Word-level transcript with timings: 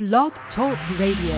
Blog 0.00 0.32
Talk 0.54 0.78
Radio. 0.98 1.36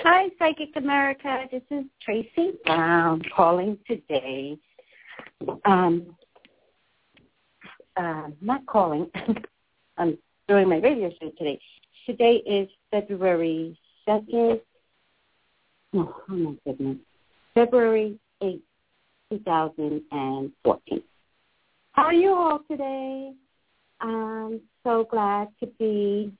Hi, 0.00 0.28
Psychic 0.38 0.76
America. 0.76 1.46
This 1.50 1.62
is 1.70 1.86
Tracy 2.02 2.58
Brown 2.66 3.22
calling 3.34 3.78
today. 3.86 4.58
Um, 5.64 6.14
uh, 7.96 8.28
not 8.42 8.66
calling. 8.66 9.10
I'm 9.96 10.18
doing 10.48 10.68
my 10.68 10.76
radio 10.76 11.10
show 11.18 11.30
today. 11.38 11.58
Today 12.04 12.42
is 12.44 12.68
February 12.90 13.74
2nd. 14.06 14.60
Oh, 15.94 16.14
oh 16.28 16.34
my 16.34 16.54
goodness. 16.66 16.98
February 17.54 18.18
8th, 18.42 18.60
2014. 19.30 21.02
How 21.92 22.02
are 22.02 22.12
you 22.12 22.34
all 22.34 22.60
today? 22.68 23.32
I'm 24.02 24.60
so 24.84 25.04
glad 25.04 25.48
to 25.60 25.66
be 25.78 26.32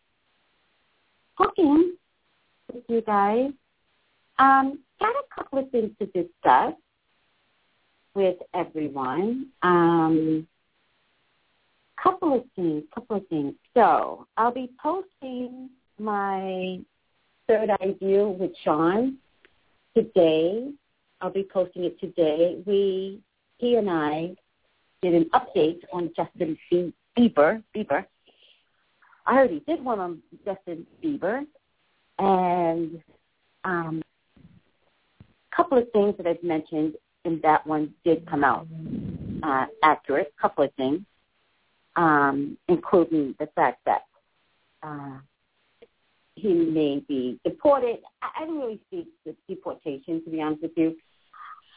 talking 1.36 1.96
with 2.72 2.84
you 2.88 3.00
guys. 3.02 3.50
Um, 4.38 4.80
got 5.00 5.10
a 5.10 5.24
couple 5.34 5.58
of 5.58 5.70
things 5.70 5.90
to 5.98 6.06
discuss 6.06 6.74
with 8.14 8.36
everyone. 8.54 9.48
Um, 9.62 10.46
couple 12.02 12.34
of 12.34 12.44
things, 12.56 12.82
couple 12.94 13.16
of 13.16 13.26
things. 13.28 13.54
So 13.74 14.26
I'll 14.36 14.52
be 14.52 14.70
posting 14.82 15.70
my 15.98 16.80
third 17.48 17.70
eye 17.70 17.94
view 18.00 18.36
with 18.38 18.50
Sean 18.64 19.18
today. 19.96 20.72
I'll 21.20 21.30
be 21.30 21.44
posting 21.44 21.84
it 21.84 22.00
today. 22.00 22.60
We, 22.66 23.20
he 23.58 23.76
and 23.76 23.88
I, 23.88 24.34
did 25.00 25.14
an 25.14 25.30
update 25.32 25.80
on 25.92 26.10
Justin 26.16 26.56
Bieber. 27.16 27.62
Bieber. 27.76 28.06
I 29.26 29.36
already 29.36 29.60
did 29.66 29.84
one 29.84 30.00
on 30.00 30.22
Justin 30.44 30.86
Bieber, 31.02 31.46
and 32.18 33.00
um, 33.64 34.02
a 35.20 35.56
couple 35.56 35.78
of 35.78 35.90
things 35.92 36.16
that 36.16 36.26
I've 36.26 36.42
mentioned 36.42 36.94
in 37.24 37.40
that 37.42 37.66
one 37.66 37.94
did 38.04 38.26
come 38.26 38.42
out 38.44 38.66
uh, 39.42 39.66
accurate. 39.82 40.32
A 40.38 40.42
couple 40.42 40.64
of 40.64 40.72
things 40.74 41.02
um, 41.96 42.56
including 42.68 43.34
the 43.38 43.48
fact 43.54 43.80
that 43.86 44.02
uh, 44.82 45.18
he 46.34 46.52
may 46.52 47.02
be 47.06 47.38
deported. 47.44 47.98
I, 48.22 48.42
I 48.42 48.46
don't 48.46 48.58
really 48.58 48.80
see 48.90 49.06
the 49.24 49.34
deportation, 49.48 50.22
to 50.24 50.30
be 50.30 50.40
honest 50.40 50.62
with 50.62 50.72
you. 50.76 50.96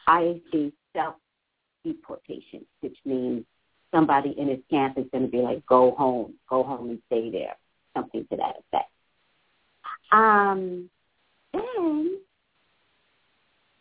I 0.06 0.40
see 0.52 0.72
self-deportation, 0.94 2.64
which 2.80 2.96
means 3.04 3.44
somebody 3.96 4.34
in 4.36 4.48
his 4.48 4.58
camp 4.68 4.98
is 4.98 5.06
going 5.10 5.24
to 5.24 5.30
be 5.30 5.38
like, 5.38 5.64
go 5.64 5.92
home, 5.92 6.34
go 6.50 6.62
home 6.62 6.90
and 6.90 6.98
stay 7.06 7.30
there, 7.30 7.56
something 7.96 8.26
to 8.30 8.36
that 8.36 8.56
effect. 8.60 8.90
Um, 10.12 10.90
then, 11.54 12.18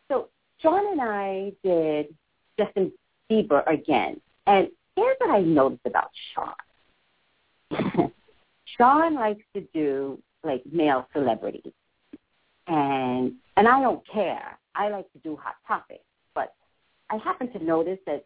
so 0.09 0.29
John 0.61 0.85
and 0.91 1.01
I 1.01 1.51
did 1.63 2.15
Justin 2.57 2.93
Bieber 3.29 3.61
again, 3.67 4.21
and 4.47 4.69
here's 4.95 5.17
what 5.19 5.31
I 5.31 5.41
noticed 5.41 5.85
about 5.85 6.11
Sean. 6.33 6.53
Sean 8.77 9.15
likes 9.15 9.43
to 9.53 9.61
do 9.73 10.17
like 10.43 10.63
male 10.71 11.07
celebrities. 11.13 11.73
And 12.67 13.33
and 13.57 13.67
I 13.67 13.81
don't 13.81 14.05
care. 14.07 14.57
I 14.75 14.89
like 14.89 15.11
to 15.13 15.19
do 15.19 15.35
hot 15.35 15.55
topics. 15.67 16.03
But 16.33 16.53
I 17.09 17.17
happen 17.17 17.51
to 17.53 17.63
notice 17.63 17.99
that 18.05 18.25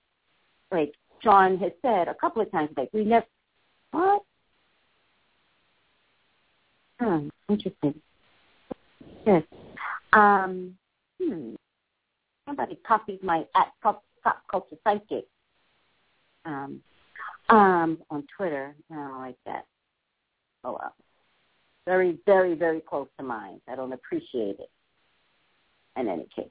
like 0.72 0.94
Sean 1.22 1.58
has 1.58 1.72
said 1.82 2.08
a 2.08 2.16
couple 2.16 2.42
of 2.42 2.52
times, 2.52 2.70
like 2.78 2.90
we 2.94 3.04
never 3.04 3.26
what? 3.92 4.24
Hmm, 7.00 7.30
interesting. 7.50 7.96
Yes. 9.26 9.44
Um 10.14 10.76
hmm. 11.22 11.56
Somebody 12.46 12.80
copied 12.86 13.24
my 13.24 13.46
at 13.56 13.72
pop, 13.84 14.04
pop 14.24 14.42
culture 14.50 14.76
psychic 14.84 15.28
um, 16.46 16.82
um, 17.50 18.00
on 18.10 18.26
Twitter. 18.36 18.76
I 18.92 18.96
don't 18.96 19.20
like 19.20 19.38
that. 19.46 19.66
Oh 20.64 20.72
well. 20.72 20.96
Very, 21.86 22.18
very, 22.26 22.56
very 22.56 22.82
close 22.82 23.08
to 23.18 23.24
mine. 23.24 23.62
I 23.68 23.76
don't 23.76 23.94
appreciate 23.94 24.60
it. 24.60 24.70
In 25.96 26.08
any 26.08 26.28
case. 26.36 26.50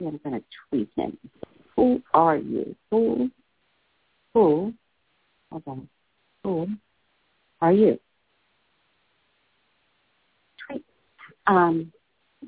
I'm 0.00 0.20
going 0.22 0.40
to 0.40 0.44
tweet 0.68 0.90
him. 0.96 1.16
Who 1.76 2.02
are 2.14 2.36
you? 2.36 2.74
Who? 2.90 3.30
Who? 4.34 4.72
Hold 5.50 5.62
on. 5.66 5.88
Who 6.42 6.68
are 7.60 7.72
you? 7.72 7.98
Um, 11.46 11.92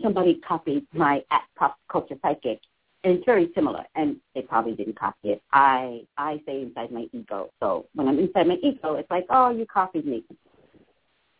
somebody 0.03 0.41
copied 0.47 0.87
my 0.93 1.23
at 1.31 1.43
pop 1.57 1.77
culture 1.89 2.17
psychic 2.21 2.61
and 3.05 3.15
it's 3.15 3.25
very 3.25 3.51
similar, 3.55 3.85
and 3.95 4.17
they 4.35 4.43
probably 4.43 4.75
didn't 4.75 4.99
copy 4.99 5.31
it. 5.31 5.43
I 5.53 6.03
I 6.17 6.43
say 6.47 6.63
inside 6.63 6.91
my 6.91 7.07
ego. 7.13 7.51
So 7.61 7.87
when 7.95 8.09
I'm 8.09 8.19
inside 8.19 8.49
my 8.49 8.57
ego, 8.63 8.95
it's 8.95 9.11
like, 9.11 9.27
oh, 9.31 9.51
you 9.51 9.67
copied 9.67 10.07
me. 10.07 10.25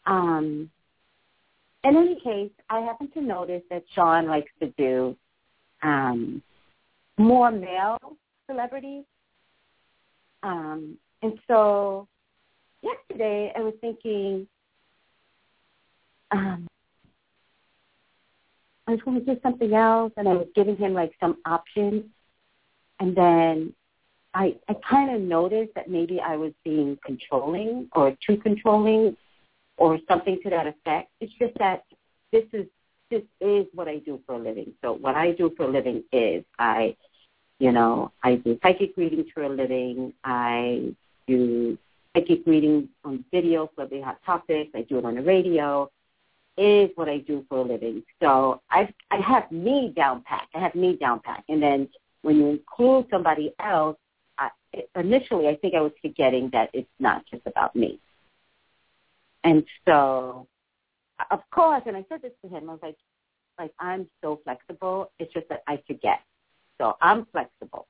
Um, 0.07 0.71
in 1.85 1.97
any 1.97 2.21
case, 2.21 2.53
I 2.71 2.81
happen 2.81 3.11
to 3.13 3.21
notice 3.21 3.63
that 3.71 3.85
Sean 3.95 4.29
likes 4.29 4.51
to 4.61 4.69
do 4.79 5.17
um, 5.83 6.43
more 7.19 7.51
male 7.51 7.99
celebrities. 8.49 9.05
Um, 10.43 10.97
and 11.23 11.39
so 11.49 12.07
yesterday 12.83 13.53
I 13.57 13.61
was 13.61 13.75
thinking, 13.81 14.47
um, 16.31 16.67
I 18.87 18.93
was 18.93 19.01
going 19.05 19.23
to 19.23 19.35
do 19.35 19.41
something 19.43 19.75
else, 19.75 20.13
and 20.17 20.29
I 20.29 20.33
was 20.33 20.47
giving 20.55 20.77
him 20.77 20.95
like 20.95 21.13
some 21.21 21.37
options, 21.45 22.05
and 23.01 23.15
then 23.15 23.75
I 24.33 24.57
I 24.69 24.77
kind 24.89 25.15
of 25.15 25.21
noticed 25.21 25.75
that 25.75 25.91
maybe 25.91 26.21
I 26.21 26.37
was 26.37 26.53
being 26.65 26.99
controlling 27.05 27.89
or 27.93 28.17
too 28.27 28.39
controlling, 28.39 29.17
or 29.77 29.99
something 30.09 30.39
to 30.43 30.51
that 30.51 30.67
effect. 30.67 31.11
It's 31.21 31.33
just 31.39 31.55
that 31.59 31.85
this 32.33 32.45
is 32.53 32.67
this 33.11 33.23
is 33.41 33.67
what 33.75 33.89
I 33.89 33.99
do 33.99 34.21
for 34.27 34.35
a 34.35 34.39
living. 34.39 34.73
So 34.83 34.93
what 34.93 35.15
I 35.15 35.33
do 35.33 35.53
for 35.57 35.65
a 35.65 35.69
living 35.69 36.05
is 36.13 36.45
I, 36.59 36.95
you 37.59 37.73
know, 37.73 38.13
I 38.23 38.37
do 38.37 38.59
psychic 38.63 38.97
readings 38.97 39.27
for 39.35 39.43
a 39.43 39.49
living. 39.49 40.13
I 40.25 40.95
do 41.27 41.77
psychic 42.15 42.47
readings 42.47 42.89
on 43.05 43.25
video 43.33 43.71
for 43.75 43.87
the 43.87 44.01
hot 44.01 44.19
topics. 44.25 44.71
I 44.75 44.83
do 44.83 44.99
it 44.99 45.05
on 45.05 45.17
the 45.17 45.23
radio 45.23 45.91
is 46.59 46.91
what 46.97 47.09
I 47.09 47.19
do 47.19 47.45
for 47.49 47.59
a 47.59 47.63
living. 47.63 48.03
So 48.21 48.61
I 48.71 48.93
I 49.11 49.17
have 49.19 49.51
me 49.51 49.93
down 49.97 50.23
pat. 50.23 50.49
I 50.55 50.59
have 50.59 50.75
me 50.75 50.97
down 50.97 51.21
pat. 51.21 51.45
And 51.49 51.63
then 51.63 51.89
when 52.23 52.37
you 52.37 52.49
include 52.49 53.07
somebody 53.11 53.55
else, 53.61 53.97
I, 54.39 54.51
initially 54.97 55.47
I 55.47 55.57
think 55.57 55.75
I 55.75 55.81
was 55.81 55.93
forgetting 56.03 56.51
that 56.53 56.71
it's 56.73 56.89
not 56.99 57.25
just 57.31 57.43
about 57.47 57.77
me. 57.77 58.01
And 59.45 59.65
so, 59.87 60.49
of 61.31 61.41
course, 61.53 61.83
and 61.87 61.97
I 61.97 62.05
said 62.09 62.23
this 62.23 62.33
to 62.43 62.49
him, 62.49 62.69
I 62.69 62.73
was 62.73 62.81
like, 62.83 62.97
like 63.59 63.73
I'm 63.79 64.09
so 64.21 64.41
flexible. 64.43 65.13
It's 65.21 65.33
just 65.33 65.49
that 65.49 65.63
I 65.69 65.81
forget. 65.87 66.21
So 66.79 66.97
I'm 67.01 67.27
flexible. 67.33 67.87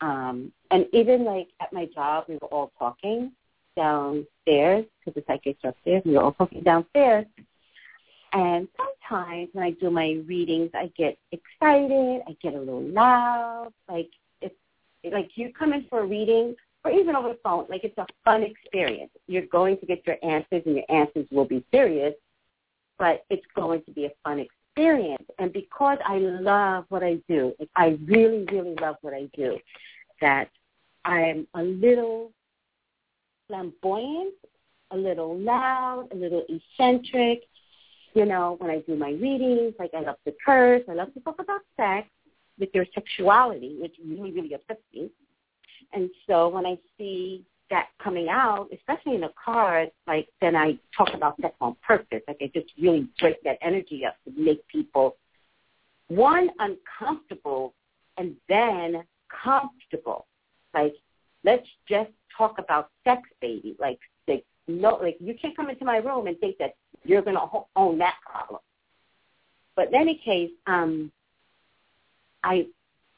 Um, 0.00 0.52
and 0.70 0.86
even 0.92 1.24
like 1.24 1.48
at 1.60 1.72
my 1.72 1.86
job, 1.86 2.24
we 2.28 2.34
were 2.34 2.48
all 2.48 2.72
talking 2.78 3.32
downstairs 3.76 4.84
because 4.98 5.14
the 5.14 5.24
psychics 5.26 5.60
are 5.64 5.70
upstairs. 5.70 6.02
We 6.04 6.12
were 6.12 6.22
all 6.22 6.32
talking 6.32 6.62
downstairs, 6.62 7.26
and 8.32 8.68
sometimes 8.76 9.48
when 9.52 9.64
I 9.64 9.70
do 9.70 9.90
my 9.90 10.22
readings, 10.26 10.70
I 10.74 10.92
get 10.96 11.16
excited. 11.32 12.22
I 12.26 12.36
get 12.42 12.54
a 12.54 12.58
little 12.58 12.82
loud. 12.82 13.72
Like 13.88 14.10
it's 14.42 14.54
like 15.10 15.30
you 15.36 15.52
come 15.58 15.72
in 15.72 15.86
for 15.88 16.00
a 16.00 16.06
reading, 16.06 16.54
or 16.84 16.90
even 16.90 17.16
over 17.16 17.28
the 17.28 17.38
phone. 17.42 17.66
Like 17.70 17.84
it's 17.84 17.96
a 17.96 18.06
fun 18.24 18.42
experience. 18.42 19.10
You're 19.26 19.46
going 19.46 19.78
to 19.78 19.86
get 19.86 20.06
your 20.06 20.16
answers, 20.22 20.62
and 20.66 20.76
your 20.76 20.84
answers 20.90 21.26
will 21.30 21.46
be 21.46 21.64
serious, 21.72 22.14
but 22.98 23.24
it's 23.30 23.46
going 23.54 23.82
to 23.84 23.90
be 23.92 24.04
a 24.04 24.10
fun 24.22 24.40
experience. 24.40 24.55
And 24.76 25.52
because 25.52 25.98
I 26.04 26.18
love 26.18 26.84
what 26.88 27.02
I 27.02 27.18
do, 27.28 27.54
I 27.76 27.98
really, 28.04 28.44
really 28.50 28.74
love 28.80 28.96
what 29.00 29.14
I 29.14 29.28
do, 29.34 29.58
that 30.20 30.50
I'm 31.04 31.46
a 31.54 31.62
little 31.62 32.32
flamboyant, 33.48 34.34
a 34.90 34.96
little 34.96 35.38
loud, 35.38 36.08
a 36.12 36.14
little 36.14 36.44
eccentric. 36.48 37.42
You 38.14 38.24
know, 38.24 38.56
when 38.58 38.70
I 38.70 38.80
do 38.80 38.96
my 38.96 39.10
readings, 39.10 39.74
like 39.78 39.92
I 39.94 40.00
love 40.00 40.16
to 40.26 40.34
curse, 40.44 40.82
I 40.88 40.94
love 40.94 41.12
to 41.14 41.20
talk 41.20 41.36
about 41.38 41.60
sex 41.76 42.08
with 42.58 42.70
your 42.72 42.86
sexuality, 42.94 43.76
which 43.80 43.96
really, 44.04 44.32
really 44.32 44.54
upsets 44.54 44.80
me. 44.92 45.10
And 45.92 46.10
so 46.26 46.48
when 46.48 46.66
I 46.66 46.78
see 46.98 47.44
that 47.70 47.88
coming 48.02 48.28
out, 48.28 48.68
especially 48.72 49.16
in 49.16 49.24
a 49.24 49.30
card, 49.42 49.90
like 50.06 50.28
then 50.40 50.54
I 50.54 50.78
talk 50.96 51.10
about 51.14 51.40
sex 51.40 51.54
on 51.60 51.76
purpose. 51.86 52.22
Like 52.28 52.38
I 52.40 52.50
just 52.54 52.72
really 52.80 53.08
break 53.20 53.42
that 53.44 53.58
energy 53.62 54.04
up 54.04 54.16
to 54.24 54.40
make 54.40 54.66
people 54.68 55.16
one 56.08 56.50
uncomfortable 56.58 57.74
and 58.16 58.36
then 58.48 59.04
comfortable. 59.42 60.26
Like 60.74 60.94
let's 61.44 61.66
just 61.88 62.10
talk 62.36 62.58
about 62.58 62.90
sex, 63.04 63.22
baby. 63.40 63.76
Like 63.78 63.98
like 64.28 64.44
no, 64.68 64.96
like 64.96 65.16
you 65.20 65.34
can't 65.40 65.56
come 65.56 65.70
into 65.70 65.84
my 65.84 65.98
room 65.98 66.26
and 66.26 66.38
think 66.38 66.58
that 66.58 66.74
you're 67.04 67.22
to 67.22 67.40
own 67.76 67.98
that 67.98 68.16
problem. 68.24 68.60
But 69.74 69.88
in 69.88 69.94
any 69.94 70.20
case, 70.24 70.50
um, 70.66 71.12
I 72.42 72.66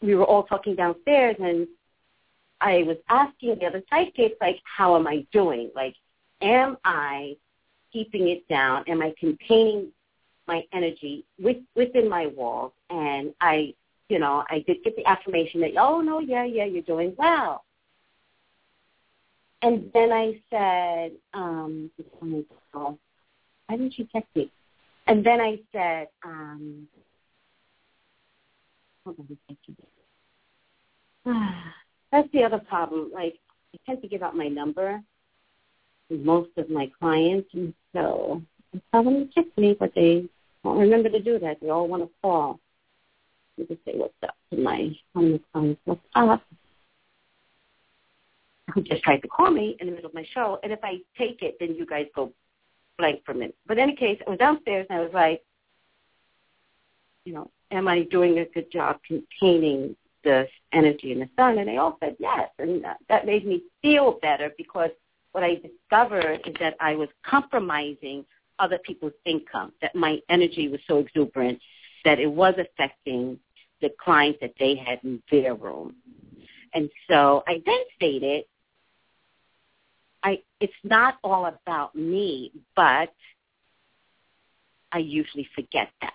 we 0.00 0.14
were 0.14 0.24
all 0.24 0.44
talking 0.44 0.74
downstairs 0.74 1.36
and 1.38 1.66
I 2.60 2.82
was 2.84 2.96
asking 3.08 3.58
the 3.58 3.66
other 3.66 3.82
psychics, 3.88 4.36
like, 4.40 4.60
how 4.64 4.96
am 4.96 5.06
I 5.06 5.26
doing? 5.32 5.70
Like, 5.74 5.94
am 6.40 6.76
I 6.84 7.36
keeping 7.92 8.28
it 8.28 8.46
down? 8.48 8.84
Am 8.88 9.00
I 9.02 9.14
containing 9.18 9.88
my 10.46 10.64
energy 10.72 11.24
with, 11.38 11.58
within 11.76 12.08
my 12.08 12.26
walls? 12.26 12.72
And 12.90 13.32
I, 13.40 13.74
you 14.08 14.18
know, 14.18 14.44
I 14.48 14.64
did 14.66 14.82
get 14.82 14.96
the 14.96 15.06
affirmation 15.06 15.60
that, 15.60 15.76
oh, 15.76 16.00
no, 16.00 16.18
yeah, 16.18 16.44
yeah, 16.44 16.64
you're 16.64 16.82
doing 16.82 17.14
well. 17.16 17.64
And 19.62 19.90
then 19.92 20.12
I 20.12 20.40
said, 20.50 21.12
um, 21.34 21.90
why 22.70 22.96
didn't 23.70 23.98
you 23.98 24.06
text 24.12 24.34
me? 24.34 24.50
And 25.06 25.24
then 25.24 25.40
I 25.40 25.58
said, 25.72 26.08
um, 26.24 26.86
hold 29.04 29.18
on 29.18 29.26
a 29.30 29.36
second. 29.52 29.76
That's 32.12 32.28
the 32.32 32.42
other 32.44 32.58
problem. 32.58 33.10
Like, 33.12 33.34
I 33.74 33.78
tend 33.86 34.02
to 34.02 34.08
give 34.08 34.22
out 34.22 34.36
my 34.36 34.48
number 34.48 35.00
to 36.08 36.18
most 36.18 36.50
of 36.56 36.70
my 36.70 36.90
clients, 36.98 37.48
and 37.52 37.74
so 37.92 38.42
I 38.74 38.80
tell 38.92 39.04
them 39.04 39.28
to 39.28 39.34
text 39.34 39.56
me, 39.58 39.76
but 39.78 39.92
they 39.94 40.24
won't 40.62 40.80
remember 40.80 41.08
to 41.10 41.20
do 41.20 41.38
that. 41.38 41.60
They 41.60 41.68
all 41.68 41.88
want 41.88 42.02
to 42.02 42.10
call. 42.22 42.60
You 43.56 43.66
just 43.66 43.84
say 43.84 43.92
what's 43.94 44.14
up 44.22 44.36
to 44.50 44.56
my 44.58 44.90
one 45.12 45.32
the 45.32 45.40
clients. 45.52 45.80
What's 45.84 46.00
up? 46.14 46.42
Who 48.74 48.82
just 48.82 49.02
tried 49.02 49.22
to 49.22 49.28
call 49.28 49.50
me 49.50 49.76
in 49.80 49.86
the 49.86 49.92
middle 49.92 50.08
of 50.08 50.14
my 50.14 50.26
show, 50.34 50.58
and 50.62 50.72
if 50.72 50.80
I 50.82 50.98
take 51.16 51.42
it, 51.42 51.56
then 51.58 51.74
you 51.74 51.86
guys 51.86 52.06
go 52.14 52.32
blank 52.98 53.24
for 53.24 53.32
a 53.32 53.34
minute. 53.34 53.56
But 53.66 53.78
in 53.78 53.84
any 53.84 53.96
case, 53.96 54.20
I 54.26 54.30
was 54.30 54.38
downstairs 54.38 54.86
and 54.90 54.98
I 54.98 55.02
was 55.02 55.12
like, 55.14 55.42
you 57.24 57.32
know, 57.32 57.50
am 57.70 57.88
I 57.88 58.02
doing 58.02 58.38
a 58.38 58.44
good 58.46 58.70
job 58.70 58.98
containing 59.06 59.96
the 60.24 60.46
energy 60.72 61.12
in 61.12 61.20
the 61.20 61.28
sun? 61.36 61.58
And 61.58 61.68
they 61.68 61.76
all 61.76 61.96
said 62.00 62.16
yes. 62.18 62.50
And 62.58 62.84
that 63.08 63.26
made 63.26 63.46
me 63.46 63.62
feel 63.82 64.18
better 64.20 64.52
because 64.56 64.90
what 65.32 65.44
I 65.44 65.56
discovered 65.56 66.40
is 66.46 66.54
that 66.60 66.76
I 66.80 66.94
was 66.94 67.08
compromising 67.24 68.24
other 68.58 68.78
people's 68.78 69.12
income, 69.24 69.72
that 69.80 69.94
my 69.94 70.20
energy 70.28 70.68
was 70.68 70.80
so 70.86 70.98
exuberant 70.98 71.60
that 72.04 72.18
it 72.18 72.30
was 72.30 72.54
affecting 72.58 73.38
the 73.80 73.90
clients 74.02 74.40
that 74.40 74.54
they 74.58 74.74
had 74.74 74.98
in 75.04 75.22
their 75.30 75.54
room. 75.54 75.94
And 76.74 76.90
so 77.08 77.44
I 77.46 77.62
then 77.64 77.80
stated, 77.96 78.44
I, 80.22 80.42
it's 80.60 80.72
not 80.82 81.18
all 81.22 81.46
about 81.46 81.94
me, 81.94 82.52
but 82.74 83.12
I 84.90 84.98
usually 84.98 85.48
forget 85.54 85.90
that. 86.00 86.14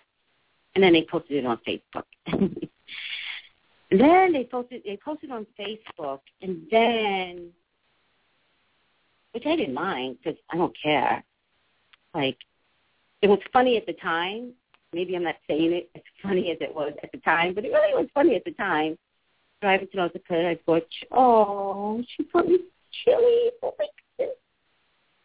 And 0.76 0.84
then 0.84 0.94
they 0.94 1.04
posted 1.10 1.38
it 1.38 1.46
on 1.46 1.60
Facebook. 1.68 2.04
then 4.00 4.34
they 4.34 4.46
posted 4.46 4.82
they 4.86 4.98
posted 4.98 5.30
on 5.30 5.46
Facebook, 5.60 6.22
and 6.42 6.64
then, 6.72 7.50
which 9.34 9.46
I 9.46 9.56
didn't 9.56 9.76
mind 9.76 10.18
because 10.24 10.40
I 10.50 10.58
don't 10.58 10.76
care. 10.82 11.24
Like, 12.16 12.38
it 13.22 13.30
was 13.30 13.40
funny 13.52 13.78
at 13.78 13.86
the 13.86 13.94
time. 13.94 14.54
Maybe 14.94 15.16
I'm 15.16 15.24
not 15.24 15.36
saying 15.48 15.74
it 15.74 15.90
as 15.96 16.02
funny 16.22 16.52
as 16.52 16.58
it 16.62 16.74
was 16.74 16.94
at 17.04 17.12
the 17.12 17.20
time, 17.20 17.54
but 17.54 17.66
it 17.66 17.70
really 17.70 17.94
was 17.94 18.10
funny 18.14 18.36
at 18.36 18.46
the 18.46 18.52
time. 18.52 18.98
Driving 19.62 19.88
to 19.90 19.98
North 19.98 20.14
Dakota, 20.14 20.50
I 20.50 20.60
bought. 20.66 20.88
Oh, 21.12 22.04
she 22.16 22.24
brought 22.24 22.48
me 22.48 22.60
chili. 23.04 23.52
Oh 23.62 23.74
my 23.78 23.86
goodness. 24.18 24.38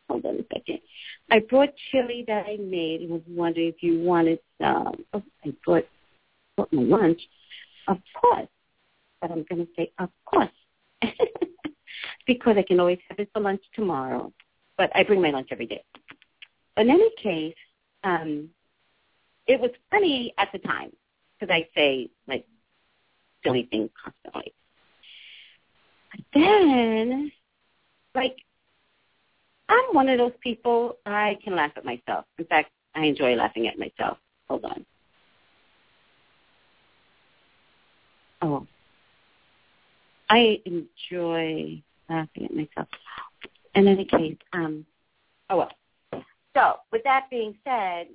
Hold 0.09 0.27
on 0.27 0.35
a 0.37 0.55
second. 0.55 0.81
I 1.31 1.39
brought 1.41 1.71
chili 1.91 2.25
that 2.29 2.47
I 2.47 2.57
made 2.57 3.03
and 3.03 3.11
was 3.11 3.23
wondering 3.29 3.69
if 3.69 3.83
you 3.83 4.01
wanted 4.01 4.41
some. 4.61 5.05
Oh, 5.13 5.23
I 5.45 5.55
brought, 5.65 5.87
brought 6.57 6.73
my 6.73 6.83
lunch. 6.83 7.21
Of 7.89 7.99
course 8.15 8.49
but 9.21 9.31
I'm 9.31 9.45
going 9.49 9.67
to 9.67 9.73
say, 9.77 9.93
of 9.99 10.11
course, 10.25 10.49
because 12.27 12.57
I 12.57 12.63
can 12.63 12.81
always 12.81 12.99
have 13.09 13.19
it 13.19 13.31
for 13.33 13.41
lunch 13.41 13.63
tomorrow. 13.75 14.33
But 14.77 14.91
I 14.95 15.03
bring 15.03 15.21
my 15.21 15.31
lunch 15.31 15.49
every 15.51 15.67
day. 15.67 15.83
In 16.77 16.91
any 16.91 17.11
case, 17.21 17.57
um, 18.05 18.51
it 19.47 19.61
was 19.61 19.71
funny 19.91 20.33
at 20.39 20.49
the 20.53 20.59
time 20.59 20.93
because 21.39 21.53
I 21.53 21.67
say 21.75 22.11
like 22.29 22.47
silly 23.45 23.67
things 23.71 23.91
constantly. 24.03 24.53
But 26.13 26.21
then, 26.35 27.33
like, 28.15 28.37
I'm 29.69 29.85
one 29.93 30.09
of 30.09 30.19
those 30.19 30.33
people 30.41 30.97
I 31.05 31.39
can 31.43 31.57
laugh 31.57 31.73
at 31.77 31.85
myself. 31.85 32.25
In 32.39 32.45
fact, 32.47 32.71
I 32.95 33.05
enjoy 33.05 33.35
laughing 33.35 33.67
at 33.67 33.79
myself. 33.79 34.19
Hold 34.49 34.65
on. 34.65 34.87
Oh, 38.41 38.67
I 40.31 40.61
enjoy 40.65 41.83
laughing 42.09 42.45
at 42.45 42.55
myself. 42.55 42.89
In 43.75 43.87
any 43.87 44.05
case, 44.05 44.37
um, 44.53 44.85
oh 45.51 45.59
well. 45.59 46.23
So 46.55 46.75
with 46.91 47.03
that 47.05 47.27
being 47.31 47.55
said, 47.65 48.09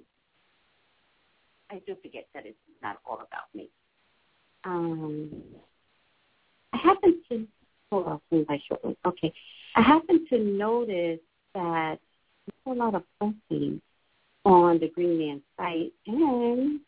I 1.72 1.82
do 1.88 1.96
forget 2.02 2.28
that 2.34 2.46
it's 2.46 2.58
not 2.82 2.98
all 3.06 3.16
about 3.16 3.54
me. 3.56 3.70
Um, 4.66 5.32
I 6.74 6.78
happen 6.78 7.22
to 7.30 7.48
hold 7.92 8.22
move 8.32 8.48
my 8.48 8.60
shortly. 8.68 8.98
Okay, 9.06 9.34
I 9.76 9.82
happen 9.82 10.26
to 10.30 10.40
notice 10.40 11.20
that 11.54 12.00
there's 12.66 12.78
a 12.78 12.80
lot 12.80 12.96
of 12.96 13.04
posting 13.20 13.82
on 14.46 14.80
the 14.80 14.90
Green 14.90 15.18
Man 15.18 15.42
site, 15.58 15.94
and 16.08 16.80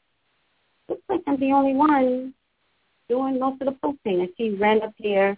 looks 0.89 1.01
like 1.10 1.22
I'm 1.27 1.39
the 1.39 1.51
only 1.51 1.74
one 1.74 2.34
doing 3.09 3.39
most 3.39 3.62
of 3.62 3.67
the 3.67 3.77
posting. 3.81 4.21
I 4.21 4.27
see 4.38 4.55
Ren 4.55 4.81
up 4.81 4.93
here, 4.97 5.38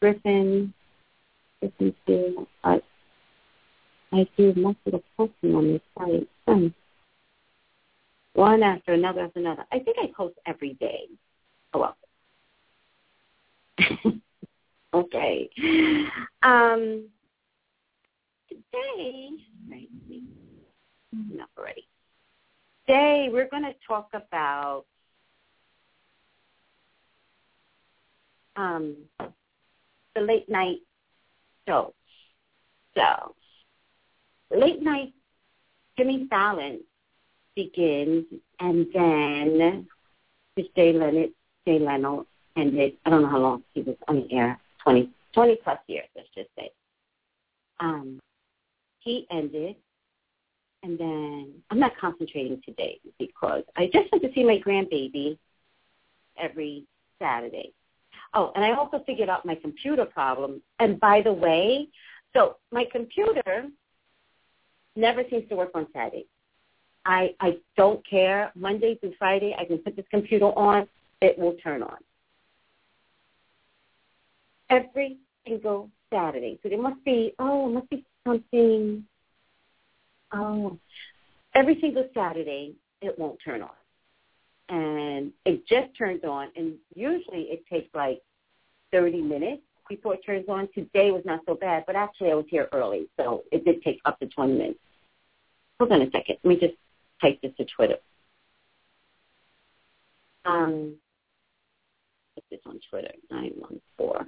Griffin, 0.00 0.72
Griffin 1.60 1.94
too. 2.06 2.46
I, 2.62 2.80
I 4.12 4.28
do 4.36 4.54
most 4.56 4.78
of 4.86 4.92
the 4.92 5.02
posting 5.16 5.54
on 5.54 5.72
this 5.72 5.82
site. 5.98 6.28
Um, 6.46 6.74
one 8.34 8.62
after 8.62 8.92
another 8.92 9.22
after 9.22 9.40
another. 9.40 9.64
I 9.72 9.78
think 9.78 9.96
I 10.00 10.08
post 10.16 10.36
every 10.46 10.74
day. 10.74 11.06
Oh 11.72 11.80
well. 11.80 11.96
okay. 14.94 15.48
Um, 16.42 17.08
today, 18.48 19.30
right, 19.70 19.88
enough 21.32 21.48
already. 21.58 21.86
Today 22.86 23.28
we're 23.32 23.48
going 23.48 23.62
to 23.62 23.74
talk 23.86 24.10
about 24.12 24.84
um, 28.56 28.96
the 30.14 30.20
late 30.20 30.48
night 30.48 30.78
show. 31.66 31.94
So, 32.96 33.34
late 34.50 34.82
night 34.82 35.12
Jimmy 35.96 36.26
Fallon 36.28 36.80
begins, 37.54 38.24
and 38.60 38.86
then 38.92 39.86
Jay 40.76 40.92
Leonard, 40.92 41.30
Jay 41.66 41.78
Leno 41.78 42.26
ended. 42.56 42.94
I 43.04 43.10
don't 43.10 43.22
know 43.22 43.28
how 43.28 43.38
long 43.38 43.64
he 43.74 43.82
was 43.82 43.96
on 44.08 44.16
the 44.22 44.32
air, 44.32 44.58
20, 44.82 45.10
20 45.32 45.56
plus 45.62 45.78
years, 45.86 46.06
let's 46.16 46.28
just 46.34 46.50
say. 46.56 46.70
Um, 47.80 48.20
he 49.00 49.26
ended, 49.30 49.76
and 50.82 50.98
then 50.98 51.52
I'm 51.70 51.78
not 51.78 51.96
concentrating 52.00 52.60
today 52.64 53.00
because 53.18 53.64
I 53.76 53.86
just 53.86 54.10
went 54.10 54.24
to 54.24 54.32
see 54.34 54.44
my 54.44 54.58
grandbaby 54.64 55.38
every 56.38 56.84
Saturday. 57.20 57.72
Oh, 58.34 58.50
and 58.56 58.64
I 58.64 58.72
also 58.72 59.02
figured 59.06 59.28
out 59.28 59.46
my 59.46 59.54
computer 59.54 60.04
problem. 60.04 60.60
And 60.80 60.98
by 60.98 61.22
the 61.22 61.32
way, 61.32 61.88
so 62.34 62.56
my 62.72 62.84
computer 62.90 63.68
never 64.96 65.22
seems 65.30 65.48
to 65.48 65.56
work 65.56 65.70
on 65.74 65.86
Saturday. 65.92 66.26
I 67.04 67.34
I 67.40 67.58
don't 67.76 68.04
care. 68.08 68.50
Monday 68.54 68.96
through 68.96 69.14
Friday, 69.18 69.54
I 69.58 69.64
can 69.64 69.78
put 69.78 69.96
this 69.96 70.06
computer 70.10 70.46
on. 70.46 70.88
It 71.20 71.38
will 71.38 71.54
turn 71.62 71.82
on. 71.82 71.98
Every 74.70 75.18
single 75.46 75.90
Saturday, 76.12 76.58
so 76.62 76.68
there 76.68 76.80
must 76.80 77.04
be 77.04 77.34
oh, 77.38 77.68
it 77.68 77.72
must 77.72 77.90
be 77.90 78.04
something. 78.26 79.04
Oh, 80.32 80.78
every 81.54 81.80
single 81.80 82.08
Saturday 82.14 82.74
it 83.00 83.16
won't 83.18 83.38
turn 83.44 83.62
on, 83.62 83.70
and 84.68 85.32
it 85.44 85.66
just 85.66 85.96
turned 85.96 86.24
on, 86.24 86.48
and 86.56 86.74
usually 86.94 87.42
it 87.42 87.64
takes 87.70 87.94
like 87.94 88.20
thirty 88.90 89.20
minutes 89.20 89.62
before 89.88 90.14
it 90.14 90.24
turns 90.24 90.48
on. 90.48 90.68
Today 90.74 91.10
was 91.10 91.22
not 91.24 91.40
so 91.46 91.54
bad, 91.54 91.84
but 91.86 91.96
actually 91.96 92.30
I 92.30 92.34
was 92.34 92.46
here 92.48 92.68
early, 92.72 93.06
so 93.16 93.44
it 93.52 93.64
did 93.64 93.82
take 93.82 94.00
up 94.04 94.18
to 94.20 94.26
twenty 94.26 94.54
minutes. 94.54 94.78
Hold 95.78 95.92
on 95.92 96.02
a 96.02 96.10
second. 96.10 96.36
Let 96.42 96.48
me 96.48 96.56
just 96.56 96.74
type 97.20 97.40
this 97.42 97.52
to 97.58 97.66
Twitter. 97.76 97.96
Um, 100.44 100.94
put 102.34 102.44
this 102.50 102.60
on 102.66 102.78
Twitter, 102.90 103.12
914. 103.30 104.26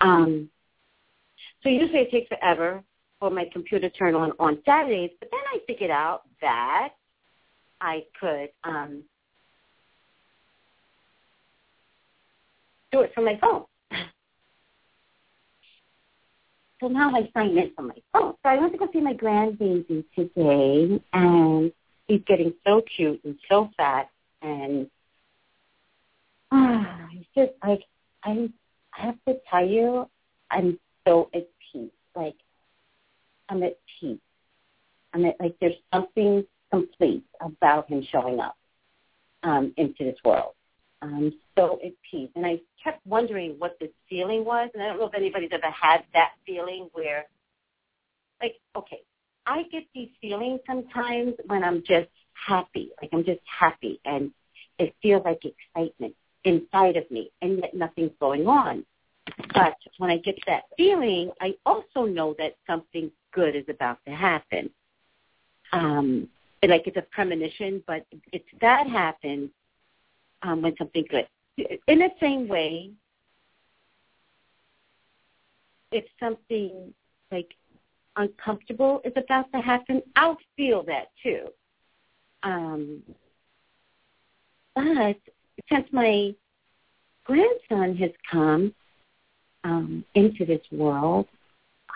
Um, 0.00 0.48
so 1.66 1.70
usually 1.70 1.98
it 2.00 2.10
takes 2.12 2.28
forever 2.28 2.80
for 3.18 3.28
my 3.28 3.44
computer 3.52 3.88
to 3.88 3.96
turn 3.96 4.14
on 4.14 4.32
on 4.38 4.58
Saturdays, 4.64 5.10
but 5.18 5.28
then 5.32 5.40
I 5.52 5.58
figured 5.66 5.90
out 5.90 6.22
that 6.40 6.90
I 7.80 8.04
could 8.20 8.50
um, 8.62 9.02
do 12.92 13.00
it 13.00 13.12
from 13.14 13.24
my 13.24 13.38
phone. 13.40 13.64
So 16.78 16.88
now 16.88 17.10
I 17.16 17.26
sign 17.32 17.56
in 17.56 17.72
from 17.74 17.86
my 17.88 17.94
phone. 18.12 18.34
So 18.42 18.50
I 18.50 18.58
went 18.58 18.72
to 18.72 18.78
go 18.78 18.86
see 18.92 19.00
my 19.00 19.14
grandbaby 19.14 20.04
today, 20.14 21.00
and 21.14 21.72
he's 22.06 22.20
getting 22.26 22.52
so 22.66 22.82
cute 22.94 23.18
and 23.24 23.34
so 23.48 23.70
fat, 23.78 24.10
and 24.42 24.86
ah, 26.52 27.08
he's 27.10 27.24
just 27.34 27.52
like 27.64 27.80
I. 28.22 28.50
I 28.92 29.06
have 29.06 29.16
to 29.26 29.36
tell 29.50 29.66
you, 29.66 30.06
I'm 30.50 30.78
so 31.06 31.30
peace. 31.32 31.46
Like 32.16 32.36
I'm 33.48 33.62
at 33.62 33.78
peace. 34.00 34.18
I'm 35.12 35.24
at 35.26 35.36
like 35.38 35.56
there's 35.60 35.74
something 35.92 36.44
complete 36.70 37.24
about 37.40 37.88
him 37.88 38.04
showing 38.10 38.40
up 38.40 38.56
um, 39.42 39.72
into 39.76 40.04
this 40.04 40.16
world. 40.24 40.52
I'm 41.02 41.32
so 41.56 41.78
at 41.84 41.92
peace. 42.10 42.30
And 42.34 42.44
I 42.46 42.60
kept 42.82 43.06
wondering 43.06 43.56
what 43.58 43.76
this 43.80 43.90
feeling 44.08 44.44
was, 44.44 44.70
and 44.74 44.82
I 44.82 44.88
don't 44.88 44.98
know 44.98 45.06
if 45.06 45.14
anybody's 45.14 45.50
ever 45.52 45.70
had 45.70 46.04
that 46.14 46.32
feeling 46.46 46.88
where, 46.92 47.26
like, 48.40 48.56
okay, 48.76 49.00
I 49.46 49.62
get 49.70 49.84
these 49.94 50.08
feelings 50.20 50.60
sometimes 50.66 51.34
when 51.46 51.62
I'm 51.62 51.82
just 51.86 52.08
happy, 52.32 52.90
like 53.00 53.10
I'm 53.12 53.24
just 53.24 53.40
happy, 53.44 54.00
and 54.04 54.30
it 54.78 54.94
feels 55.02 55.22
like 55.24 55.40
excitement 55.44 56.14
inside 56.44 56.96
of 56.96 57.10
me, 57.10 57.30
and 57.42 57.58
yet 57.58 57.74
nothing's 57.74 58.12
going 58.20 58.46
on. 58.46 58.84
But 59.54 59.76
when 59.98 60.10
I 60.10 60.18
get 60.18 60.38
that 60.46 60.64
feeling, 60.76 61.30
I 61.40 61.54
also 61.64 62.04
know 62.04 62.34
that 62.38 62.56
something 62.66 63.10
good 63.32 63.56
is 63.56 63.64
about 63.68 63.98
to 64.06 64.12
happen. 64.12 64.70
Um, 65.72 66.28
like 66.66 66.86
it's 66.86 66.96
a 66.96 67.02
premonition, 67.02 67.82
but 67.86 68.06
it's 68.32 68.48
that 68.60 68.86
happens 68.86 69.50
um, 70.42 70.62
when 70.62 70.76
something 70.76 71.04
good. 71.08 71.26
In 71.58 71.98
the 71.98 72.10
same 72.20 72.48
way, 72.48 72.90
if 75.92 76.04
something 76.20 76.92
like 77.30 77.54
uncomfortable 78.16 79.00
is 79.04 79.12
about 79.16 79.50
to 79.52 79.60
happen, 79.60 80.02
I'll 80.16 80.38
feel 80.56 80.82
that 80.84 81.08
too. 81.22 81.46
Um, 82.42 83.02
but 84.74 85.16
since 85.72 85.86
my 85.90 86.34
grandson 87.24 87.96
has 87.96 88.10
come 88.30 88.74
um, 89.66 90.04
into 90.14 90.46
this 90.46 90.60
world, 90.70 91.26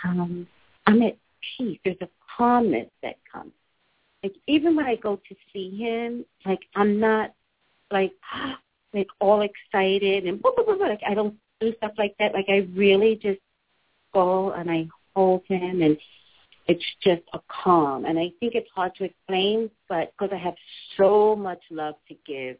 um, 0.04 0.46
I'm 0.86 1.02
at 1.02 1.16
peace. 1.56 1.78
There's 1.84 1.96
a 2.00 2.08
calmness 2.36 2.88
that 3.02 3.16
comes. 3.30 3.52
Like 4.22 4.34
even 4.46 4.74
when 4.74 4.86
I 4.86 4.96
go 4.96 5.16
to 5.16 5.34
see 5.52 5.76
him, 5.76 6.24
like 6.44 6.60
I'm 6.74 6.98
not 6.98 7.32
like 7.90 8.12
like 8.92 9.06
all 9.20 9.42
excited 9.42 10.26
and 10.26 10.42
blah, 10.42 10.50
blah, 10.54 10.64
blah, 10.64 10.76
blah. 10.76 10.88
like 10.88 11.02
I 11.08 11.14
don't 11.14 11.36
do 11.60 11.72
stuff 11.76 11.92
like 11.96 12.16
that. 12.18 12.34
Like 12.34 12.46
I 12.48 12.68
really 12.74 13.14
just 13.14 13.40
go 14.12 14.50
and 14.50 14.68
I 14.68 14.88
hold 15.14 15.42
him 15.46 15.82
and 15.82 15.96
it's 16.66 16.84
just 17.02 17.22
a 17.32 17.40
calm. 17.48 18.04
And 18.04 18.18
I 18.18 18.32
think 18.40 18.54
it's 18.54 18.68
hard 18.74 18.94
to 18.96 19.04
explain, 19.04 19.70
but 19.88 20.12
because 20.12 20.34
I 20.34 20.38
have 20.38 20.54
so 20.96 21.36
much 21.36 21.60
love 21.70 21.94
to 22.08 22.16
give 22.26 22.56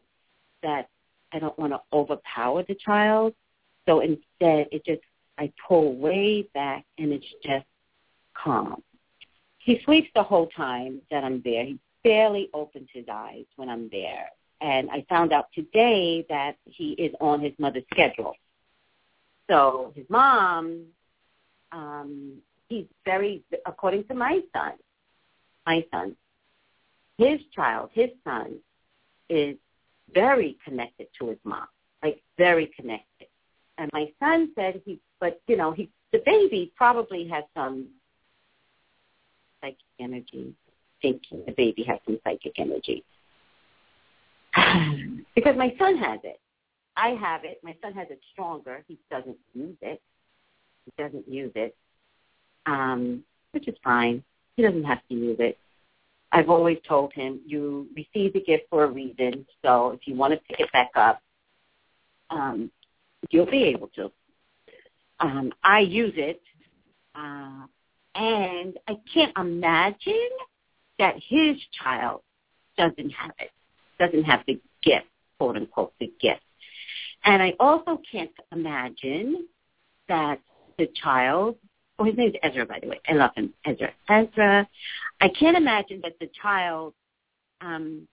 that 0.63 0.89
I 1.33 1.39
don't 1.39 1.57
want 1.59 1.73
to 1.73 1.81
overpower 1.93 2.63
the 2.63 2.75
child. 2.75 3.33
So 3.87 3.99
instead, 4.01 4.67
it 4.71 4.85
just, 4.85 5.01
I 5.37 5.51
pull 5.67 5.95
way 5.95 6.47
back 6.53 6.85
and 6.97 7.11
it's 7.11 7.25
just 7.43 7.65
calm. 8.33 8.83
He 9.57 9.81
sleeps 9.85 10.09
the 10.15 10.23
whole 10.23 10.47
time 10.47 11.01
that 11.11 11.23
I'm 11.23 11.41
there. 11.43 11.65
He 11.65 11.79
barely 12.03 12.49
opens 12.53 12.89
his 12.93 13.05
eyes 13.11 13.45
when 13.55 13.69
I'm 13.69 13.89
there. 13.91 14.29
And 14.59 14.89
I 14.91 15.05
found 15.09 15.33
out 15.33 15.47
today 15.53 16.25
that 16.29 16.55
he 16.65 16.91
is 16.91 17.13
on 17.19 17.41
his 17.41 17.53
mother's 17.57 17.83
schedule. 17.91 18.35
So 19.49 19.91
his 19.95 20.05
mom, 20.09 20.85
um, 21.71 22.37
he's 22.69 22.85
very, 23.05 23.43
according 23.65 24.05
to 24.05 24.13
my 24.13 24.41
son, 24.53 24.73
my 25.65 25.85
son, 25.91 26.15
his 27.17 27.39
child, 27.55 27.89
his 27.93 28.09
son, 28.23 28.57
is 29.29 29.57
very 30.13 30.57
connected 30.65 31.07
to 31.19 31.29
his 31.29 31.37
mom, 31.43 31.67
like 32.03 32.21
very 32.37 32.67
connected. 32.75 33.05
And 33.81 33.89
my 33.93 34.11
son 34.19 34.51
said 34.53 34.79
he, 34.85 34.99
but 35.19 35.41
you 35.47 35.57
know, 35.57 35.71
he, 35.71 35.89
the 36.11 36.21
baby 36.23 36.71
probably 36.75 37.27
has 37.29 37.43
some 37.55 37.87
psychic 39.59 39.79
energy, 39.99 40.53
thinking 41.01 41.41
the 41.47 41.53
baby 41.53 41.83
has 41.87 41.97
some 42.05 42.19
psychic 42.23 42.53
energy. 42.59 43.03
because 45.35 45.57
my 45.57 45.73
son 45.79 45.97
has 45.97 46.19
it. 46.23 46.39
I 46.95 47.09
have 47.09 47.43
it. 47.43 47.59
My 47.63 47.75
son 47.81 47.93
has 47.93 48.07
it 48.11 48.21
stronger. 48.31 48.83
He 48.87 48.99
doesn't 49.09 49.37
use 49.55 49.77
it. 49.81 49.99
He 50.85 51.03
doesn't 51.03 51.27
use 51.27 51.51
it, 51.55 51.75
um, 52.67 53.23
which 53.49 53.67
is 53.67 53.75
fine. 53.83 54.23
He 54.57 54.61
doesn't 54.61 54.83
have 54.83 54.99
to 55.09 55.15
use 55.15 55.37
it. 55.39 55.57
I've 56.31 56.49
always 56.49 56.77
told 56.87 57.13
him, 57.13 57.39
you 57.47 57.87
received 57.95 58.35
the 58.35 58.41
gift 58.41 58.65
for 58.69 58.83
a 58.83 58.91
reason, 58.91 59.47
so 59.63 59.89
if 59.91 60.01
you 60.05 60.15
want 60.15 60.33
to 60.33 60.39
pick 60.47 60.59
it 60.59 60.71
back 60.71 60.91
up, 60.95 61.19
um, 62.29 62.69
you'll 63.29 63.49
be 63.49 63.63
able 63.65 63.87
to. 63.95 64.11
Um, 65.19 65.51
I 65.63 65.79
use 65.79 66.13
it, 66.15 66.41
uh, 67.15 67.65
and 68.15 68.77
I 68.87 68.97
can't 69.13 69.37
imagine 69.37 70.29
that 70.97 71.15
his 71.29 71.57
child 71.83 72.21
doesn't 72.77 73.11
have 73.11 73.31
it 73.39 73.51
doesn't 74.01 74.23
have 74.23 74.41
the 74.47 74.59
gift, 74.83 75.05
quote 75.37 75.55
unquote, 75.55 75.93
the 75.99 76.11
gift. 76.19 76.41
And 77.23 77.41
I 77.41 77.53
also 77.59 78.01
can't 78.11 78.31
imagine 78.51 79.47
that 80.09 80.39
the 80.77 80.87
child, 81.01 81.55
oh, 81.99 82.03
his 82.03 82.15
name's 82.17 82.33
Ezra, 82.41 82.65
by 82.65 82.79
the 82.81 82.87
way. 82.87 82.99
I 83.07 83.13
love 83.13 83.31
him, 83.35 83.53
Ezra. 83.65 83.91
Ezra, 84.09 84.67
I 85.21 85.29
can't 85.29 85.55
imagine 85.55 86.01
that 86.03 86.17
the 86.19 86.29
child, 86.41 86.93
um, 87.61 88.07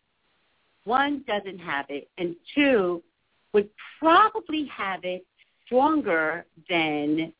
one, 0.85 1.25
doesn't 1.27 1.59
have 1.59 1.87
it, 1.88 2.09
and 2.19 2.37
two, 2.55 3.03
would 3.52 3.69
probably 3.99 4.67
have 4.67 5.05
it 5.05 5.25
stronger 5.64 6.45
than 6.69 7.33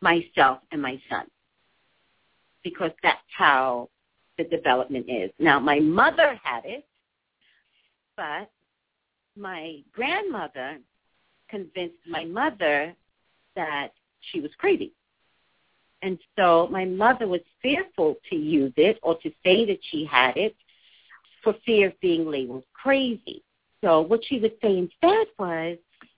myself 0.00 0.58
and 0.72 0.82
my 0.82 1.00
son 1.08 1.26
because 2.64 2.90
that's 3.02 3.18
how 3.36 3.88
the 4.38 4.44
development 4.44 5.06
is. 5.08 5.30
Now, 5.38 5.58
my 5.58 5.78
mother 5.80 6.38
had 6.42 6.64
it, 6.64 6.86
but 8.16 8.50
my 9.36 9.80
grandmother 9.92 10.78
convinced 11.48 11.98
my 12.08 12.24
mother 12.24 12.94
that 13.56 13.88
she 14.30 14.40
was 14.40 14.50
crazy. 14.58 14.92
And 16.02 16.18
so 16.36 16.68
my 16.70 16.84
mother 16.84 17.28
was 17.28 17.40
fearful 17.60 18.16
to 18.30 18.36
use 18.36 18.72
it 18.76 18.98
or 19.02 19.16
to 19.18 19.30
say 19.44 19.64
that 19.66 19.78
she 19.90 20.04
had 20.04 20.36
it 20.36 20.56
for 21.44 21.54
fear 21.64 21.88
of 21.88 22.00
being 22.00 22.28
labeled 22.28 22.64
crazy. 22.82 23.42
So 23.82 24.00
what 24.00 24.24
she 24.24 24.38
would 24.38 24.54
say 24.62 24.78
instead 24.78 25.26
was, 25.38 25.76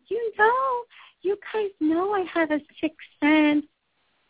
you 0.09 0.33
know, 0.39 0.83
you 1.23 1.39
guys 1.53 1.71
know 1.81 2.13
I 2.13 2.25
have 2.33 2.51
a 2.51 2.61
sixth 2.81 2.99
sense 3.21 3.65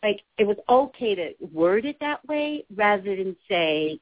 like 0.03 0.21
it 0.37 0.45
was 0.45 0.57
okay 0.69 1.15
to 1.15 1.33
word 1.51 1.85
it 1.85 1.97
that 1.99 2.25
way 2.27 2.63
rather 2.75 3.15
than 3.15 3.35
say 3.49 3.99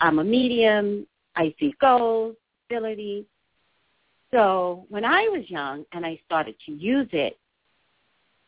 I'm 0.00 0.18
a 0.18 0.24
medium, 0.24 1.06
I 1.36 1.54
see 1.58 1.74
ghosts, 1.80 2.40
ability. 2.68 3.26
So 4.32 4.86
when 4.88 5.04
I 5.04 5.22
was 5.28 5.48
young 5.48 5.84
and 5.92 6.04
I 6.04 6.20
started 6.26 6.56
to 6.66 6.72
use 6.72 7.08
it, 7.12 7.38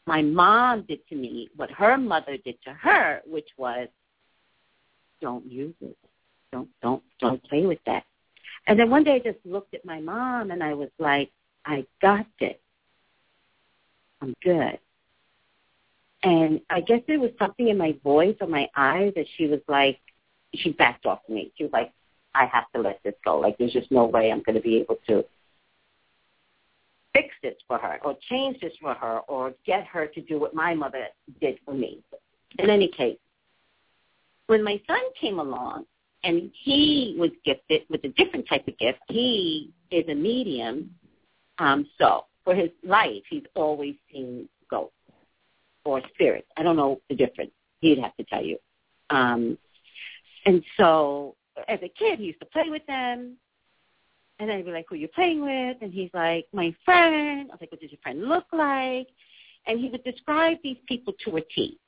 my 0.06 0.22
mom 0.22 0.82
did 0.88 1.06
to 1.08 1.14
me 1.14 1.48
what 1.56 1.70
her 1.70 1.96
mother 1.96 2.36
did 2.44 2.56
to 2.64 2.72
her, 2.72 3.22
which 3.26 3.48
was 3.56 3.88
don't 5.20 5.46
use 5.46 5.74
it. 5.80 5.96
don't 6.52 6.68
don't 6.82 7.02
don't 7.20 7.42
play 7.44 7.64
with 7.64 7.78
that. 7.86 8.04
And 8.66 8.78
then 8.78 8.90
one 8.90 9.04
day 9.04 9.14
I 9.14 9.18
just 9.18 9.44
looked 9.44 9.74
at 9.74 9.84
my 9.84 10.00
mom 10.00 10.50
and 10.50 10.62
I 10.62 10.74
was 10.74 10.90
like, 10.98 11.30
I 11.64 11.86
got 12.00 12.26
this. 12.38 12.56
I'm 14.22 14.34
good. 14.42 14.78
And 16.22 16.60
I 16.68 16.80
guess 16.80 17.00
there 17.06 17.18
was 17.18 17.30
something 17.38 17.68
in 17.68 17.78
my 17.78 17.96
voice 18.04 18.36
or 18.40 18.46
my 18.46 18.68
eyes 18.76 19.12
that 19.16 19.26
she 19.36 19.46
was 19.46 19.60
like, 19.68 19.98
she 20.54 20.70
backed 20.70 21.06
off 21.06 21.20
me. 21.28 21.52
She 21.56 21.64
was 21.64 21.72
like, 21.72 21.92
I 22.34 22.46
have 22.46 22.70
to 22.74 22.80
let 22.80 23.00
this 23.02 23.14
go. 23.24 23.38
Like 23.38 23.56
there's 23.58 23.72
just 23.72 23.90
no 23.90 24.04
way 24.04 24.30
I'm 24.30 24.42
going 24.42 24.56
to 24.56 24.62
be 24.62 24.76
able 24.76 24.98
to 25.08 25.24
fix 27.12 27.28
this 27.42 27.54
for 27.66 27.78
her 27.78 27.98
or 28.04 28.16
change 28.28 28.60
this 28.60 28.72
for 28.80 28.94
her 28.94 29.20
or 29.20 29.52
get 29.66 29.84
her 29.86 30.06
to 30.06 30.20
do 30.20 30.38
what 30.38 30.54
my 30.54 30.74
mother 30.74 31.06
did 31.40 31.58
for 31.64 31.74
me. 31.74 32.00
In 32.58 32.70
any 32.70 32.88
case, 32.88 33.18
when 34.46 34.62
my 34.62 34.80
son 34.86 35.00
came 35.20 35.38
along 35.38 35.86
and 36.24 36.50
he 36.62 37.16
was 37.18 37.30
gifted 37.44 37.82
with 37.88 38.04
a 38.04 38.08
different 38.08 38.48
type 38.48 38.66
of 38.68 38.76
gift, 38.78 38.98
he 39.08 39.72
is 39.90 40.04
a 40.08 40.14
medium. 40.14 40.94
Um, 41.58 41.86
so 41.98 42.26
for 42.44 42.54
his 42.54 42.70
life, 42.84 43.22
he's 43.28 43.44
always 43.54 43.94
seen 44.12 44.48
ghosts 44.70 44.94
or 45.84 46.02
spirits. 46.14 46.48
I 46.56 46.62
don't 46.62 46.76
know 46.76 47.00
the 47.08 47.16
difference. 47.16 47.52
He'd 47.80 47.98
have 47.98 48.16
to 48.16 48.24
tell 48.24 48.44
you. 48.44 48.58
Um, 49.10 49.58
and 50.46 50.62
so 50.76 51.36
as 51.68 51.80
a 51.82 51.88
kid, 51.88 52.18
he 52.18 52.26
used 52.26 52.40
to 52.40 52.46
play 52.46 52.68
with 52.68 52.86
them. 52.86 53.36
And 54.38 54.50
I'd 54.50 54.64
be 54.64 54.72
like, 54.72 54.86
who 54.88 54.94
are 54.94 54.98
you 54.98 55.08
playing 55.08 55.42
with? 55.42 55.76
And 55.82 55.92
he's 55.92 56.10
like, 56.14 56.46
my 56.52 56.74
friend. 56.84 57.48
I 57.50 57.52
was 57.52 57.58
like, 57.60 57.70
what 57.70 57.80
does 57.80 57.90
your 57.90 58.00
friend 58.02 58.26
look 58.26 58.46
like? 58.52 59.08
And 59.66 59.78
he 59.78 59.90
would 59.90 60.02
describe 60.04 60.58
these 60.62 60.78
people 60.88 61.12
to 61.24 61.36
a 61.36 61.40
T. 61.42 61.78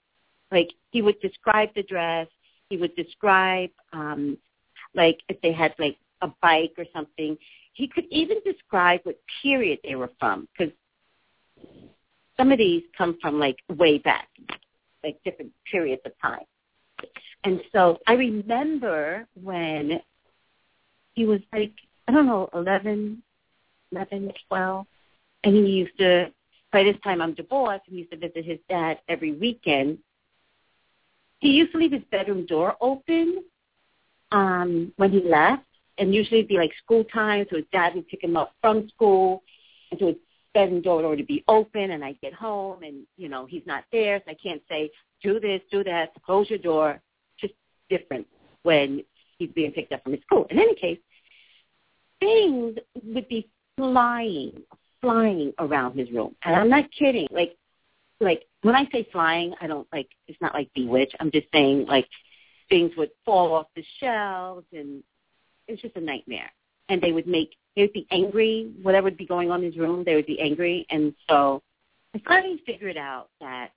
Like 0.50 0.70
he 0.90 1.00
would 1.00 1.18
describe 1.20 1.70
the 1.74 1.82
dress. 1.82 2.28
He 2.72 2.78
would 2.78 2.96
describe, 2.96 3.68
um, 3.92 4.38
like 4.94 5.20
if 5.28 5.38
they 5.42 5.52
had 5.52 5.74
like 5.78 5.98
a 6.22 6.28
bike 6.40 6.72
or 6.78 6.86
something. 6.90 7.36
He 7.74 7.86
could 7.86 8.06
even 8.10 8.38
describe 8.46 9.00
what 9.02 9.20
period 9.42 9.78
they 9.84 9.94
were 9.94 10.10
from 10.18 10.48
because 10.56 10.72
some 12.38 12.50
of 12.50 12.56
these 12.56 12.82
come 12.96 13.18
from 13.20 13.38
like 13.38 13.58
way 13.68 13.98
back, 13.98 14.28
like 15.04 15.22
different 15.22 15.52
periods 15.70 16.00
of 16.06 16.12
time. 16.18 16.46
And 17.44 17.60
so 17.72 17.98
I 18.06 18.14
remember 18.14 19.26
when 19.34 20.00
he 21.12 21.26
was 21.26 21.40
like, 21.52 21.74
I 22.08 22.12
don't 22.12 22.24
know, 22.24 22.48
11, 22.54 23.22
11, 23.90 24.32
12, 24.48 24.86
and 25.44 25.54
he 25.54 25.72
used 25.72 25.98
to, 25.98 26.32
by 26.72 26.84
this 26.84 26.96
time 27.04 27.20
I'm 27.20 27.34
divorced, 27.34 27.82
and 27.86 27.96
he 27.96 27.98
used 27.98 28.12
to 28.12 28.16
visit 28.16 28.46
his 28.46 28.60
dad 28.70 29.00
every 29.10 29.32
weekend. 29.32 29.98
He 31.42 31.48
used 31.48 31.72
to 31.72 31.78
leave 31.78 31.90
his 31.90 32.04
bedroom 32.12 32.46
door 32.46 32.76
open 32.80 33.42
um, 34.30 34.92
when 34.94 35.10
he 35.10 35.20
left, 35.24 35.64
and 35.98 36.14
usually 36.14 36.38
it'd 36.38 36.48
be 36.48 36.56
like 36.56 36.70
school 36.84 37.02
time, 37.02 37.46
so 37.50 37.56
his 37.56 37.64
dad 37.72 37.96
would 37.96 38.06
pick 38.06 38.22
him 38.22 38.36
up 38.36 38.54
from 38.60 38.88
school, 38.90 39.42
and 39.90 39.98
so 39.98 40.06
his 40.06 40.16
bedroom 40.54 40.82
door 40.82 40.96
would 40.96 41.04
already 41.04 41.24
be 41.24 41.42
open, 41.48 41.90
and 41.90 42.04
I'd 42.04 42.20
get 42.20 42.32
home, 42.32 42.84
and, 42.84 43.08
you 43.16 43.28
know, 43.28 43.44
he's 43.44 43.66
not 43.66 43.82
there, 43.90 44.22
so 44.24 44.30
I 44.30 44.36
can't 44.40 44.62
say, 44.68 44.92
do 45.20 45.40
this, 45.40 45.60
do 45.72 45.82
that, 45.82 46.12
close 46.24 46.48
your 46.48 46.60
door 46.60 47.00
just 47.40 47.54
different 47.90 48.28
when 48.62 49.02
he's 49.38 49.50
being 49.50 49.72
picked 49.72 49.90
up 49.90 50.04
from 50.04 50.12
his 50.12 50.22
school. 50.22 50.46
In 50.48 50.60
any 50.60 50.76
case, 50.76 51.00
things 52.20 52.76
would 53.02 53.28
be 53.28 53.48
flying, 53.76 54.62
flying 55.00 55.52
around 55.58 55.98
his 55.98 56.08
room. 56.12 56.36
And 56.44 56.54
I'm 56.54 56.68
not 56.68 56.84
kidding. 56.96 57.26
Like, 57.32 57.56
like 58.22 58.44
when 58.62 58.74
I 58.74 58.88
say 58.92 59.06
flying, 59.12 59.54
I 59.60 59.66
don't 59.66 59.86
like. 59.92 60.08
It's 60.28 60.40
not 60.40 60.54
like 60.54 60.70
bewitched. 60.74 61.16
I'm 61.20 61.30
just 61.30 61.46
saying 61.52 61.86
like 61.86 62.08
things 62.68 62.92
would 62.96 63.10
fall 63.24 63.54
off 63.54 63.66
the 63.76 63.84
shelves, 64.00 64.66
and 64.72 65.02
it's 65.68 65.82
just 65.82 65.96
a 65.96 66.00
nightmare. 66.00 66.50
And 66.88 67.00
they 67.00 67.12
would 67.12 67.26
make 67.26 67.56
they 67.76 67.82
would 67.82 67.92
be 67.92 68.06
angry. 68.10 68.72
Whatever 68.82 69.04
would 69.04 69.16
be 69.16 69.26
going 69.26 69.50
on 69.50 69.60
in 69.60 69.72
his 69.72 69.78
room, 69.78 70.04
they 70.04 70.14
would 70.14 70.26
be 70.26 70.40
angry. 70.40 70.86
And 70.90 71.14
so 71.28 71.62
I 72.14 72.22
finally 72.26 72.62
figured 72.66 72.96
out 72.96 73.28
that 73.40 73.70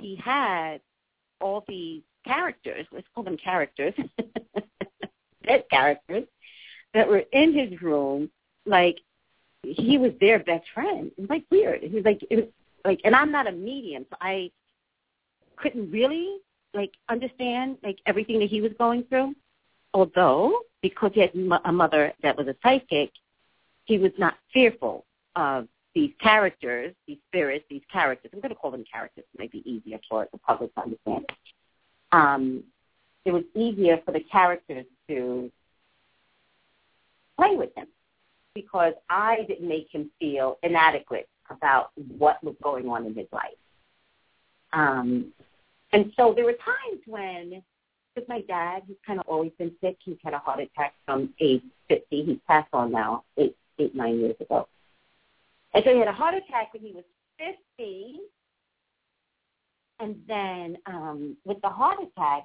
he 0.00 0.16
had 0.16 0.80
all 1.40 1.64
these 1.68 2.02
characters, 2.24 2.86
let's 2.92 3.06
call 3.14 3.24
them 3.24 3.36
characters, 3.36 3.94
dead 5.46 5.64
characters, 5.70 6.24
that 6.94 7.08
were 7.08 7.24
in 7.32 7.52
his 7.52 7.82
room, 7.82 8.30
like 8.66 8.98
he 9.62 9.98
was 9.98 10.12
their 10.20 10.38
best 10.38 10.66
friend. 10.72 11.10
It 11.16 11.20
was 11.20 11.30
like 11.30 11.44
weird. 11.50 11.82
He 11.82 11.94
was 11.94 12.04
like, 12.04 12.24
it 12.30 12.36
was 12.36 12.44
like, 12.84 13.00
and 13.04 13.14
I'm 13.14 13.32
not 13.32 13.46
a 13.46 13.52
medium, 13.52 14.06
so 14.10 14.16
I 14.20 14.50
couldn't 15.56 15.90
really 15.90 16.38
like 16.74 16.92
understand 17.08 17.78
like 17.82 17.98
everything 18.06 18.40
that 18.40 18.50
he 18.50 18.60
was 18.60 18.72
going 18.78 19.04
through. 19.04 19.34
Although, 19.92 20.58
because 20.82 21.12
he 21.14 21.20
had 21.20 21.32
a 21.64 21.72
mother 21.72 22.12
that 22.22 22.36
was 22.36 22.48
a 22.48 22.56
psychic, 22.62 23.10
he 23.84 23.98
was 23.98 24.10
not 24.18 24.34
fearful 24.52 25.04
of 25.36 25.68
these 25.94 26.10
characters, 26.20 26.94
these 27.06 27.18
spirits, 27.28 27.64
these 27.70 27.82
characters. 27.92 28.32
I'm 28.34 28.40
going 28.40 28.50
to 28.50 28.56
call 28.56 28.72
them 28.72 28.84
characters. 28.90 29.24
It 29.32 29.38
might 29.38 29.52
be 29.52 29.62
easier 29.70 30.00
for 30.08 30.26
the 30.32 30.38
public 30.38 30.74
to 30.74 30.82
understand 30.82 31.26
um, 32.14 32.62
it 33.24 33.32
was 33.32 33.42
easier 33.54 33.98
for 34.04 34.12
the 34.12 34.20
characters 34.20 34.86
to 35.08 35.50
play 37.36 37.56
with 37.56 37.74
him 37.76 37.88
because 38.54 38.94
I 39.10 39.44
didn't 39.48 39.68
make 39.68 39.88
him 39.90 40.10
feel 40.20 40.58
inadequate 40.62 41.28
about 41.50 41.90
what 42.18 42.42
was 42.42 42.54
going 42.62 42.88
on 42.88 43.06
in 43.06 43.14
his 43.14 43.26
life. 43.32 43.52
Um, 44.72 45.32
and 45.92 46.12
so 46.16 46.32
there 46.34 46.44
were 46.44 46.52
times 46.52 47.00
when, 47.06 47.62
with 48.16 48.28
my 48.28 48.40
dad, 48.42 48.82
he's 48.86 48.96
kind 49.06 49.20
of 49.20 49.26
always 49.28 49.52
been 49.58 49.72
sick. 49.80 49.96
He's 50.04 50.16
had 50.24 50.34
a 50.34 50.38
heart 50.38 50.60
attack 50.60 50.94
from 51.04 51.32
age 51.40 51.62
50. 51.88 52.24
He's 52.24 52.38
passed 52.46 52.68
on 52.72 52.90
now, 52.90 53.24
eight, 53.36 53.56
eight, 53.78 53.94
nine 53.94 54.18
years 54.18 54.36
ago. 54.40 54.68
And 55.72 55.84
so 55.84 55.92
he 55.92 55.98
had 55.98 56.08
a 56.08 56.12
heart 56.12 56.34
attack 56.34 56.72
when 56.72 56.82
he 56.82 56.92
was 56.92 57.04
50, 57.38 58.20
and 60.00 60.16
then 60.26 60.76
um, 60.86 61.36
with 61.44 61.60
the 61.62 61.68
heart 61.68 61.98
attack, 62.02 62.44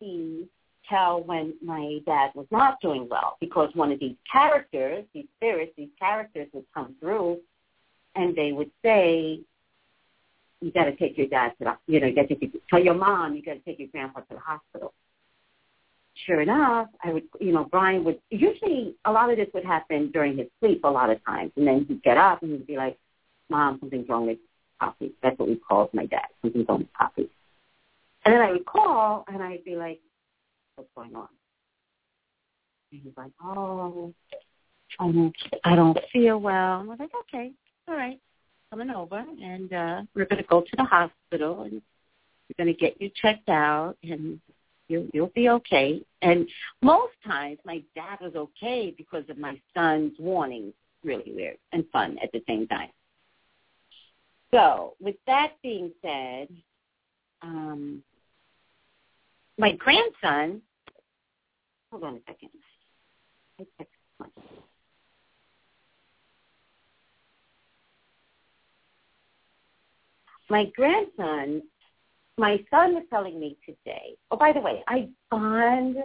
he 0.00 0.48
tell 0.88 1.22
when 1.22 1.54
my 1.62 1.98
dad 2.06 2.30
was 2.34 2.46
not 2.50 2.80
doing 2.80 3.08
well 3.10 3.36
because 3.40 3.70
one 3.74 3.90
of 3.90 3.98
these 3.98 4.16
characters, 4.30 5.04
these 5.12 5.26
spirits, 5.36 5.72
these 5.76 5.88
characters 5.98 6.46
would 6.52 6.64
come 6.72 6.94
through 7.00 7.38
and 8.16 8.34
they 8.34 8.52
would 8.52 8.70
say, 8.82 9.40
you 10.60 10.72
got 10.72 10.84
to 10.84 10.96
take 10.96 11.18
your 11.18 11.28
dad 11.28 11.52
to 11.58 11.64
the, 11.64 11.76
you 11.86 12.00
know, 12.00 12.06
you 12.06 12.14
got 12.14 12.28
to 12.28 12.50
tell 12.70 12.82
your 12.82 12.94
mom 12.94 13.34
you 13.34 13.42
got 13.42 13.54
to 13.54 13.60
take 13.60 13.78
your 13.78 13.88
grandpa 13.88 14.20
to 14.20 14.34
the 14.34 14.38
hospital. 14.38 14.94
Sure 16.24 16.40
enough, 16.40 16.88
I 17.04 17.12
would, 17.12 17.24
you 17.40 17.52
know, 17.52 17.64
Brian 17.64 18.02
would, 18.04 18.18
usually 18.30 18.94
a 19.04 19.12
lot 19.12 19.30
of 19.30 19.36
this 19.36 19.48
would 19.52 19.66
happen 19.66 20.10
during 20.12 20.38
his 20.38 20.46
sleep 20.60 20.80
a 20.84 20.88
lot 20.88 21.10
of 21.10 21.22
times. 21.26 21.52
And 21.56 21.66
then 21.66 21.84
he'd 21.86 22.02
get 22.02 22.16
up 22.16 22.42
and 22.42 22.52
he'd 22.52 22.66
be 22.66 22.78
like, 22.78 22.98
mom, 23.50 23.78
something's 23.80 24.08
wrong 24.08 24.26
with 24.26 24.38
Poppy. 24.80 25.12
That's 25.22 25.38
what 25.38 25.48
we 25.48 25.56
called 25.56 25.90
my 25.92 26.06
dad. 26.06 26.26
Something's 26.40 26.66
wrong 26.68 26.78
with 26.78 26.92
Poppy. 26.94 27.28
And 28.24 28.34
then 28.34 28.40
I 28.40 28.50
would 28.50 28.64
call 28.64 29.26
and 29.28 29.42
I'd 29.42 29.64
be 29.64 29.76
like, 29.76 30.00
what's 30.76 30.90
going 30.96 31.14
on? 31.14 31.28
And 32.92 33.02
he's 33.02 33.12
like, 33.16 33.32
oh, 33.44 34.14
I 34.98 35.12
don't, 35.12 35.36
I 35.64 35.76
don't 35.76 35.98
feel 36.12 36.38
well. 36.40 36.80
I 36.80 36.84
was 36.84 36.98
like, 36.98 37.10
okay, 37.28 37.52
all 37.88 37.96
right, 37.96 38.20
coming 38.70 38.90
over, 38.90 39.24
and 39.42 39.72
uh, 39.72 40.02
we're 40.14 40.26
going 40.26 40.42
to 40.42 40.48
go 40.48 40.60
to 40.60 40.76
the 40.76 40.84
hospital, 40.84 41.62
and 41.62 41.72
we're 42.48 42.64
going 42.64 42.72
to 42.74 42.78
get 42.78 43.00
you 43.00 43.10
checked 43.20 43.48
out, 43.48 43.96
and 44.02 44.40
you'll 44.88 45.06
you'll 45.12 45.32
be 45.34 45.48
okay. 45.48 46.02
And 46.22 46.48
most 46.82 47.14
times, 47.24 47.58
my 47.64 47.82
dad 47.94 48.18
was 48.20 48.34
okay 48.34 48.94
because 48.96 49.24
of 49.28 49.38
my 49.38 49.60
son's 49.74 50.12
warnings. 50.18 50.72
Really 51.04 51.32
weird 51.32 51.58
and 51.72 51.84
fun 51.92 52.18
at 52.22 52.32
the 52.32 52.42
same 52.48 52.66
time. 52.66 52.90
So, 54.52 54.94
with 55.00 55.16
that 55.26 55.52
being 55.62 55.92
said, 56.02 56.48
um, 57.42 58.02
my 59.58 59.72
grandson, 59.72 60.62
hold 61.90 62.04
on 62.04 62.16
a 62.16 62.20
second. 62.26 62.50
My 70.48 70.66
grandson, 70.76 71.62
my 72.38 72.64
son 72.70 72.94
was 72.94 73.04
telling 73.10 73.40
me 73.40 73.56
today. 73.64 74.16
Oh, 74.30 74.36
by 74.36 74.52
the 74.52 74.60
way, 74.60 74.82
I 74.86 75.08
bond 75.30 75.96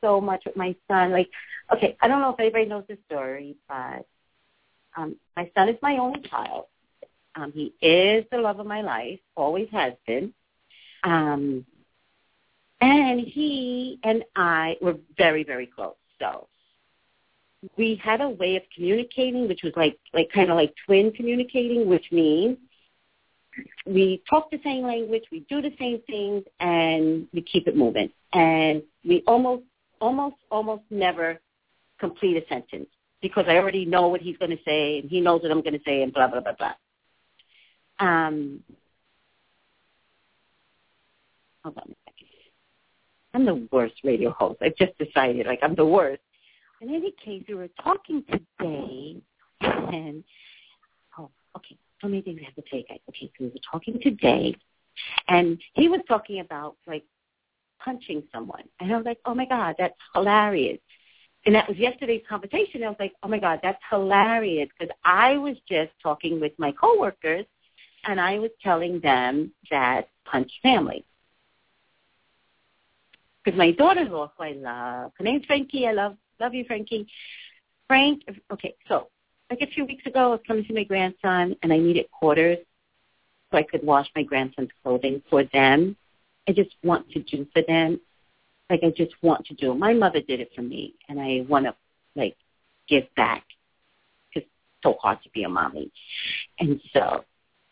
so 0.00 0.20
much 0.20 0.44
with 0.44 0.56
my 0.56 0.74
son. 0.88 1.12
Like, 1.12 1.28
okay, 1.74 1.96
I 2.00 2.08
don't 2.08 2.20
know 2.20 2.30
if 2.30 2.40
anybody 2.40 2.66
knows 2.66 2.84
this 2.88 2.98
story, 3.06 3.56
but 3.68 4.06
um, 4.96 5.16
my 5.36 5.50
son 5.56 5.68
is 5.68 5.76
my 5.82 5.98
only 5.98 6.20
child. 6.22 6.66
Um, 7.34 7.52
he 7.52 7.72
is 7.80 8.24
the 8.30 8.38
love 8.38 8.58
of 8.58 8.66
my 8.66 8.80
life, 8.82 9.20
always 9.36 9.68
has 9.70 9.94
been. 10.06 10.34
Um, 11.04 11.64
and 12.80 13.20
he 13.20 13.98
and 14.02 14.24
I 14.36 14.76
were 14.80 14.96
very, 15.16 15.44
very 15.44 15.66
close. 15.66 15.94
So 16.18 16.48
we 17.76 18.00
had 18.02 18.20
a 18.20 18.28
way 18.28 18.56
of 18.56 18.62
communicating, 18.74 19.48
which 19.48 19.62
was 19.62 19.72
like, 19.76 19.98
like 20.12 20.30
kind 20.32 20.50
of 20.50 20.56
like 20.56 20.74
twin 20.86 21.12
communicating, 21.12 21.88
which 21.88 22.06
means 22.10 22.58
we 23.86 24.22
talk 24.28 24.50
the 24.50 24.60
same 24.62 24.84
language, 24.84 25.24
we 25.32 25.40
do 25.48 25.62
the 25.62 25.72
same 25.78 26.00
things, 26.06 26.44
and 26.60 27.26
we 27.32 27.42
keep 27.42 27.66
it 27.66 27.76
moving. 27.76 28.10
And 28.32 28.82
we 29.04 29.22
almost 29.26 29.62
almost 30.00 30.36
almost 30.50 30.82
never 30.90 31.40
complete 31.98 32.36
a 32.36 32.46
sentence 32.48 32.88
because 33.20 33.46
I 33.48 33.56
already 33.56 33.84
know 33.84 34.08
what 34.08 34.20
he's 34.20 34.36
going 34.36 34.52
to 34.52 34.62
say 34.64 35.00
and 35.00 35.10
he 35.10 35.20
knows 35.20 35.42
what 35.42 35.50
I'm 35.50 35.62
going 35.62 35.72
to 35.72 35.84
say 35.84 36.02
and 36.02 36.12
blah 36.12 36.28
blah 36.28 36.40
blah 36.40 36.52
blah. 36.52 36.74
Um, 38.00 38.60
hold 41.64 41.78
on 41.78 41.84
a 41.84 41.96
second. 42.04 42.28
I'm 43.34 43.44
the 43.44 43.68
worst 43.72 43.94
radio 44.04 44.30
host. 44.30 44.58
I've 44.62 44.76
just 44.76 44.96
decided 44.98 45.46
like 45.46 45.60
I'm 45.62 45.74
the 45.74 45.86
worst. 45.86 46.22
In 46.80 46.94
any 46.94 47.12
case, 47.24 47.42
we 47.48 47.54
were 47.54 47.70
talking 47.82 48.22
today, 48.30 49.16
and. 49.60 50.22
So 52.00 52.08
many 52.08 52.22
things 52.22 52.38
we 52.38 52.44
have 52.44 52.54
to 52.54 52.70
take. 52.70 52.86
Okay, 53.08 53.30
so 53.38 53.44
we 53.44 53.46
were 53.46 53.60
talking 53.70 54.00
today, 54.00 54.54
and 55.26 55.58
he 55.74 55.88
was 55.88 56.00
talking 56.06 56.40
about 56.40 56.76
like 56.86 57.04
punching 57.80 58.22
someone, 58.32 58.64
and 58.80 58.92
I 58.92 58.96
was 58.96 59.06
like, 59.06 59.18
oh 59.24 59.34
my 59.34 59.46
god, 59.46 59.74
that's 59.78 59.98
hilarious. 60.14 60.78
And 61.46 61.54
that 61.54 61.68
was 61.68 61.78
yesterday's 61.78 62.22
conversation. 62.28 62.82
I 62.82 62.88
was 62.88 62.96
like, 63.00 63.14
oh 63.22 63.28
my 63.28 63.38
god, 63.38 63.60
that's 63.62 63.80
hilarious 63.90 64.68
because 64.78 64.94
I 65.04 65.38
was 65.38 65.56
just 65.68 65.90
talking 66.02 66.40
with 66.40 66.52
my 66.58 66.72
coworkers, 66.72 67.46
and 68.04 68.20
I 68.20 68.38
was 68.38 68.50
telling 68.62 69.00
them 69.00 69.52
that 69.70 70.08
punch 70.24 70.50
family. 70.62 71.04
Because 73.44 73.56
my 73.56 73.70
daughter-in-law, 73.72 74.32
who 74.36 74.44
I 74.44 74.52
love, 74.52 75.12
her 75.16 75.24
name's 75.24 75.46
Frankie. 75.46 75.86
I 75.86 75.92
love 75.92 76.16
love 76.38 76.54
you, 76.54 76.64
Frankie. 76.64 77.08
Frank. 77.86 78.22
Okay, 78.52 78.74
so 78.88 79.08
like 79.50 79.60
a 79.62 79.66
few 79.66 79.84
weeks 79.84 80.04
ago, 80.06 80.20
I 80.20 80.26
was 80.28 80.40
coming 80.46 80.64
to 80.66 80.74
my 80.74 80.84
grandson, 80.84 81.56
and 81.62 81.72
I 81.72 81.78
needed 81.78 82.10
quarters 82.10 82.58
so 83.50 83.58
I 83.58 83.62
could 83.62 83.82
wash 83.82 84.06
my 84.14 84.22
grandson's 84.22 84.70
clothing 84.82 85.22
for 85.30 85.44
them. 85.52 85.96
I 86.48 86.52
just 86.52 86.70
want 86.82 87.10
to 87.10 87.20
do 87.20 87.46
for 87.52 87.62
them. 87.66 88.00
Like 88.70 88.80
I 88.82 88.90
just 88.90 89.14
want 89.22 89.46
to 89.46 89.54
do. 89.54 89.74
My 89.74 89.94
mother 89.94 90.20
did 90.20 90.40
it 90.40 90.50
for 90.54 90.62
me, 90.62 90.94
and 91.08 91.18
I 91.20 91.46
want 91.48 91.64
to 91.64 91.74
like 92.14 92.36
give 92.88 93.04
back. 93.16 93.44
It's 94.32 94.46
so 94.82 94.96
hard 95.00 95.22
to 95.22 95.30
be 95.30 95.44
a 95.44 95.48
mommy, 95.48 95.90
and 96.58 96.80
so 96.92 97.24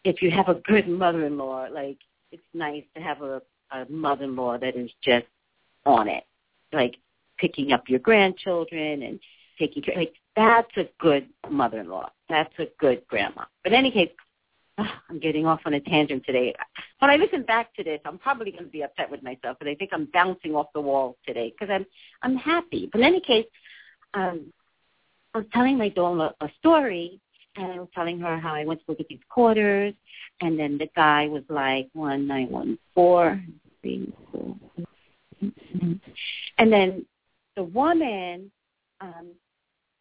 if 0.04 0.22
you 0.22 0.30
have 0.30 0.48
a 0.48 0.54
good 0.54 0.88
mother-in-law, 0.88 1.68
like 1.72 1.98
it's 2.32 2.42
nice 2.54 2.84
to 2.94 3.02
have 3.02 3.20
a, 3.22 3.42
a 3.72 3.84
mother-in-law 3.90 4.58
that 4.58 4.76
is 4.76 4.90
just 5.02 5.26
on 5.84 6.08
it, 6.08 6.24
like 6.72 6.96
picking 7.38 7.72
up 7.72 7.88
your 7.88 7.98
grandchildren 7.98 9.02
and 9.02 9.20
taking 9.58 9.82
care. 9.82 9.96
Like 9.96 10.14
that's 10.36 10.76
a 10.76 10.88
good 10.98 11.28
mother-in-law. 11.50 12.10
That's 12.28 12.52
a 12.58 12.66
good 12.78 13.02
grandma. 13.08 13.44
But 13.64 13.72
in 13.72 13.78
any 13.78 13.90
case, 13.90 14.10
I'm 14.78 15.18
getting 15.20 15.46
off 15.46 15.60
on 15.64 15.74
a 15.74 15.80
tangent 15.80 16.24
today. 16.26 16.54
When 16.98 17.10
I 17.10 17.16
listen 17.16 17.42
back 17.42 17.74
to 17.76 17.84
this, 17.84 18.00
I'm 18.04 18.18
probably 18.18 18.50
going 18.50 18.64
to 18.64 18.70
be 18.70 18.82
upset 18.82 19.10
with 19.10 19.22
myself, 19.22 19.56
but 19.58 19.68
I 19.68 19.74
think 19.74 19.90
I'm 19.92 20.08
bouncing 20.12 20.54
off 20.54 20.66
the 20.74 20.80
wall 20.80 21.16
today 21.26 21.54
because 21.58 21.72
I'm 21.72 21.86
I'm 22.22 22.36
happy. 22.36 22.88
But 22.92 23.00
in 23.00 23.06
any 23.06 23.20
case, 23.20 23.46
um, 24.12 24.52
I 25.34 25.38
was 25.38 25.46
telling 25.52 25.78
my 25.78 25.88
daughter 25.88 26.34
a 26.40 26.48
story, 26.58 27.20
and 27.56 27.72
I 27.72 27.78
was 27.78 27.88
telling 27.94 28.20
her 28.20 28.38
how 28.38 28.54
I 28.54 28.64
went 28.64 28.80
to 28.80 28.86
look 28.88 29.00
at 29.00 29.08
these 29.08 29.18
quarters, 29.30 29.94
and 30.42 30.58
then 30.58 30.76
the 30.76 30.88
guy 30.94 31.26
was 31.26 31.42
like 31.48 31.88
one 31.94 32.26
nine 32.26 32.50
one 32.50 32.78
four, 32.94 33.40
and 36.58 36.58
then 36.58 37.06
the 37.56 37.62
woman, 37.62 38.50
um, 39.00 39.30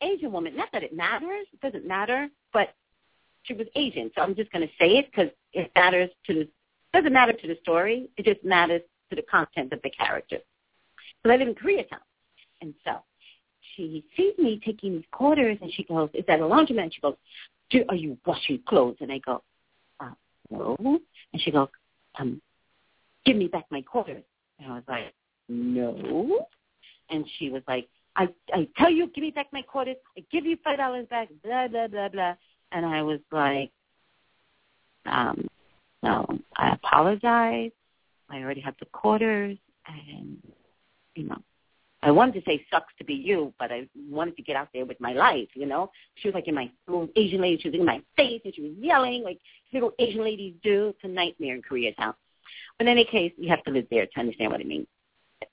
Asian 0.01 0.31
woman. 0.31 0.55
Not 0.55 0.69
that 0.73 0.84
it 0.84 0.95
matters; 0.95 1.47
it 1.53 1.62
doesn't 1.62 1.88
matter, 1.88 2.29
but 2.53 2.73
she 3.43 3.53
was 3.53 3.67
Asian, 3.75 4.12
so 4.15 4.21
I'm 4.21 4.36
just 4.36 4.51
going 4.51 4.67
to 4.67 4.73
say 4.79 4.97
it 4.97 5.05
because 5.12 5.31
it 5.53 5.71
matters 5.75 6.10
to 6.27 6.34
the 6.34 6.47
doesn't 6.93 7.13
matter 7.13 7.34
to 7.34 7.47
the 7.47 7.58
story. 7.62 8.10
It 8.17 8.25
just 8.25 8.43
matters 8.43 8.81
to 9.10 9.15
the 9.15 9.21
content 9.23 9.73
of 9.73 9.81
the 9.81 9.89
character. 9.89 10.38
So 11.23 11.31
I 11.31 11.36
live 11.36 11.47
in 11.47 11.55
Koreatown, 11.55 11.99
and 12.62 12.73
so 12.84 12.99
she 13.75 14.05
sees 14.15 14.38
me 14.38 14.62
taking 14.63 14.93
these 14.93 15.05
quarters, 15.12 15.58
and 15.62 15.71
she 15.73 15.84
goes, 15.84 16.10
"Is 16.13 16.25
that 16.27 16.39
a 16.39 16.43
laundromat?" 16.43 16.84
And 16.84 16.93
she 16.93 17.01
goes, 17.01 17.15
Do, 17.69 17.84
"Are 17.89 17.95
you 17.95 18.17
washing 18.25 18.62
clothes?" 18.67 18.97
And 19.01 19.12
I 19.12 19.19
go, 19.19 19.43
uh, 19.99 20.12
"No." 20.49 20.77
And 21.34 21.41
she 21.41 21.51
goes, 21.51 21.69
"Um, 22.17 22.41
give 23.25 23.36
me 23.36 23.47
back 23.47 23.65
my 23.69 23.81
quarters." 23.81 24.23
And 24.60 24.71
I 24.71 24.75
was 24.75 24.84
like, 24.88 25.13
"No." 25.49 26.47
And 27.10 27.25
she 27.38 27.49
was 27.49 27.62
like, 27.67 27.88
"I 28.15 28.30
I 28.54 28.67
tell 28.78 28.89
you, 28.89 29.08
give 29.08 29.23
me 29.23 29.32
back 29.32 29.47
my 29.51 29.62
quarters. 29.62 29.97
I 30.17 30.23
give 30.32 30.45
you 30.45 30.58
five 30.63 30.78
dollars 30.78 31.08
back." 31.10 31.30
Blah 31.43 31.67
blah 31.67 31.88
blah 31.88 32.10
blah 32.10 32.36
and 32.75 32.86
I 32.86 33.01
was 33.01 33.19
like, 33.32 33.71
um, 35.06 35.47
no, 36.04 36.28
I 36.58 36.73
apologize. 36.73 37.71
I 38.30 38.39
already 38.39 38.62
have 38.62 38.75
the 38.80 38.86
quarters, 38.88 39.58
and 39.88 40.38
you 41.15 41.23
know, 41.28 41.38
I 42.01 42.12
wanted 42.12 42.34
to 42.34 42.41
say 42.45 42.65
sucks 42.71 42.93
to 42.97 43.06
be 43.06 43.13
you, 43.13 43.54
but 43.60 43.71
I 43.71 43.88
wanted 44.10 44.36
to 44.38 44.43
get 44.43 44.56
out 44.56 44.69
there 44.73 44.86
with 44.86 44.99
my 44.99 45.13
life. 45.13 45.47
You 45.54 45.67
know, 45.67 45.91
she 46.15 46.28
was 46.28 46.36
like 46.36 46.47
in 46.47 46.56
my 46.56 46.69
little 46.88 47.08
Asian 47.15 47.41
lady. 47.41 47.62
She 47.62 47.69
was 47.69 47.80
in 47.80 47.86
my 47.86 48.01
face, 48.17 48.41
and 48.43 48.54
she 48.54 48.62
was 48.62 48.73
yelling 48.78 49.23
like 49.23 49.39
little 49.71 49.93
Asian 49.99 50.23
ladies 50.23 50.56
do. 50.63 50.88
It's 50.89 50.99
a 51.04 51.08
nightmare 51.08 51.56
in 51.56 51.62
Koreatown. 51.62 52.13
But 52.78 52.88
in 52.88 52.89
any 52.89 53.06
case, 53.06 53.32
you 53.38 53.49
have 53.49 53.63
to 53.63 53.71
live 53.71 53.88
there 53.89 54.06
to 54.06 54.19
understand 54.19 54.51
what 54.51 54.60
I 54.60 54.65
mean. 54.65 54.86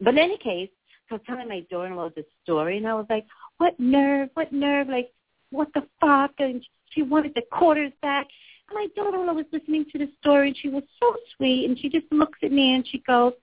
But 0.01 0.15
in 0.15 0.19
any 0.19 0.39
case, 0.39 0.71
I 1.11 1.15
was 1.15 1.23
telling 1.27 1.49
my 1.49 1.61
daughter-in-law 1.71 2.11
the 2.17 2.25
story, 2.43 2.79
and 2.79 2.87
I 2.87 2.95
was 2.95 3.07
like, 3.11 3.27
"What 3.59 3.79
nerve? 3.79 4.31
What 4.35 4.53
nerve? 4.53 4.89
Like, 4.89 5.13
what 5.51 5.69
the 5.75 5.87
fuck?" 6.01 6.33
And 6.39 6.65
she 6.91 7.03
wanted 7.03 7.35
the 7.35 7.43
quarters 7.51 7.93
back. 8.03 8.29
And 8.69 8.77
my 8.77 8.87
daughter-in-law 8.97 9.35
was 9.35 9.47
listening 9.53 9.85
to 9.93 9.99
the 9.99 10.11
story, 10.21 10.49
and 10.49 10.57
she 10.57 10.69
was 10.69 10.85
so 11.01 11.17
sweet, 11.37 11.69
and 11.69 11.79
she 11.79 11.89
just 11.89 12.11
looks 12.11 12.39
at 12.43 12.53
me 12.53 12.75
and 12.75 12.87
she 12.87 12.99
goes, 12.99 13.35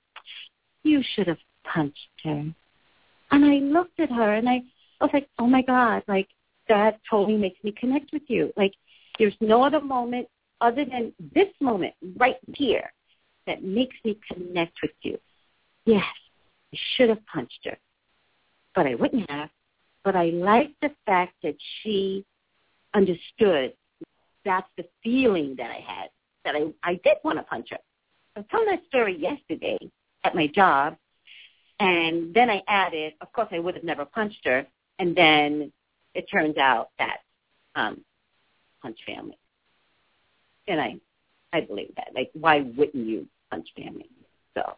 "You 0.84 1.04
should 1.14 1.28
have 1.28 1.40
punched 1.64 2.22
her." 2.24 2.54
And 3.32 3.46
I 3.46 3.58
looked 3.60 4.00
at 4.00 4.10
her, 4.10 4.34
and 4.34 4.50
I, 4.50 4.62
I 5.00 5.06
was 5.06 5.12
like, 5.14 5.30
"Oh 5.38 5.48
my 5.48 5.62
God!" 5.62 6.04
Like 6.08 6.30
that 6.68 7.00
totally 7.10 7.38
makes 7.38 7.64
me 7.64 7.72
connect 7.72 8.14
with 8.14 8.24
you. 8.28 8.54
Like 8.56 8.74
there's 9.18 9.36
no 9.42 9.64
other 9.64 9.82
moment 9.82 10.28
other 10.62 10.86
than 10.86 11.14
this 11.34 11.50
moment 11.60 11.94
right 12.18 12.38
here 12.54 12.92
that 13.46 13.64
makes 13.64 13.96
me 14.06 14.18
connect 14.32 14.78
with 14.82 14.92
you. 15.02 15.18
Yes, 15.86 16.06
I 16.74 16.78
should 16.96 17.10
have 17.10 17.26
punched 17.26 17.60
her, 17.66 17.78
but 18.76 18.86
I 18.86 18.96
wouldn't 18.96 19.30
have. 19.30 19.50
But 20.04 20.16
I 20.16 20.26
like 20.26 20.72
the 20.82 20.92
fact 21.06 21.34
that 21.44 21.56
she 21.82 22.26
understood 22.94 23.74
that's 24.46 24.70
the 24.78 24.86
feeling 25.04 25.56
that 25.58 25.70
I 25.70 25.84
had, 25.86 26.10
that 26.46 26.56
I, 26.56 26.74
I 26.84 26.94
did 27.04 27.18
want 27.24 27.38
to 27.38 27.44
punch 27.44 27.70
her. 27.72 27.78
I 28.36 28.42
telling 28.50 28.68
that 28.68 28.86
story 28.88 29.18
yesterday 29.18 29.78
at 30.24 30.36
my 30.36 30.48
job, 30.48 30.96
and 31.80 32.34
then 32.34 32.50
I 32.50 32.62
added, 32.68 33.14
of 33.22 33.32
course, 33.34 33.50
I 33.52 33.60
would 33.60 33.76
have 33.76 33.84
never 33.84 34.06
punched 34.06 34.46
her, 34.46 34.66
and 34.98 35.16
then 35.16 35.72
it 36.14 36.26
turns 36.32 36.58
out 36.58 36.90
that 37.00 37.18
um, 37.76 38.04
punch 38.82 38.98
family. 39.06 39.38
And 40.68 40.80
I, 40.80 40.96
I 41.52 41.62
believe 41.62 41.94
that. 41.98 42.10
Like, 42.14 42.32
why 42.34 42.62
wouldn't 42.62 43.08
you 43.08 43.28
punch 43.50 43.68
family? 43.76 44.10
So, 44.56 44.76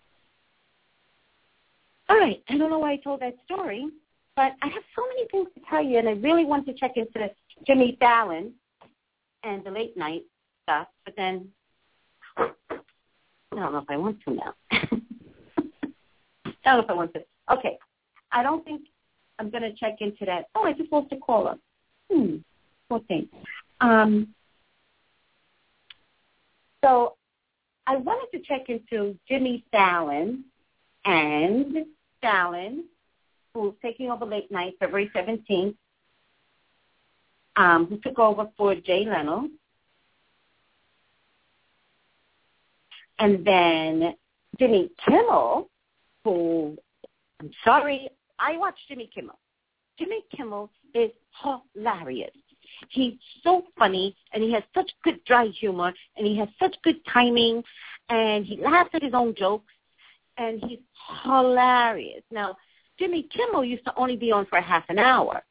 all 2.12 2.19
right. 2.19 2.43
I 2.50 2.58
don't 2.58 2.69
know 2.69 2.80
why 2.80 2.91
I 2.91 2.97
told 2.97 3.21
that 3.21 3.38
story, 3.45 3.88
but 4.36 4.52
I 4.62 4.67
have 4.67 4.84
so 4.97 5.08
many 5.08 5.28
things 5.30 5.47
to 5.56 5.62
tell 5.69 5.82
you, 5.82 5.97
and 5.97 6.10
I 6.10 6.13
really 6.13 6.43
want 6.43 6.65
to 6.65 6.74
check 6.74 6.97
into 6.97 7.30
Jimmy 7.65 7.95
Fallon 8.02 8.52
and 9.43 9.63
the 9.63 9.71
late 9.71 9.95
night 9.95 10.24
stuff, 10.63 10.88
but 11.06 11.13
then 11.15 11.47
I 12.38 12.50
don't 13.56 13.71
know 13.71 13.78
if 13.78 13.89
I 13.89 13.95
want 13.95 14.17
to 14.28 14.34
now. 14.34 14.54
I 14.71 14.82
don't 16.65 16.78
know 16.78 16.84
if 16.84 16.89
I 16.89 16.93
want 16.93 17.13
to. 17.13 17.24
Okay. 17.50 17.78
I 18.34 18.43
don't 18.43 18.65
think 18.65 18.82
I'm 19.39 19.50
going 19.50 19.63
to 19.63 19.74
check 19.74 19.97
into 20.02 20.26
that. 20.26 20.47
Oh, 20.54 20.63
I 20.63 20.74
just 20.74 20.91
lost 20.91 21.13
a 21.13 21.17
caller. 21.17 21.56
Hmm. 22.12 22.38
Poor 22.89 23.00
thing. 23.08 23.30
Um, 23.80 24.28
so 26.84 27.15
I 27.88 27.95
wanted 27.95 28.38
to 28.38 28.43
check 28.43 28.67
into 28.67 29.17
Jimmy 29.30 29.63
Fallon 29.71 30.43
and 31.06 31.86
Fallon, 32.22 32.86
who's 33.54 33.74
taking 33.82 34.10
over 34.10 34.26
late 34.26 34.52
night 34.52 34.76
February 34.80 35.12
17th 35.16 35.76
um, 37.56 37.88
who 37.88 37.98
took 37.98 38.20
over 38.20 38.50
for 38.58 38.76
Jay 38.76 39.06
Leno. 39.06 39.48
And 43.20 43.46
then 43.46 44.16
Jimmy 44.60 44.90
Kimmel, 45.06 45.70
who, 46.24 46.78
I'm 47.40 47.52
sorry, 47.64 48.10
I 48.40 48.58
watch 48.58 48.76
Jimmy 48.88 49.10
Kimmel. 49.14 49.38
Jimmy 50.00 50.24
Kimmel 50.36 50.72
is 50.96 51.12
hilarious. 51.76 52.32
He's 52.90 53.14
so 53.44 53.64
funny, 53.78 54.16
and 54.34 54.42
he 54.42 54.52
has 54.54 54.64
such 54.74 54.92
good 55.04 55.24
dry 55.26 55.46
humor, 55.46 55.94
and 56.18 56.26
he 56.26 56.36
has 56.38 56.50
such 56.60 56.76
good 56.84 57.00
timing, 57.06 57.64
and 58.10 58.44
he 58.44 58.58
laughs 58.58 58.90
at 58.94 59.04
his 59.04 59.14
own 59.14 59.36
jokes, 59.36 59.72
and 60.42 60.62
he's 60.66 60.80
hilarious. 61.24 62.24
Now, 62.32 62.58
Jimmy 63.00 63.28
Kimmel 63.36 63.64
used 63.64 63.86
to 63.86 63.94
only 63.96 64.16
be 64.16 64.32
on 64.32 64.46
for 64.48 64.60
half 64.60 64.84
an 64.90 65.00
hour 65.00 65.44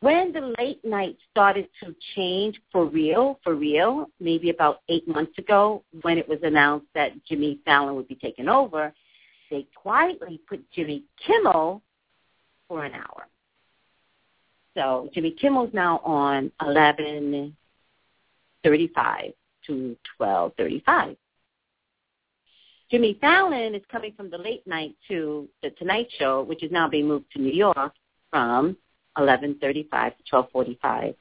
when 0.00 0.32
the 0.32 0.52
late 0.58 0.84
night 0.84 1.16
started 1.30 1.68
to 1.82 1.94
change 2.16 2.60
for 2.72 2.86
real, 2.86 3.38
for 3.44 3.54
real, 3.54 4.10
maybe 4.18 4.50
about 4.50 4.80
eight 4.88 5.06
months 5.06 5.38
ago, 5.38 5.84
when 6.02 6.18
it 6.18 6.28
was 6.28 6.40
announced 6.42 6.88
that 6.94 7.12
Jimmy 7.24 7.60
Fallon 7.64 7.94
would 7.96 8.08
be 8.08 8.14
taken 8.14 8.48
over, 8.48 8.94
they 9.50 9.66
quietly 9.74 10.40
put 10.48 10.64
Jimmy 10.72 11.04
Kimmel 11.26 11.82
for 12.66 12.84
an 12.84 12.94
hour. 12.94 13.26
So 14.74 15.10
Jimmy 15.12 15.32
Kimmel's 15.32 15.74
now 15.74 15.98
on 15.98 16.50
11:35 16.62 19.34
to 19.66 19.96
12:35. 20.18 21.16
Jimmy 22.90 23.16
Fallon 23.20 23.74
is 23.76 23.82
coming 23.90 24.12
from 24.16 24.30
the 24.30 24.38
late 24.38 24.66
night 24.66 24.96
to 25.06 25.48
the 25.62 25.70
Tonight 25.70 26.08
Show, 26.18 26.42
which 26.42 26.64
is 26.64 26.72
now 26.72 26.88
being 26.88 27.06
moved 27.06 27.30
to 27.32 27.40
New 27.40 27.52
York 27.52 27.92
from 28.30 28.76
11:35 29.16 30.16
to 30.16 30.22
12:45. 30.24 31.14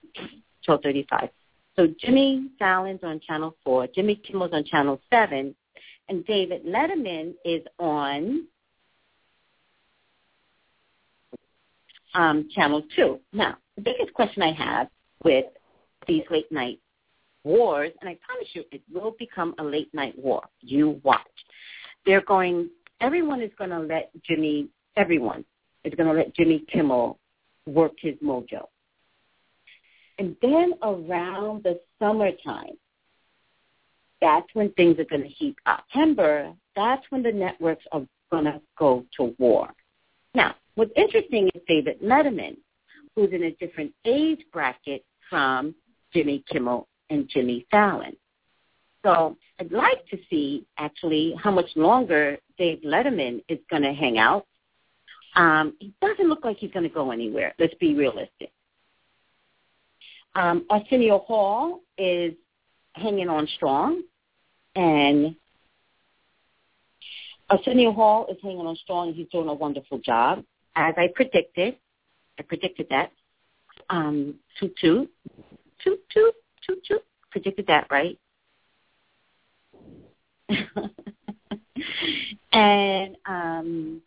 12:35. 0.68 1.30
So 1.76 1.88
Jimmy 2.00 2.50
Fallon's 2.58 3.04
on 3.04 3.20
Channel 3.20 3.56
4, 3.64 3.88
Jimmy 3.88 4.16
Kimmel's 4.16 4.52
on 4.52 4.64
Channel 4.66 5.00
7, 5.10 5.56
and 6.10 6.26
David 6.26 6.66
Letterman 6.66 7.36
is 7.46 7.62
on 7.78 8.48
um, 12.16 12.50
Channel 12.54 12.84
2. 12.96 13.20
Now, 13.32 13.58
the 13.76 13.82
biggest 13.82 14.14
question 14.14 14.42
I 14.42 14.52
have 14.52 14.90
with 15.24 15.46
these 16.08 16.24
late 16.30 16.52
night 16.52 16.80
wars, 17.44 17.92
and 18.02 18.10
I 18.10 18.18
promise 18.26 18.48
you 18.54 18.64
it 18.72 18.82
will 18.92 19.16
become 19.18 19.54
a 19.60 19.64
late 19.64 19.94
night 19.94 20.18
war. 20.18 20.42
You 20.62 21.00
watch. 21.04 21.22
They're 22.06 22.22
going, 22.22 22.70
everyone 23.02 23.42
is 23.42 23.52
going 23.58 23.70
to 23.72 23.80
let 23.80 24.12
Jimmy, 24.24 24.70
everyone 24.96 25.46
is 25.84 25.94
going 25.96 26.08
to 26.08 26.14
let 26.14 26.36
Jimmy 26.36 26.64
Kimmel 26.72 27.20
work 27.66 27.94
his 28.00 28.16
mojo. 28.24 28.66
And 30.18 30.36
then 30.42 30.74
around 30.84 31.64
the 31.64 31.80
summertime, 31.98 32.78
that's 34.22 34.48
when 34.54 34.72
things 34.72 35.00
are 35.00 35.06
going 35.06 35.24
to 35.24 35.30
heat 35.30 35.56
up. 35.66 35.86
September, 35.92 36.54
that's 36.76 37.04
when 37.10 37.24
the 37.24 37.32
networks 37.32 37.86
are 37.92 38.06
going 38.32 38.46
to 38.46 38.62
go 38.78 39.06
to 39.18 39.36
war. 39.40 39.70
Now, 40.34 40.56
what's 40.76 40.92
interesting 40.96 41.50
is 41.56 41.62
David 41.68 42.02
Letterman, 42.02 42.58
who's 43.16 43.32
in 43.32 43.44
a 43.44 43.52
different 43.52 43.94
age 44.06 44.40
bracket 44.52 45.04
from 45.30 45.74
Jimmy 46.14 46.44
Kimmel 46.52 46.88
and 47.10 47.28
Jimmy 47.30 47.66
Fallon. 47.72 48.16
So 49.04 49.38
I'd 49.60 49.72
like 49.72 50.06
to 50.10 50.18
see 50.30 50.66
actually 50.78 51.36
how 51.42 51.52
much 51.52 51.70
longer 51.76 52.38
Dave 52.58 52.80
Letterman 52.86 53.44
is 53.48 53.60
going 53.70 53.84
to 53.84 53.94
hang 53.94 54.18
out. 54.18 54.46
Um, 55.36 55.74
he 55.80 55.94
doesn't 56.02 56.28
look 56.28 56.44
like 56.44 56.58
he's 56.58 56.72
going 56.72 56.84
to 56.84 56.94
go 56.94 57.12
anywhere. 57.12 57.54
Let's 57.60 57.74
be 57.76 57.94
realistic. 57.96 58.52
Um, 60.36 60.66
Arsenio 60.70 61.20
Hall 61.20 61.82
is 61.98 62.34
hanging 62.94 63.30
on 63.30 63.48
strong, 63.56 64.04
and 64.76 65.36
Arsenio 67.50 67.92
Hall 67.92 68.28
is 68.30 68.38
hanging 68.42 68.66
on 68.66 68.76
strong. 68.76 69.14
He's 69.14 69.28
doing 69.32 69.48
a 69.48 69.54
wonderful 69.54 70.00
job, 70.00 70.44
as 70.76 70.94
I 70.98 71.08
predicted. 71.14 71.78
I 72.38 72.44
predicted 72.44 72.88
that. 72.90 73.12
Um, 73.90 74.36
toot 74.60 74.76
toot, 74.78 75.10
toot 75.84 76.00
toot, 76.10 76.36
toot 76.66 76.84
toot. 76.86 77.04
Predicted 77.32 77.68
that, 77.68 77.88
right? 77.90 78.18
and 82.52 83.16
um, 83.26 84.02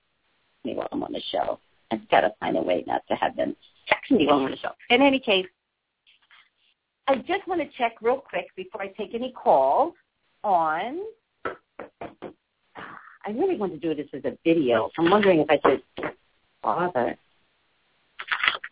me 0.64 0.74
while 0.74 0.88
I'm 0.92 1.02
on 1.02 1.12
the 1.12 1.22
show. 1.30 1.58
I've 1.90 2.08
got 2.08 2.22
to 2.22 2.32
find 2.40 2.56
a 2.56 2.62
way 2.62 2.84
not 2.86 3.02
to 3.08 3.14
have 3.14 3.36
them 3.36 3.54
text 3.88 4.10
me 4.10 4.26
while 4.26 4.38
I'm 4.38 4.46
on 4.46 4.50
the 4.52 4.56
show. 4.56 4.70
In 4.90 5.02
any 5.02 5.20
case, 5.20 5.46
I 7.08 7.16
just 7.16 7.46
want 7.46 7.60
to 7.60 7.68
check 7.76 7.96
real 8.00 8.18
quick 8.18 8.46
before 8.56 8.82
I 8.82 8.88
take 8.88 9.14
any 9.14 9.32
calls 9.32 9.94
on. 10.44 11.00
I 11.44 13.30
really 13.30 13.56
want 13.56 13.72
to 13.72 13.78
do 13.78 13.94
this 13.94 14.08
as 14.12 14.24
a 14.24 14.36
video. 14.44 14.90
I'm 14.98 15.10
wondering 15.10 15.40
if 15.40 15.50
I 15.50 15.58
should 15.68 15.82
bother. 16.62 17.16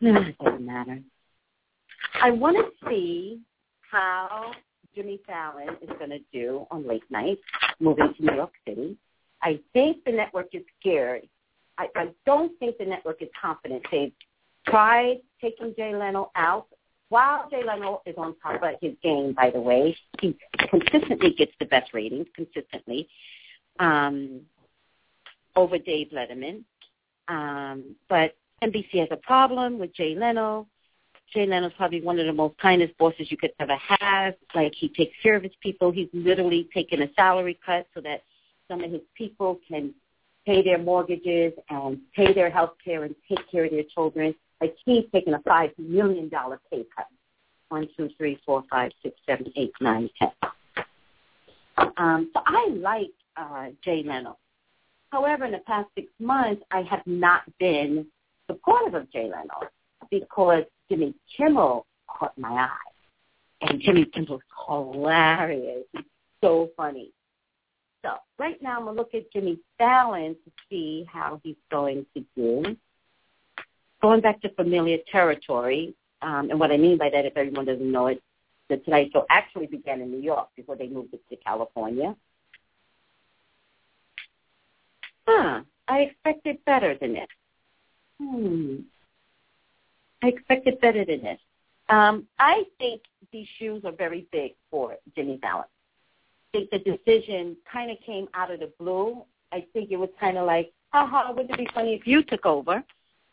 No, 0.01 0.21
it 0.23 0.39
doesn't 0.39 0.67
matter. 0.67 1.01
I 2.23 2.31
want 2.31 2.57
to 2.57 2.89
see 2.89 3.41
how 3.91 4.53
Jimmy 4.95 5.21
Fallon 5.27 5.77
is 5.83 5.89
going 5.99 6.11
to 6.11 6.21
do 6.33 6.67
on 6.71 6.87
late 6.87 7.09
night, 7.11 7.39
moving 7.79 8.13
to 8.15 8.25
New 8.25 8.35
York 8.35 8.53
City. 8.67 8.97
I 9.43 9.61
think 9.73 10.05
the 10.05 10.13
network 10.13 10.55
is 10.55 10.63
scared. 10.81 11.29
I, 11.79 11.89
I 11.97 12.09
don't 12.27 12.59
think 12.59 12.79
the 12.79 12.85
network 12.85 13.23
is 13.23 13.29
confident. 13.41 13.83
They've 13.91 14.13
tried 14.67 15.21
taking 15.41 15.75
Jay 15.77 15.95
Leno 15.95 16.31
out 16.37 16.67
while 17.11 17.51
Jay 17.51 17.63
Leno 17.65 18.03
is 18.07 18.15
on 18.17 18.37
top 18.41 18.63
of 18.63 18.75
his 18.81 18.95
game, 19.03 19.33
by 19.33 19.51
the 19.51 19.61
way, 19.61 19.97
he 20.21 20.37
consistently 20.71 21.33
gets 21.33 21.53
the 21.59 21.67
best 21.67 21.93
ratings, 21.93 22.29
consistently, 22.37 23.09
um, 23.81 24.43
over 25.57 25.77
Dave 25.77 26.11
Letterman. 26.13 26.63
Um, 27.27 27.97
but 28.09 28.37
NBC 28.63 29.01
has 29.01 29.09
a 29.11 29.17
problem 29.17 29.79
with 29.81 29.93
Jay 29.93 30.15
Leno. 30.15 30.69
Jay 31.33 31.47
Leno's 31.47 31.73
probably 31.77 32.01
one 32.01 32.19
of 32.19 32.27
the 32.27 32.33
most 32.33 32.59
kindest 32.59 32.97
bosses 32.99 33.31
you 33.31 33.37
could 33.37 33.53
ever 33.61 33.77
have. 33.77 34.35
Like 34.55 34.75
he 34.75 34.89
takes 34.89 35.15
care 35.23 35.37
of 35.37 35.43
his 35.43 35.53
people. 35.63 35.91
He's 35.91 36.09
literally 36.13 36.69
taken 36.75 37.03
a 37.03 37.13
salary 37.15 37.59
cut 37.65 37.87
so 37.95 38.01
that 38.01 38.23
some 38.69 38.83
of 38.83 38.91
his 38.91 39.03
people 39.15 39.59
can 39.69 39.95
pay 40.47 40.63
their 40.63 40.79
mortgages 40.79 41.53
and 41.69 41.99
pay 42.15 42.33
their 42.33 42.51
health 42.51 42.73
care 42.85 43.05
and 43.05 43.15
take 43.29 43.51
care 43.51 43.65
of 43.65 43.71
their 43.71 43.85
children. 43.95 44.35
Like 44.61 44.75
he's 44.85 45.05
taking 45.13 45.35
a 45.35 45.41
five 45.41 45.71
million 45.79 46.29
dollar 46.29 46.61
pay 46.71 46.85
cut. 46.97 47.07
One, 47.69 47.89
two, 47.97 48.11
three, 48.17 48.39
four, 48.45 48.65
five, 48.69 48.91
six, 49.03 49.17
seven, 49.27 49.53
eight, 49.57 49.73
nine, 49.81 50.11
ten. 50.19 50.31
Um, 51.97 52.31
so 52.35 52.43
I 52.45 52.69
like 52.73 53.13
uh, 53.37 53.69
Jay 53.85 54.03
Leno. 54.05 54.37
However, 55.11 55.45
in 55.45 55.53
the 55.53 55.59
past 55.59 55.89
six 55.95 56.09
months, 56.19 56.63
I 56.71 56.83
have 56.83 57.03
not 57.07 57.43
been 57.59 58.07
supportive 58.49 58.95
of 58.95 59.11
Jay 59.13 59.25
Leno 59.25 59.71
because 60.11 60.65
Jimmy 60.91 61.15
Kimmel 61.37 61.87
caught 62.09 62.37
my 62.37 62.51
eye. 62.51 62.69
And 63.63 63.81
Jimmy 63.81 64.05
Kimmel's 64.07 64.43
hilarious. 64.67 65.85
He's 65.93 66.03
so 66.43 66.71
funny. 66.77 67.13
So 68.03 68.15
right 68.39 68.61
now 68.63 68.79
I'm 68.79 68.85
going 68.85 68.97
to 68.97 69.01
look 69.01 69.15
at 69.15 69.31
Jimmy 69.33 69.59
Fallon 69.79 70.35
to 70.45 70.51
see 70.69 71.07
how 71.11 71.41
he's 71.43 71.57
going 71.71 72.05
to 72.15 72.25
do 72.35 72.77
going 74.01 74.21
back 74.21 74.41
to 74.43 74.49
familiar 74.55 74.99
territory, 75.11 75.95
um, 76.23 76.51
and 76.51 76.59
what 76.59 76.71
I 76.71 76.77
mean 76.77 76.99
by 76.99 77.11
that, 77.11 77.27
if 77.27 77.37
everyone 77.37 77.67
doesn't 77.67 77.91
know 77.91 78.09
it, 78.09 78.23
the 78.69 78.79
Tonight 78.79 79.11
Show 79.13 79.27
actually 79.31 79.67
began 79.67 80.01
in 80.01 80.11
New 80.11 80.21
York 80.21 80.49
before 80.57 80.77
they 80.77 80.89
moved 80.89 81.15
it 81.15 81.23
to 81.29 81.37
California. 81.37 82.15
Huh, 85.27 85.63
I 85.89 85.99
expected 86.01 86.59
better 86.65 86.97
than 87.01 87.15
this. 87.15 87.27
Hmm. 88.21 88.77
I 90.23 90.29
expected 90.29 90.81
better 90.81 91.05
than 91.05 91.23
this. 91.23 91.41
Um, 91.89 92.27
I 92.39 92.65
think 92.79 93.03
these 93.33 93.49
shoes 93.59 93.85
are 93.85 93.93
very 93.93 94.27
big 94.33 94.53
for 94.71 94.97
Jimmy 95.17 95.39
Fallon. 95.41 95.65
I 96.53 96.59
think 96.59 96.71
the 96.71 96.79
decision 96.79 97.57
kind 97.71 97.91
of 97.91 97.99
came 98.05 98.29
out 98.35 98.51
of 98.51 98.61
the 98.61 98.73
blue. 98.79 99.25
I 99.53 99.67
think 99.73 99.91
it 99.91 99.97
was 99.97 100.11
kind 100.19 100.39
of 100.39 100.47
like, 100.47 100.73
haha, 100.93 101.33
wouldn't 101.33 101.51
it 101.51 101.59
be 101.59 101.69
funny 101.75 101.95
if 101.95 102.07
you 102.07 102.23
took 102.23 102.47
over? 102.47 102.83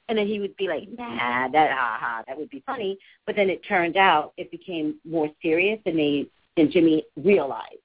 And 0.10 0.18
then 0.18 0.28
he 0.28 0.40
would 0.40 0.56
be 0.56 0.68
like, 0.68 0.88
nah, 0.98 1.50
that 1.50 1.72
ha 1.72 1.98
ha, 2.00 2.24
that 2.28 2.38
would 2.38 2.50
be 2.50 2.64
funny. 2.66 2.98
But 3.26 3.36
then 3.36 3.50
it 3.50 3.66
turned 3.68 3.98
out 3.98 4.34
it 4.38 4.50
became 4.52 4.96
more 5.04 5.30
serious 5.42 5.80
than 5.86 5.98
they 5.98 6.28
than 6.56 6.72
Jimmy 6.72 7.04
realized. 7.18 7.82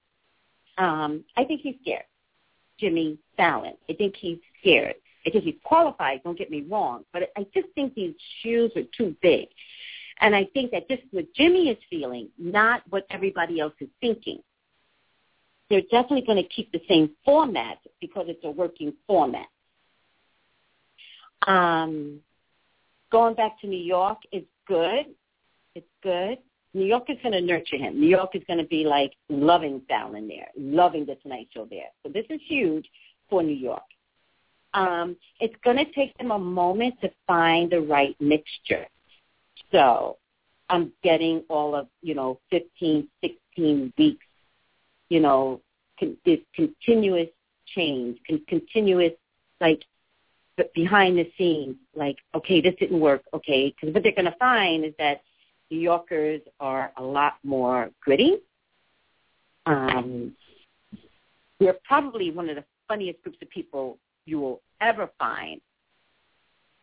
Um, 0.79 1.25
I 1.37 1.45
think 1.45 1.63
he's 1.63 1.77
scared. 1.83 2.05
Jimmy 2.79 3.19
Fallon. 3.37 3.75
I 3.89 3.95
think 3.95 4.17
he's 4.17 4.39
scared. 4.61 4.95
Think 5.25 5.45
he's 5.45 5.55
qualified, 5.63 6.23
don't 6.25 6.37
get 6.37 6.51
me 6.51 6.65
wrong, 6.69 7.05
but 7.13 7.31
I 7.37 7.47
just 7.55 7.69
think 7.75 7.95
these 7.95 8.15
shoes 8.43 8.73
are 8.77 8.83
too 8.97 9.15
big. 9.23 9.49
And 10.21 10.35
I 10.35 10.47
think 10.53 10.71
that 10.73 10.89
this 10.89 10.99
is 10.99 11.07
what 11.11 11.33
Jimmy 11.35 11.69
is 11.69 11.79
feeling, 11.89 12.29
not 12.39 12.83
what 12.91 13.07
everybody 13.11 13.61
else 13.61 13.75
is 13.81 13.89
thinking. 14.01 14.41
They're 15.71 15.83
definitely 15.83 16.23
going 16.27 16.43
to 16.43 16.49
keep 16.49 16.71
the 16.73 16.83
same 16.89 17.11
format 17.25 17.79
because 18.01 18.27
it's 18.29 18.45
a 18.45 18.51
working 18.51 18.93
format. 19.07 19.47
Um, 21.47 22.21
going 23.11 23.35
back 23.35 23.61
to 23.61 23.67
New 23.67 23.83
York 23.83 24.19
is 24.33 24.45
good. 24.67 25.07
It's 25.75 25.87
good. 26.03 26.39
New 26.75 26.85
York 26.85 27.05
is 27.09 27.19
going 27.23 27.33
to 27.33 27.41
nurture 27.41 27.77
him. 27.77 28.01
New 28.01 28.09
York 28.09 28.31
is 28.35 28.43
going 28.47 28.59
to 28.59 28.67
be 28.67 28.85
like 28.85 29.13
loving 29.29 29.83
Fallon 29.89 30.29
there, 30.29 30.49
loving 30.57 31.05
the 31.05 31.17
Tonight 31.17 31.49
Show 31.53 31.67
there. 31.69 31.89
So 32.03 32.11
this 32.13 32.25
is 32.31 32.41
huge 32.47 32.87
for 33.29 33.43
New 33.43 33.55
York. 33.55 33.83
Um, 34.75 35.17
it's 35.41 35.55
going 35.65 35.77
to 35.77 35.91
take 35.93 36.17
them 36.19 36.31
a 36.31 36.39
moment 36.39 36.95
to 37.03 37.11
find 37.27 37.71
the 37.71 37.81
right 37.81 38.17
mixture. 38.21 38.87
So 39.71 40.17
I'm 40.69 40.93
getting 41.03 41.43
all 41.49 41.75
of, 41.75 41.89
you 42.01 42.15
know, 42.15 42.41
15, 42.51 43.09
16 43.23 43.93
weeks, 43.99 44.27
you 45.09 45.21
know, 45.21 45.61
con- 45.99 46.17
this 46.25 46.41
continuous 46.55 47.29
change, 47.75 48.19
con- 48.27 48.43
continuous, 48.49 49.13
like, 49.61 49.83
but 50.57 50.73
behind 50.75 51.19
the 51.19 51.31
scenes, 51.37 51.77
like, 51.95 52.17
okay, 52.35 52.61
this 52.61 52.75
didn't 52.79 53.01
work, 53.01 53.23
okay, 53.35 53.75
because 53.75 53.93
what 53.95 54.03
they're 54.03 54.13
going 54.13 54.25
to 54.27 54.37
find 54.39 54.85
is 54.85 54.95
that 54.99 55.23
New 55.71 55.79
Yorkers 55.79 56.43
are 56.61 56.93
a 56.99 57.03
lot 57.03 57.35
more 57.43 57.91
gritty. 58.03 58.37
Um, 59.65 60.37
they're 61.59 61.79
probably 61.85 62.31
one 62.31 62.51
of 62.51 62.57
the 62.57 62.65
funniest 62.89 63.23
groups 63.23 63.39
of 63.41 63.49
people 63.49 63.99
you 64.27 64.41
will 64.41 64.63
ever 64.81 65.11
find. 65.19 65.61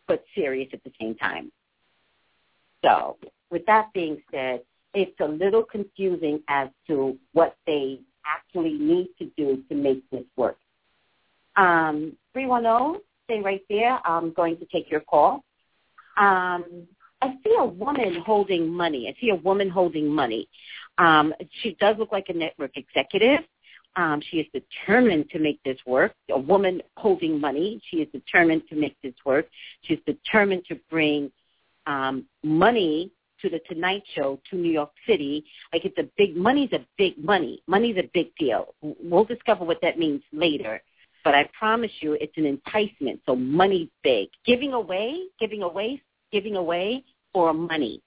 but 0.07 0.23
serious 0.35 0.69
at 0.73 0.83
the 0.83 0.91
same 0.99 1.15
time. 1.15 1.51
So, 2.83 3.17
with 3.51 3.65
that 3.67 3.93
being 3.93 4.21
said, 4.31 4.61
it's 4.93 5.19
a 5.19 5.25
little 5.25 5.63
confusing 5.63 6.41
as 6.47 6.69
to 6.87 7.17
what 7.33 7.55
they 7.67 7.99
actually 8.25 8.73
need 8.73 9.09
to 9.19 9.25
do 9.37 9.63
to 9.69 9.75
make 9.75 10.09
this 10.09 10.25
work. 10.35 10.57
Um, 11.55 12.15
310, 12.33 13.01
stay 13.25 13.41
right 13.41 13.61
there. 13.69 13.99
I'm 14.05 14.33
going 14.33 14.57
to 14.57 14.65
take 14.65 14.89
your 14.89 15.01
call. 15.01 15.43
Um, 16.17 16.87
I 17.21 17.35
see 17.43 17.55
a 17.59 17.65
woman 17.65 18.15
holding 18.25 18.67
money. 18.73 19.07
I 19.07 19.19
see 19.21 19.29
a 19.29 19.35
woman 19.35 19.69
holding 19.69 20.07
money. 20.07 20.47
Um, 20.97 21.33
she 21.61 21.75
does 21.79 21.97
look 21.97 22.11
like 22.11 22.29
a 22.29 22.33
network 22.33 22.77
executive. 22.77 23.41
Um, 23.95 24.21
she 24.29 24.37
is 24.37 24.47
determined 24.53 25.29
to 25.31 25.39
make 25.39 25.61
this 25.63 25.77
work. 25.85 26.13
A 26.31 26.39
woman 26.39 26.81
holding 26.95 27.39
money. 27.39 27.81
She 27.89 27.97
is 27.97 28.07
determined 28.11 28.63
to 28.69 28.75
make 28.75 28.95
this 29.01 29.15
work. 29.25 29.47
She's 29.81 29.99
determined 30.05 30.63
to 30.69 30.79
bring 30.89 31.31
um, 31.85 32.25
money 32.43 33.11
to 33.41 33.49
the 33.49 33.59
Tonight 33.67 34.03
Show 34.15 34.39
to 34.49 34.55
New 34.55 34.71
York 34.71 34.91
City. 35.07 35.43
Like 35.73 35.85
it's 35.85 35.97
a 35.97 36.09
big 36.17 36.35
money's 36.35 36.71
a 36.73 36.85
big 36.97 37.23
money. 37.23 37.61
Money's 37.67 37.97
a 37.97 38.09
big 38.13 38.35
deal. 38.37 38.73
We'll 38.81 39.25
discover 39.25 39.65
what 39.65 39.81
that 39.81 39.97
means 39.97 40.21
later. 40.31 40.81
But 41.23 41.35
I 41.35 41.49
promise 41.57 41.91
you, 41.99 42.13
it's 42.13 42.37
an 42.37 42.45
enticement. 42.45 43.21
So 43.25 43.35
money's 43.35 43.89
big. 44.03 44.29
Giving 44.45 44.73
away, 44.73 45.23
giving 45.39 45.63
away, 45.63 46.01
giving 46.31 46.55
away, 46.55 47.03
for 47.33 47.53
money, 47.53 48.01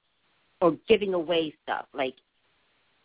or 0.61 0.77
giving 0.89 1.15
away 1.15 1.55
stuff 1.63 1.87
like 1.95 2.17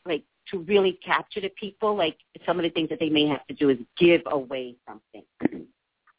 like 0.06 0.24
to 0.51 0.60
really 0.60 0.99
capture 1.05 1.41
the 1.41 1.49
people, 1.49 1.95
like 1.95 2.17
some 2.45 2.57
of 2.57 2.63
the 2.63 2.69
things 2.69 2.89
that 2.89 2.99
they 2.99 3.10
may 3.10 3.27
have 3.27 3.45
to 3.47 3.53
do 3.53 3.69
is 3.69 3.77
give 3.97 4.21
away 4.27 4.75
something. 4.88 5.23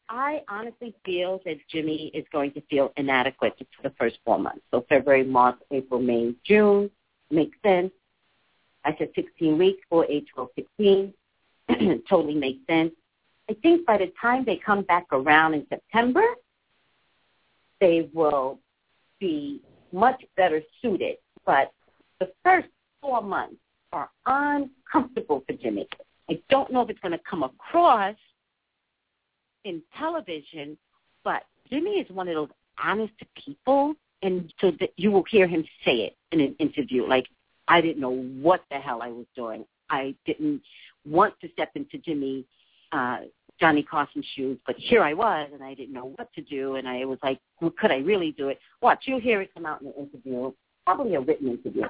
I 0.09 0.41
honestly 0.49 0.95
feel 1.05 1.39
that 1.45 1.57
Jimmy 1.71 2.09
is 2.15 2.25
going 2.31 2.51
to 2.53 2.61
feel 2.61 2.91
inadequate 2.97 3.53
for 3.59 3.83
the 3.83 3.93
first 3.97 4.17
four 4.25 4.39
months. 4.39 4.61
So 4.71 4.85
February, 4.89 5.23
March, 5.23 5.57
April, 5.71 6.01
May, 6.01 6.33
June 6.43 6.89
makes 7.29 7.57
sense. 7.63 7.91
I 8.83 8.95
said 8.97 9.09
16 9.13 9.57
weeks 9.57 9.81
for 9.87 10.05
age 10.05 10.25
12, 10.33 10.49
16. 10.55 11.13
totally 12.09 12.33
makes 12.33 12.65
sense. 12.65 12.91
I 13.49 13.53
think 13.61 13.85
by 13.85 13.97
the 13.97 14.11
time 14.19 14.45
they 14.45 14.55
come 14.55 14.81
back 14.83 15.05
around 15.11 15.53
in 15.53 15.65
September, 15.69 16.23
they 17.79 18.09
will 18.13 18.59
be 19.19 19.61
much 19.91 20.23
better 20.37 20.61
suited. 20.81 21.17
But 21.45 21.71
the 22.19 22.31
first 22.43 22.67
four 23.01 23.21
months 23.21 23.57
are 23.91 24.09
uncomfortable 24.25 25.43
for 25.45 25.53
Jimmy. 25.53 25.87
I 26.29 26.39
don't 26.49 26.71
know 26.71 26.81
if 26.81 26.89
it's 26.89 26.99
going 26.99 27.11
to 27.11 27.21
come 27.29 27.43
across 27.43 28.15
in 29.65 29.81
television, 29.97 30.77
but 31.23 31.43
Jimmy 31.69 31.91
is 31.91 32.09
one 32.11 32.27
of 32.27 32.35
those 32.35 32.49
honest 32.83 33.13
people, 33.45 33.93
and 34.21 34.53
so 34.61 34.71
that 34.79 34.91
you 34.97 35.11
will 35.11 35.23
hear 35.29 35.47
him 35.47 35.63
say 35.83 35.97
it 35.97 36.17
in 36.31 36.41
an 36.41 36.55
interview, 36.59 37.07
like, 37.07 37.27
I 37.67 37.81
didn't 37.81 38.01
know 38.01 38.23
what 38.41 38.63
the 38.71 38.77
hell 38.77 39.01
I 39.01 39.09
was 39.09 39.25
doing. 39.35 39.65
I 39.89 40.15
didn't 40.25 40.61
want 41.05 41.33
to 41.41 41.49
step 41.51 41.71
into 41.75 41.97
Jimmy, 41.99 42.45
uh, 42.91 43.19
Johnny 43.59 43.83
Carson's 43.83 44.25
shoes, 44.35 44.57
but 44.65 44.75
here 44.77 45.03
I 45.03 45.13
was, 45.13 45.49
and 45.53 45.63
I 45.63 45.73
didn't 45.73 45.93
know 45.93 46.13
what 46.15 46.31
to 46.33 46.41
do, 46.41 46.75
and 46.75 46.87
I 46.87 47.05
was 47.05 47.19
like, 47.21 47.39
well, 47.61 47.73
could 47.79 47.91
I 47.91 47.97
really 47.97 48.31
do 48.31 48.49
it? 48.49 48.59
Watch, 48.81 49.03
you'll 49.05 49.19
hear 49.19 49.41
it 49.41 49.53
come 49.53 49.65
out 49.65 49.81
in 49.81 49.87
an 49.87 49.93
interview, 49.93 50.51
probably 50.85 51.15
a 51.15 51.19
written 51.19 51.49
interview. 51.49 51.83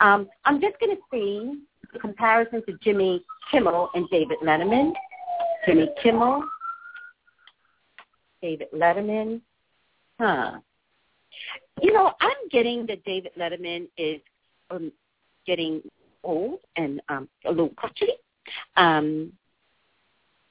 Um, 0.00 0.28
I'm 0.44 0.60
just 0.60 0.78
going 0.80 0.96
to 0.96 1.02
see 1.12 1.60
the 1.92 1.98
comparison 1.98 2.64
to 2.66 2.76
Jimmy 2.82 3.24
Kimmel 3.50 3.90
and 3.94 4.08
David 4.10 4.38
Letterman. 4.42 4.92
Jimmy 5.66 5.88
Kimmel, 6.02 6.42
David 8.40 8.68
Letterman. 8.74 9.40
Huh. 10.18 10.58
You 11.82 11.92
know, 11.92 12.12
I'm 12.20 12.48
getting 12.50 12.86
that 12.86 13.04
David 13.04 13.32
Letterman 13.38 13.88
is 13.96 14.20
um, 14.70 14.92
getting 15.46 15.82
old 16.22 16.60
and 16.76 17.00
um, 17.08 17.28
a 17.44 17.50
little 17.50 17.70
crotchety. 17.70 18.12
Um, 18.76 19.32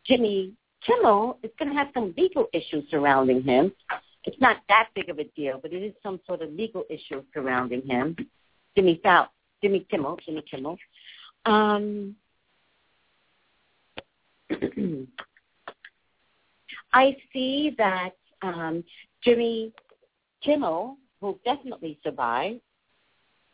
Jimmy 0.05 0.53
Kimmel 0.85 1.37
is 1.43 1.51
going 1.59 1.69
to 1.69 1.77
have 1.77 1.89
some 1.93 2.13
legal 2.17 2.47
issues 2.53 2.83
surrounding 2.89 3.43
him. 3.43 3.71
It's 4.25 4.39
not 4.39 4.57
that 4.69 4.89
big 4.95 5.09
of 5.09 5.19
a 5.19 5.23
deal, 5.35 5.59
but 5.61 5.73
it 5.73 5.83
is 5.83 5.93
some 6.03 6.19
sort 6.25 6.41
of 6.41 6.51
legal 6.51 6.83
issue 6.89 7.23
surrounding 7.33 7.85
him. 7.85 8.15
Jimmy 8.75 8.99
Fallon, 9.03 9.29
Jimmy 9.61 9.85
Kimmel, 9.89 10.17
Jimmy 10.25 10.43
Kimmel. 10.49 10.77
Um, 11.45 12.15
I 16.93 17.15
see 17.31 17.75
that 17.77 18.11
um, 18.41 18.83
Jimmy 19.23 19.73
Kimmel 20.43 20.97
will 21.21 21.39
definitely 21.45 21.99
survive, 22.03 22.59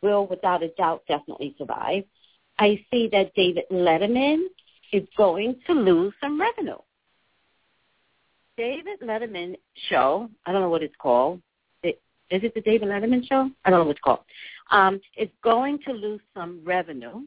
will 0.02 0.26
without 0.26 0.62
a 0.62 0.68
doubt 0.68 1.02
definitely 1.08 1.54
survive. 1.58 2.04
I 2.58 2.84
see 2.90 3.08
that 3.12 3.34
David 3.34 3.64
Letterman 3.70 4.44
is 4.92 5.06
going 5.16 5.56
to 5.66 5.72
lose 5.74 6.14
some 6.20 6.40
revenue. 6.40 6.78
David 8.56 9.00
Letterman 9.02 9.56
show, 9.90 10.30
I 10.46 10.52
don't 10.52 10.62
know 10.62 10.70
what 10.70 10.82
it's 10.82 10.94
called. 10.98 11.42
Is 12.30 12.42
it 12.42 12.54
the 12.54 12.60
David 12.60 12.88
Letterman 12.88 13.26
show? 13.26 13.50
I 13.64 13.70
don't 13.70 13.80
know 13.80 13.84
what 13.86 13.92
it's 13.92 14.00
called. 14.00 14.20
Um, 14.70 15.00
it's 15.16 15.32
going 15.42 15.78
to 15.86 15.92
lose 15.92 16.20
some 16.34 16.60
revenue. 16.64 17.22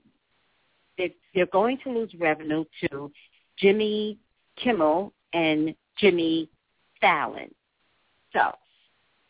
They, 0.97 1.15
they're 1.33 1.45
going 1.47 1.79
to 1.85 1.91
lose 1.91 2.13
revenue 2.19 2.65
to 2.81 3.11
Jimmy 3.57 4.17
Kimmel 4.57 5.13
and 5.33 5.73
Jimmy 5.97 6.49
Fallon. 6.99 7.53
So 8.33 8.51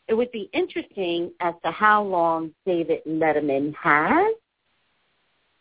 it 0.07 0.15
would 0.15 0.31
be 0.31 0.49
interesting 0.53 1.31
as 1.39 1.53
to 1.63 1.71
how 1.71 2.03
long 2.03 2.51
David 2.65 3.01
Letterman 3.07 3.75
has 3.75 4.33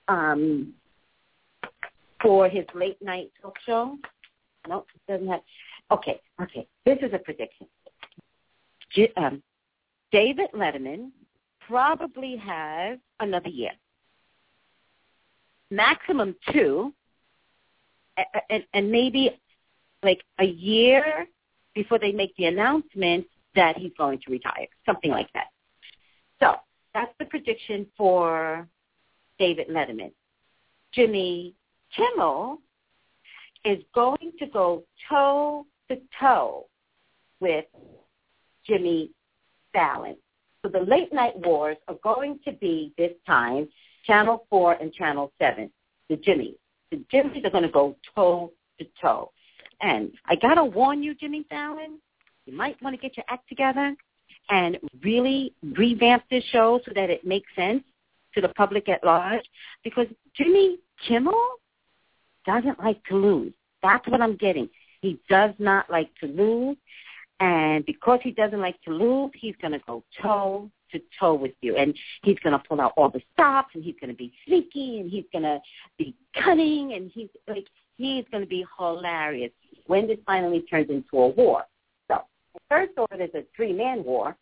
um, 0.09 0.73
for 2.23 2.49
his 2.49 2.65
late 2.75 3.01
night 3.03 3.31
talk 3.43 3.57
show. 3.67 3.97
No, 4.67 4.87
it 4.95 5.13
doesn't 5.13 5.29
have. 5.29 5.41
Okay, 5.91 6.21
okay. 6.43 6.67
This 6.85 6.99
is 7.03 7.13
a 7.13 7.19
prediction. 7.19 7.67
J- 8.95 9.13
um, 9.17 9.43
David 10.11 10.49
Letterman 10.55 11.11
probably 11.61 12.37
has 12.37 12.99
another 13.21 13.49
year, 13.49 13.73
maximum 15.71 16.35
two, 16.53 16.93
and, 18.51 18.65
and 18.73 18.91
maybe 18.91 19.39
like 20.03 20.23
a 20.39 20.45
year 20.45 21.27
before 21.75 21.99
they 21.99 22.13
make 22.13 22.35
the 22.37 22.47
announcement 22.47 23.27
that 23.55 23.77
he's 23.77 23.93
going 23.99 24.19
to 24.25 24.31
retire, 24.31 24.67
something 24.87 25.11
like 25.11 25.31
that. 25.35 25.49
So 26.41 26.55
that's 26.95 27.13
the 27.19 27.25
prediction 27.25 27.87
for 27.97 28.67
David 29.39 29.69
Letterman. 29.69 30.13
Jimmy 30.93 31.55
Kimmel 31.95 32.59
is 33.65 33.83
going 33.95 34.33
to 34.39 34.47
go 34.47 34.85
toe 35.09 35.67
to 35.89 35.99
toe 36.19 36.67
with 37.41 37.65
Jimmy 38.67 39.11
Fallon. 39.79 40.17
So 40.63 40.69
the 40.69 40.81
late 40.81 41.13
night 41.13 41.39
wars 41.39 41.77
are 41.87 41.95
going 42.03 42.41
to 42.45 42.53
be 42.53 42.93
this 42.99 43.13
time 43.25 43.69
Channel 44.05 44.45
4 44.51 44.73
and 44.81 44.93
Channel 44.93 45.31
7, 45.39 45.71
the 46.09 46.17
Jimmys. 46.17 46.57
The 46.91 47.05
Jimmys 47.13 47.45
are 47.45 47.51
going 47.51 47.63
to 47.63 47.71
go 47.71 47.95
toe 48.15 48.51
to 48.81 48.87
toe. 49.01 49.31
And 49.81 50.11
I 50.27 50.35
got 50.35 50.55
to 50.55 50.65
warn 50.65 51.03
you, 51.03 51.15
Jimmy 51.15 51.45
Fallon, 51.49 52.01
you 52.45 52.57
might 52.57 52.81
want 52.83 52.97
to 52.97 53.01
get 53.01 53.17
your 53.17 53.25
act 53.29 53.49
together 53.49 53.95
and 54.51 54.79
really 55.05 55.53
revamp 55.63 56.25
this 56.29 56.43
show 56.51 56.81
so 56.85 56.93
that 56.97 57.11
it 57.11 57.25
makes 57.25 57.49
sense 57.55 57.85
to 58.35 58.41
the 58.41 58.49
public 58.49 58.89
at 58.89 59.05
large 59.05 59.45
because 59.85 60.07
Jimmy 60.35 60.79
Kimmel 61.07 61.49
doesn't 62.47 62.81
like 62.81 63.05
to 63.05 63.17
lose. 63.17 63.53
That's 63.83 64.09
what 64.09 64.23
I'm 64.23 64.37
getting. 64.37 64.69
He 65.03 65.21
does 65.29 65.53
not 65.59 65.89
like 65.89 66.11
to 66.21 66.27
lose. 66.27 66.77
And 67.41 67.87
because 67.87 68.21
he 68.23 68.33
doesn't 68.33 68.61
like 68.61 68.81
to 68.83 68.91
lose, 68.91 69.31
he's 69.35 69.55
going 69.61 69.73
to 69.73 69.81
go 69.87 70.03
toe 70.21 70.71
to 70.93 71.01
toe 71.21 71.35
with 71.35 71.53
you. 71.61 71.77
And 71.77 71.95
he's 72.23 72.39
going 72.41 72.53
to 72.53 72.69
pull 72.69 72.81
out 72.81 72.95
all 72.97 73.11
the 73.11 73.23
stops 73.33 73.75
and 73.75 73.85
he's 73.85 73.95
going 74.01 74.11
to 74.11 74.17
be 74.17 74.33
sneaky 74.47 75.01
and 75.01 75.11
he's 75.11 75.25
going 75.33 75.45
to 75.45 75.61
be 75.99 76.15
cunning 76.43 76.95
and 76.95 77.11
he's 77.15 77.29
like, 77.47 77.67
he's 77.97 78.25
going 78.31 78.43
to 78.43 78.49
be 78.49 78.65
hilarious 78.79 79.53
when 79.87 80.07
this 80.07 80.19
finally 80.27 80.63
turns 80.63 80.91
into 80.91 81.19
a 81.19 81.29
war. 81.29 81.65
So 82.09 82.23
the 82.55 82.61
first 82.69 82.93
order 82.97 83.23
is 83.23 83.31
a 83.35 83.45
three-man 83.55 84.03
war. 84.05 84.37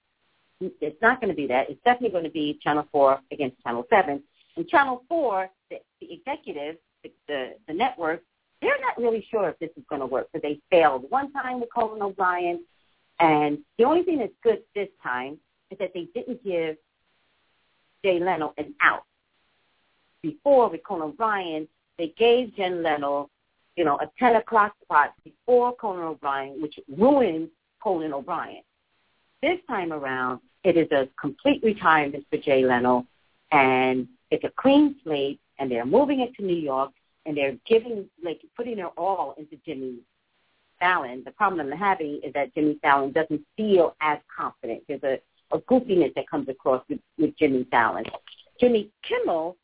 It's 0.61 1.01
not 1.03 1.21
going 1.21 1.31
to 1.31 1.37
be 1.37 1.47
that. 1.49 1.69
It's 1.69 1.81
definitely 1.85 2.11
going 2.11 2.25
to 2.25 2.31
be 2.31 2.59
Channel 2.63 2.87
4 2.91 3.21
against 3.31 3.63
Channel 3.63 3.87
7. 3.91 4.23
And 4.57 4.69
Channel 4.69 5.03
4, 5.09 5.51
the, 5.71 5.77
the 6.01 6.13
executives, 6.15 6.79
the, 7.03 7.11
the, 7.29 7.53
the 7.69 7.75
network, 7.75 8.23
they're 8.63 8.81
not 8.81 8.97
really 8.97 9.27
sure 9.31 9.51
if 9.51 9.59
this 9.59 9.71
is 9.77 9.85
going 9.89 10.01
to 10.01 10.07
work 10.07 10.29
because 10.33 10.43
they 10.43 10.61
failed 10.71 11.05
one 11.11 11.31
time 11.33 11.61
with 11.61 11.69
Conan 11.75 12.01
O'Brien. 12.01 12.61
And 13.19 13.59
the 13.79 13.85
only 13.85 14.03
thing 14.03 14.19
that's 14.19 14.33
good 14.43 14.63
this 14.75 14.89
time 15.03 15.39
is 15.71 15.79
that 15.79 15.93
they 15.95 16.09
didn't 16.15 16.45
give 16.45 16.77
Jay 18.05 18.21
Leno 18.21 18.53
an 18.59 18.75
out. 18.81 19.05
Before 20.23 20.69
with 20.69 20.83
Conan 20.85 21.09
O'Brien, 21.09 21.69
they 21.99 22.13
gave 22.19 22.55
Jay 22.57 22.71
Leno 22.71 23.31
you 23.77 23.85
know, 23.85 23.99
a 24.01 24.11
10 24.19 24.37
o'clock 24.37 24.75
spot 24.83 25.13
before 25.23 25.75
Conan 25.77 26.05
O'Brien, 26.05 26.61
which 26.61 26.81
ruined 26.97 27.51
Conan 27.83 28.15
O'Brien. 28.15 28.63
This 29.43 29.59
time 29.69 29.93
around, 29.93 30.41
it 30.65 30.77
is 30.77 30.91
a 30.91 31.09
complete 31.21 31.63
retirement 31.63 32.25
for 32.31 32.39
Jay 32.39 32.65
Leno, 32.65 33.07
and 33.53 34.09
it's 34.31 34.45
a 34.45 34.53
clean 34.57 34.97
slate, 35.05 35.41
and 35.59 35.71
they're 35.71 35.87
moving 35.87 36.21
it 36.21 36.35
to 36.37 36.43
New 36.43 36.57
York, 36.57 36.91
and 37.27 37.37
they're 37.37 37.57
giving, 37.67 38.09
like, 38.25 38.41
putting 38.57 38.77
their 38.77 38.89
all 38.89 39.35
into 39.39 39.57
Jimmy 39.65 39.99
Fallon. 40.79 41.23
The 41.25 41.31
problem 41.33 41.73
I'm 41.73 41.79
having 41.79 42.21
is 42.25 42.33
that 42.35 42.55
Jimmy 42.55 42.79
Fallon 42.83 43.13
doesn't 43.13 43.43
feel 43.57 43.97
as 44.01 44.19
confident. 44.35 44.83
There's 44.89 45.03
a, 45.03 45.19
a 45.55 45.61
goofiness 45.61 46.15
that 46.15 46.29
comes 46.29 46.49
across 46.49 46.83
with, 46.89 47.01
with 47.19 47.37
Jimmy 47.39 47.67
Fallon. 47.71 48.05
Jimmy 48.61 48.91
Kimmel 49.03 49.57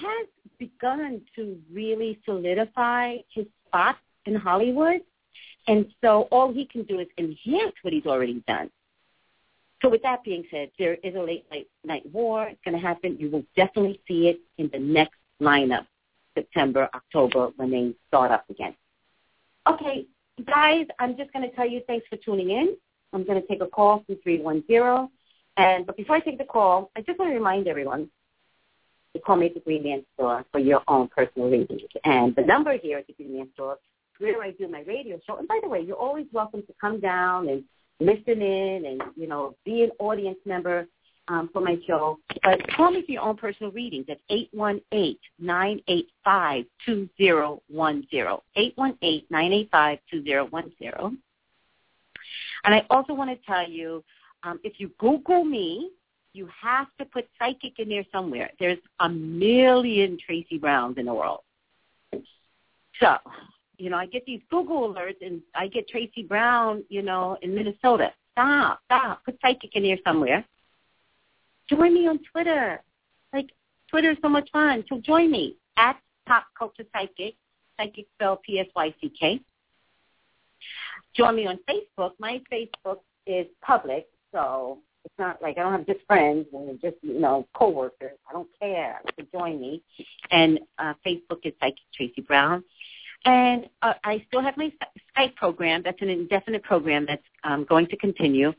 has 0.00 0.26
begun 0.58 1.20
to 1.36 1.58
really 1.72 2.18
solidify 2.24 3.16
his 3.30 3.46
spot 3.66 3.96
in 4.26 4.34
Hollywood. 4.34 5.00
And 5.66 5.86
so 6.02 6.28
all 6.30 6.52
he 6.52 6.66
can 6.66 6.82
do 6.82 7.00
is 7.00 7.06
enhance 7.18 7.74
what 7.82 7.92
he's 7.92 8.06
already 8.06 8.42
done. 8.46 8.70
So 9.82 9.90
with 9.90 10.02
that 10.02 10.24
being 10.24 10.44
said, 10.50 10.70
there 10.78 10.94
is 10.94 11.14
a 11.14 11.20
late 11.20 11.44
night, 11.50 11.68
night 11.84 12.02
war. 12.12 12.48
It's 12.48 12.60
going 12.64 12.74
to 12.74 12.86
happen. 12.86 13.16
You 13.18 13.30
will 13.30 13.44
definitely 13.54 14.00
see 14.08 14.28
it 14.28 14.40
in 14.58 14.70
the 14.72 14.78
next 14.78 15.16
lineup, 15.42 15.86
September, 16.34 16.88
October, 16.94 17.50
when 17.56 17.70
they 17.70 17.94
start 18.08 18.30
up 18.30 18.48
again. 18.48 18.74
Okay, 19.66 20.06
guys, 20.42 20.86
I'm 20.98 21.16
just 21.16 21.32
going 21.32 21.48
to 21.48 21.54
tell 21.54 21.68
you 21.68 21.82
thanks 21.86 22.06
for 22.08 22.16
tuning 22.16 22.50
in. 22.50 22.76
I'm 23.12 23.24
going 23.24 23.40
to 23.40 23.46
take 23.46 23.62
a 23.62 23.66
call 23.66 24.02
from 24.06 24.16
310. 24.22 25.08
And 25.56 25.86
but 25.86 25.96
before 25.96 26.16
I 26.16 26.20
take 26.20 26.38
the 26.38 26.44
call, 26.44 26.90
I 26.96 27.00
just 27.02 27.18
want 27.18 27.30
to 27.30 27.34
remind 27.34 27.68
everyone 27.68 28.08
to 29.14 29.20
call 29.20 29.36
me 29.36 29.46
at 29.46 29.54
the 29.54 29.60
Green 29.60 29.84
Man 29.84 30.04
Store 30.14 30.44
for 30.50 30.58
your 30.58 30.82
own 30.88 31.08
personal 31.08 31.48
readings. 31.48 31.82
And 32.04 32.34
the 32.34 32.42
number 32.42 32.76
here 32.76 32.98
at 32.98 33.06
the 33.06 33.12
Green 33.12 33.36
Man 33.36 33.48
Store 33.54 33.78
where 34.18 34.42
I 34.42 34.52
do 34.52 34.68
my 34.68 34.82
radio 34.82 35.20
show. 35.26 35.36
And 35.36 35.48
by 35.48 35.58
the 35.62 35.68
way, 35.68 35.80
you're 35.80 35.96
always 35.96 36.26
welcome 36.32 36.62
to 36.62 36.74
come 36.80 37.00
down 37.00 37.48
and 37.48 37.64
listen 38.00 38.42
in 38.42 38.84
and, 38.86 39.02
you 39.16 39.26
know, 39.26 39.56
be 39.64 39.82
an 39.82 39.90
audience 39.98 40.38
member 40.44 40.86
um, 41.28 41.48
for 41.52 41.60
my 41.60 41.76
show. 41.86 42.18
But 42.42 42.60
call 42.72 42.90
me 42.90 43.02
for 43.04 43.12
your 43.12 43.22
own 43.22 43.36
personal 43.36 43.72
readings. 43.72 44.06
Zero 50.22 50.46
one 50.50 50.72
zero. 50.78 51.12
And 52.64 52.74
I 52.74 52.86
also 52.90 53.12
want 53.12 53.30
to 53.30 53.46
tell 53.46 53.68
you, 53.68 54.02
um, 54.42 54.58
if 54.64 54.80
you 54.80 54.90
Google 54.98 55.44
me, 55.44 55.90
you 56.32 56.48
have 56.60 56.88
to 56.98 57.04
put 57.04 57.28
psychic 57.38 57.78
in 57.78 57.88
there 57.88 58.04
somewhere. 58.10 58.50
There's 58.58 58.78
a 59.00 59.08
million 59.08 60.18
Tracy 60.24 60.58
Browns 60.58 60.98
in 60.98 61.06
the 61.06 61.14
world. 61.14 61.40
So, 63.00 63.16
you 63.76 63.90
know, 63.90 63.96
I 63.96 64.06
get 64.06 64.24
these 64.24 64.40
Google 64.50 64.92
alerts 64.92 65.20
and 65.20 65.42
I 65.54 65.68
get 65.68 65.88
Tracy 65.88 66.22
Brown, 66.22 66.84
you 66.88 67.02
know, 67.02 67.36
in 67.42 67.54
Minnesota. 67.54 68.12
Stop, 68.32 68.80
stop. 68.86 69.24
Put 69.24 69.38
psychic 69.40 69.76
in 69.76 69.84
there 69.84 69.98
somewhere. 70.04 70.44
Join 71.68 71.94
me 71.94 72.06
on 72.06 72.20
Twitter. 72.32 72.82
Like, 73.32 73.50
Twitter 73.90 74.10
is 74.10 74.18
so 74.22 74.28
much 74.28 74.48
fun. 74.52 74.84
So 74.88 75.00
join 75.00 75.30
me 75.30 75.56
at 75.76 75.98
Pop 76.26 76.44
Culture 76.58 76.84
Psychic, 76.92 77.34
psychic 77.78 78.06
spell 78.14 78.40
P-S-Y-C-K. 78.44 79.40
Join 81.14 81.36
me 81.36 81.46
on 81.46 81.58
Facebook. 81.68 82.12
My 82.18 82.40
Facebook 82.52 82.98
is 83.26 83.46
public, 83.62 84.06
so 84.32 84.78
it's 85.04 85.14
not 85.18 85.40
like 85.40 85.58
I 85.58 85.62
don't 85.62 85.72
have 85.72 85.86
just 85.86 86.04
friends 86.06 86.46
and 86.52 86.80
just 86.80 86.96
you 87.02 87.20
know 87.20 87.46
coworkers. 87.54 88.18
I 88.28 88.32
don't 88.32 88.48
care. 88.60 89.00
So 89.16 89.24
join 89.32 89.60
me. 89.60 89.82
And 90.30 90.58
uh, 90.78 90.94
Facebook 91.06 91.40
is 91.44 91.52
Psychic 91.60 91.78
Tracy 91.94 92.22
Brown. 92.22 92.64
And 93.24 93.68
uh, 93.80 93.94
I 94.04 94.24
still 94.28 94.42
have 94.42 94.56
my 94.56 94.70
Skype 95.16 95.34
program. 95.36 95.82
That's 95.84 96.00
an 96.02 96.10
indefinite 96.10 96.62
program 96.62 97.06
that's 97.06 97.22
um, 97.42 97.64
going 97.68 97.86
to 97.86 97.96
continue. 97.96 98.52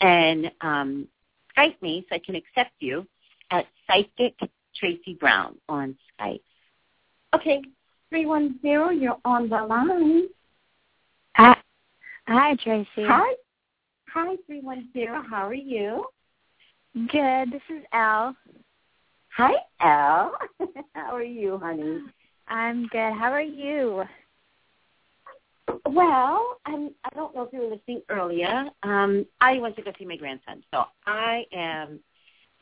And 0.00 0.50
um, 0.60 1.08
Skype 1.56 1.80
me 1.82 2.06
so 2.08 2.16
I 2.16 2.18
can 2.18 2.34
accept 2.34 2.72
you 2.80 3.06
at 3.50 3.66
Psychic 3.86 4.34
Tracy 4.76 5.14
Brown 5.20 5.56
on 5.68 5.96
Skype. 6.20 6.40
Okay, 7.34 7.62
310, 8.10 9.00
you're 9.00 9.16
on 9.24 9.48
the 9.48 9.62
line. 9.62 10.28
Hi, 11.36 11.56
hi 12.26 12.56
Tracy. 12.56 12.88
Hi. 12.98 13.34
Hi, 14.14 14.36
310. 14.46 15.24
How 15.30 15.46
are 15.46 15.54
you? 15.54 16.04
Good. 16.94 17.50
This 17.50 17.62
is 17.70 17.82
Elle. 17.94 18.36
Hi, 19.34 19.52
Elle. 19.80 20.34
How 20.94 21.14
are 21.14 21.22
you, 21.22 21.56
honey? 21.56 22.00
I'm 22.48 22.86
good. 22.88 23.14
How 23.14 23.32
are 23.32 23.40
you? 23.40 24.04
Well, 25.84 26.58
I'm, 26.64 26.90
I 27.04 27.14
don't 27.14 27.34
know 27.34 27.42
if 27.42 27.52
you 27.52 27.60
were 27.60 27.74
listening 27.74 28.02
earlier. 28.08 28.66
Um, 28.82 29.26
I 29.40 29.58
went 29.58 29.76
to 29.76 29.82
go 29.82 29.92
see 29.98 30.04
my 30.04 30.16
grandson, 30.16 30.62
so 30.72 30.84
I 31.06 31.44
am 31.52 32.00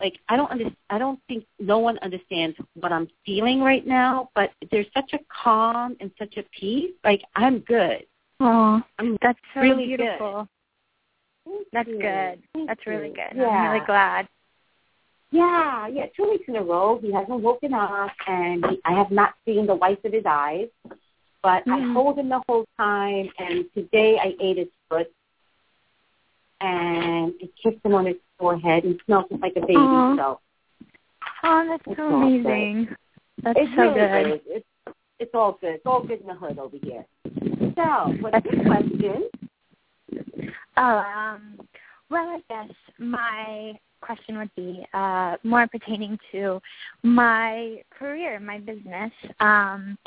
like 0.01 0.15
I 0.29 0.37
don't 0.37 0.51
under, 0.51 0.71
I 0.89 0.99
don't 0.99 1.21
think 1.29 1.45
no 1.59 1.79
one 1.79 1.99
understands 1.99 2.57
what 2.75 2.93
I'm 2.93 3.09
feeling 3.27 3.61
right 3.61 3.87
now. 3.87 4.31
But 4.35 4.51
there's 4.71 4.87
such 4.95 5.13
a 5.13 5.19
calm 5.43 5.97
and 6.01 6.11
such 6.19 6.37
a 6.39 6.43
peace. 6.59 6.93
Like 7.05 7.23
I'm 7.37 7.61
good. 7.61 8.07
Oh, 8.41 8.81
I'm 8.99 9.19
that's 9.21 9.39
so 9.53 9.61
really 9.61 9.87
beautiful. 9.87 10.49
Thank 11.45 11.67
That's 11.73 11.89
you. 11.89 12.01
good. 12.01 12.43
Thank 12.55 12.69
That's 12.69 12.87
really 12.87 13.09
good. 13.09 13.37
Yeah. 13.37 13.49
I'm 13.49 13.73
really 13.73 13.87
glad. 13.87 14.29
Yeah, 15.33 15.87
yeah, 15.87 16.07
two 16.17 16.29
weeks 16.29 16.45
in 16.49 16.57
a 16.57 16.63
row. 16.63 16.99
He 17.01 17.13
hasn't 17.13 17.41
woken 17.41 17.73
up, 17.73 18.11
and 18.27 18.65
he, 18.69 18.81
I 18.85 18.93
have 18.95 19.13
not 19.13 19.35
seen 19.45 19.67
the 19.67 19.75
whites 19.75 20.05
of 20.05 20.13
his 20.13 20.25
eyes. 20.27 20.67
But 21.43 21.63
I 21.69 21.79
Mhm. 21.81 21.93
hold 21.95 22.19
him 22.19 22.29
the 22.29 22.43
whole 22.47 22.67
time, 22.77 23.31
and 23.39 23.65
today 23.73 24.19
I 24.19 24.37
ate 24.41 24.59
his 24.59 24.69
foot, 24.89 25.11
and 26.61 27.35
I 27.43 27.47
kissed 27.57 27.85
him 27.85 27.95
on 27.95 28.07
his 28.07 28.17
forehead. 28.39 28.85
He 28.85 28.99
smelled 29.07 29.31
just 29.31 29.41
like 29.41 29.57
a 29.57 29.61
baby. 29.61 29.75
Aw. 29.75 30.17
So 30.17 30.41
Oh, 31.43 31.67
that's 31.67 31.83
It's 31.87 31.97
so 31.97 32.09
good. 32.09 32.15
amazing. 32.15 32.97
That's 33.43 33.59
it's 33.59 33.75
so 33.75 33.95
really 33.95 33.97
good. 33.97 34.43
It's 34.47 34.67
it's 35.19 35.35
all 35.35 35.53
good. 35.53 35.75
It's 35.75 35.87
all 35.87 36.03
good 36.03 36.21
in 36.21 36.27
the 36.27 36.35
hood 36.35 36.59
over 36.59 36.77
here. 36.77 37.05
So, 37.77 38.15
what's 38.21 38.45
your 38.45 38.65
question? 38.65 39.29
Oh, 40.77 40.99
um, 40.99 41.61
well, 42.11 42.29
I 42.29 42.41
guess 42.49 42.75
my 42.99 43.79
question 44.01 44.39
would 44.39 44.55
be 44.57 44.87
uh, 44.95 45.37
more 45.45 45.67
pertaining 45.67 46.19
to 46.33 46.61
my 47.03 47.83
career, 47.91 48.41
my 48.41 48.59
business. 48.59 49.13
Um, 49.41 49.99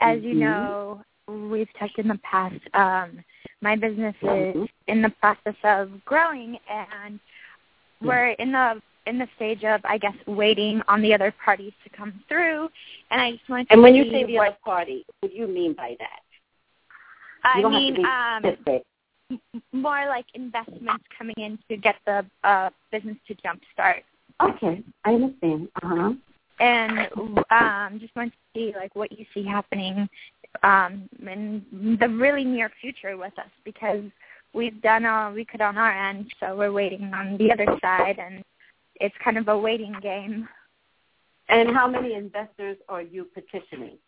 as 0.00 0.22
you 0.22 0.34
Mhm. 0.34 0.40
know, 0.40 1.04
we've 1.50 1.72
talked 1.74 1.98
in 1.98 2.08
the 2.08 2.18
past. 2.18 2.60
Um, 2.74 3.24
my 3.62 3.76
business 3.76 4.14
is 4.22 4.54
Mhm. 4.56 4.68
in 4.88 5.02
the 5.02 5.10
process 5.10 5.56
of 5.64 6.04
growing, 6.04 6.58
and 6.68 7.20
we're 8.02 8.28
in 8.30 8.52
the 8.52 8.82
in 9.06 9.18
the 9.18 9.28
stage 9.36 9.64
of, 9.64 9.80
I 9.84 9.98
guess, 9.98 10.16
waiting 10.26 10.82
on 10.88 11.00
the 11.00 11.14
other 11.14 11.30
parties 11.30 11.72
to 11.84 11.90
come 11.90 12.12
through. 12.28 12.68
And 13.10 13.20
I 13.20 13.32
just 13.32 13.48
wanted 13.48 13.68
to 13.68 13.74
And 13.74 13.82
when 13.82 13.94
you 13.94 14.10
say 14.10 14.24
the 14.24 14.36
what 14.36 14.48
other 14.48 14.56
party, 14.64 15.06
what 15.20 15.30
do 15.30 15.36
you 15.38 15.46
mean 15.46 15.74
by 15.74 15.96
that? 16.00 16.20
I 17.44 17.58
you 17.58 17.62
don't 17.62 17.72
mean. 17.72 17.94
have 17.94 17.94
to 17.96 18.02
be 18.02 18.08
um, 18.08 18.56
specific. 18.64 18.86
More 19.72 20.06
like 20.06 20.26
investments 20.34 21.04
coming 21.16 21.34
in 21.38 21.58
to 21.68 21.76
get 21.76 21.96
the 22.06 22.24
uh, 22.44 22.70
business 22.92 23.16
to 23.28 23.34
jumpstart. 23.34 24.02
Okay, 24.42 24.82
I 25.04 25.14
understand. 25.14 25.68
Uh 25.82 25.88
huh. 25.88 26.12
And 26.58 26.98
um, 27.50 28.00
just 28.00 28.16
wanted 28.16 28.32
to 28.32 28.36
see 28.54 28.72
like 28.76 28.94
what 28.94 29.12
you 29.12 29.26
see 29.34 29.44
happening 29.44 30.08
um, 30.62 31.08
in 31.20 31.96
the 32.00 32.08
really 32.08 32.44
near 32.44 32.70
future 32.80 33.16
with 33.16 33.38
us 33.38 33.50
because 33.64 34.02
we've 34.54 34.80
done 34.80 35.04
all 35.04 35.32
we 35.32 35.44
could 35.44 35.60
on 35.60 35.76
our 35.76 36.08
end, 36.08 36.32
so 36.40 36.56
we're 36.56 36.72
waiting 36.72 37.12
on 37.12 37.36
the 37.36 37.52
other 37.52 37.66
side, 37.82 38.18
and 38.18 38.42
it's 39.00 39.14
kind 39.22 39.36
of 39.36 39.48
a 39.48 39.58
waiting 39.58 39.94
game. 40.02 40.48
And 41.48 41.74
how 41.76 41.86
many 41.86 42.14
investors 42.14 42.76
are 42.88 43.02
you 43.02 43.26
petitioning? 43.34 43.98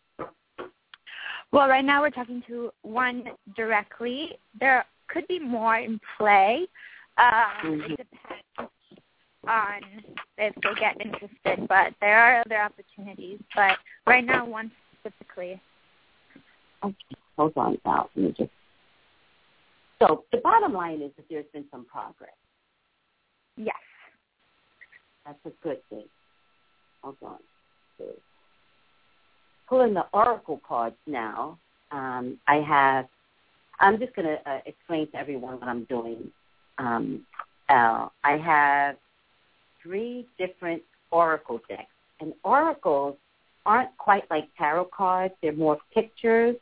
Well, 1.51 1.67
right 1.67 1.85
now 1.85 2.01
we're 2.01 2.09
talking 2.09 2.43
to 2.47 2.71
one 2.81 3.23
directly. 3.55 4.37
There 4.59 4.85
could 5.09 5.27
be 5.27 5.39
more 5.39 5.77
in 5.77 5.99
play. 6.17 6.67
Um, 7.17 7.51
Mhm. 7.63 7.99
It 7.99 8.09
depends 8.11 8.71
on 9.47 10.03
if 10.37 10.55
they 10.55 10.73
get 10.75 11.01
interested, 11.01 11.67
but 11.67 11.93
there 11.99 12.19
are 12.19 12.41
other 12.45 12.61
opportunities. 12.61 13.41
But 13.55 13.77
right 14.05 14.23
now, 14.23 14.45
one 14.45 14.71
specifically. 14.93 15.59
Okay, 16.83 17.15
hold 17.35 17.57
on 17.57 17.77
now. 17.85 18.09
Let 18.15 18.23
me 18.25 18.31
just. 18.31 18.51
So 19.99 20.23
the 20.31 20.37
bottom 20.37 20.73
line 20.73 21.01
is 21.01 21.11
that 21.17 21.27
there's 21.29 21.45
been 21.47 21.65
some 21.71 21.85
progress. 21.85 22.35
Yes. 23.57 23.75
That's 25.25 25.45
a 25.45 25.49
good 25.61 25.83
thing. 25.89 26.07
Hold 27.03 27.17
on. 27.21 27.39
Pulling 29.67 29.93
the 29.93 30.07
oracle 30.13 30.61
cards 30.65 30.95
now. 31.05 31.59
Um, 31.91 32.39
I 32.47 32.55
have. 32.61 33.09
I'm 33.79 33.99
just 33.99 34.15
going 34.15 34.27
to 34.27 34.49
uh, 34.49 34.59
explain 34.65 35.09
to 35.11 35.17
everyone 35.17 35.59
what 35.59 35.69
I'm 35.69 35.85
doing. 35.85 36.31
Um, 36.77 37.25
Al. 37.69 38.11
I 38.23 38.37
have 38.37 38.95
three 39.81 40.27
different 40.37 40.81
oracle 41.11 41.59
decks, 41.69 41.83
and 42.19 42.33
oracles 42.43 43.15
aren't 43.65 43.95
quite 43.97 44.29
like 44.29 44.45
tarot 44.57 44.85
cards. 44.85 45.33
They're 45.41 45.53
more 45.53 45.77
pictures, 45.93 46.55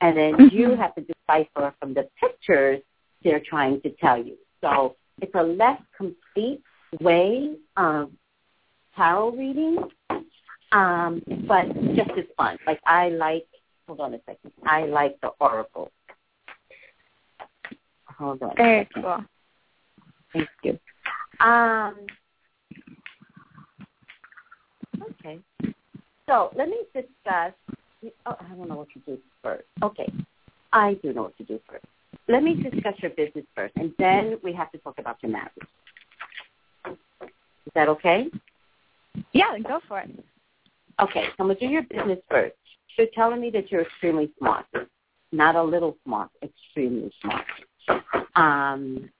and 0.00 0.16
then 0.16 0.50
you 0.52 0.68
Mhm. 0.68 0.78
have 0.78 0.94
to 0.94 1.02
decipher 1.02 1.74
from 1.80 1.94
the 1.94 2.08
pictures 2.20 2.82
they're 3.22 3.40
trying 3.40 3.80
to 3.82 3.90
tell 3.90 4.18
you. 4.18 4.36
So 4.60 4.96
it's 5.20 5.34
a 5.34 5.42
less 5.42 5.80
complete 5.96 6.62
way 7.00 7.56
of 7.76 8.10
tarot 8.94 9.30
reading, 9.30 9.78
um, 10.72 11.22
but 11.46 11.66
just 11.94 12.10
as 12.10 12.24
fun. 12.36 12.58
Like 12.66 12.80
I 12.86 13.10
like. 13.10 13.46
Hold 13.86 14.00
on 14.00 14.14
a 14.14 14.20
second. 14.26 14.52
I 14.64 14.86
like 14.86 15.20
the 15.20 15.28
oracle. 15.38 15.92
Hold 18.18 18.42
on. 18.42 18.56
Very 18.56 18.88
cool. 18.94 19.24
Thank 20.32 20.48
you. 20.62 20.78
Um, 21.40 21.96
okay. 25.02 25.38
So 26.26 26.50
let 26.56 26.68
me 26.68 26.78
discuss. 26.94 27.52
Oh, 28.26 28.36
I 28.38 28.54
don't 28.56 28.68
know 28.68 28.76
what 28.76 28.88
to 28.90 28.98
do 29.00 29.18
first. 29.42 29.64
Okay. 29.82 30.12
I 30.72 30.94
do 31.02 31.12
know 31.12 31.22
what 31.22 31.36
to 31.38 31.44
do 31.44 31.60
first. 31.68 31.84
Let 32.28 32.42
me 32.42 32.54
discuss 32.54 32.94
your 32.98 33.12
business 33.12 33.44
first, 33.54 33.74
and 33.76 33.92
then 33.98 34.38
we 34.42 34.52
have 34.52 34.72
to 34.72 34.78
talk 34.78 34.98
about 34.98 35.16
your 35.22 35.32
marriage. 35.32 35.52
Is 36.86 37.72
that 37.74 37.88
okay? 37.88 38.26
Yeah, 39.32 39.56
go 39.58 39.80
for 39.86 40.00
it. 40.00 40.10
Okay, 41.00 41.24
so 41.26 41.34
I'm 41.40 41.46
going 41.46 41.56
to 41.56 41.66
do 41.66 41.72
your 41.72 41.82
business 41.82 42.18
first. 42.30 42.54
You're 42.96 43.08
telling 43.14 43.40
me 43.40 43.50
that 43.50 43.70
you're 43.70 43.82
extremely 43.82 44.30
smart. 44.38 44.66
Not 45.32 45.56
a 45.56 45.62
little 45.62 45.96
smart, 46.04 46.30
extremely 46.42 47.12
smart. 47.20 47.44
Um, 48.34 49.10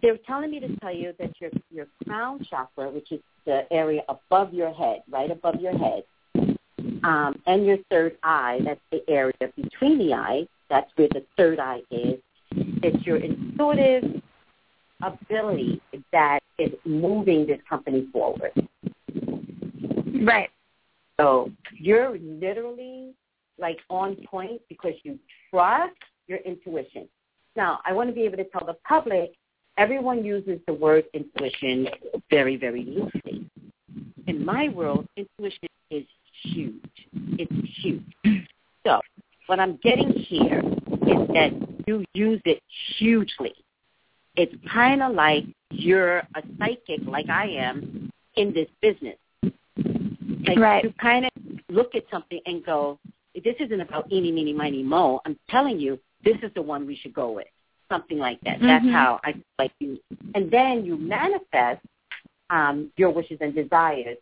they're 0.00 0.18
telling 0.26 0.50
me 0.50 0.60
to 0.60 0.76
tell 0.76 0.94
you 0.94 1.12
that 1.18 1.32
your 1.40 1.50
your 1.70 1.86
crown 2.04 2.44
chakra, 2.48 2.90
which 2.90 3.12
is 3.12 3.20
the 3.46 3.62
area 3.72 4.02
above 4.08 4.52
your 4.52 4.72
head, 4.72 5.02
right 5.10 5.30
above 5.30 5.60
your 5.60 5.76
head, 5.76 6.04
um, 7.04 7.40
and 7.46 7.66
your 7.66 7.78
third 7.90 8.16
eye, 8.22 8.60
that's 8.64 8.80
the 8.90 9.02
area 9.08 9.34
between 9.56 9.98
the 9.98 10.14
eyes, 10.14 10.46
that's 10.68 10.90
where 10.96 11.08
the 11.08 11.24
third 11.36 11.58
eye 11.58 11.80
is, 11.90 12.18
it's 12.50 13.06
your 13.06 13.16
intuitive 13.16 14.22
ability 15.02 15.80
that 16.12 16.40
is 16.58 16.70
moving 16.84 17.46
this 17.46 17.60
company 17.68 18.08
forward. 18.12 18.52
Right. 20.22 20.50
So 21.20 21.50
you're 21.76 22.18
literally 22.18 23.12
like 23.58 23.78
on 23.90 24.16
point 24.26 24.60
because 24.68 24.94
you 25.02 25.18
trust 25.50 25.92
your 26.32 26.40
intuition. 26.40 27.08
Now, 27.54 27.80
I 27.84 27.92
want 27.92 28.08
to 28.08 28.14
be 28.14 28.22
able 28.22 28.38
to 28.38 28.44
tell 28.44 28.66
the 28.66 28.76
public 28.88 29.34
everyone 29.76 30.24
uses 30.24 30.58
the 30.66 30.72
word 30.72 31.04
intuition 31.14 31.86
very, 32.30 32.56
very 32.56 32.84
loosely. 32.84 33.46
In 34.26 34.44
my 34.44 34.68
world, 34.70 35.06
intuition 35.16 35.68
is 35.90 36.04
huge. 36.42 36.74
It's 37.38 37.52
huge. 37.82 38.48
So 38.84 39.00
what 39.46 39.60
I'm 39.60 39.78
getting 39.82 40.10
here 40.12 40.60
is 40.60 41.28
that 41.34 41.50
you 41.86 42.04
use 42.14 42.40
it 42.44 42.62
hugely. 42.96 43.54
It's 44.34 44.54
kind 44.72 45.02
of 45.02 45.14
like 45.14 45.44
you're 45.70 46.18
a 46.18 46.42
psychic, 46.58 47.00
like 47.06 47.28
I 47.28 47.46
am, 47.48 48.10
in 48.36 48.54
this 48.54 48.68
business. 48.80 49.18
Like 50.46 50.58
Right. 50.58 50.84
you 50.84 50.92
kind 51.00 51.26
of 51.26 51.30
look 51.68 51.94
at 51.94 52.04
something 52.10 52.40
and 52.46 52.64
go, 52.64 52.98
this 53.34 53.54
isn't 53.60 53.80
about 53.80 54.10
eeny, 54.10 54.32
meeny, 54.32 54.52
miny, 54.52 54.82
mo. 54.82 55.20
I'm 55.24 55.38
telling 55.48 55.78
you, 55.78 55.98
this 56.24 56.36
is 56.42 56.50
the 56.54 56.62
one 56.62 56.86
we 56.86 56.96
should 56.96 57.14
go 57.14 57.30
with. 57.32 57.46
Something 57.88 58.18
like 58.18 58.40
that. 58.42 58.58
That's 58.60 58.84
Mhm. 58.86 58.92
how 58.92 59.20
I 59.24 59.34
like 59.58 59.72
you. 59.80 59.98
And 60.34 60.50
then 60.50 60.84
you 60.84 60.96
manifest 60.96 61.80
um, 62.50 62.92
your 62.96 63.10
wishes 63.10 63.38
and 63.40 63.54
desires 63.54 64.18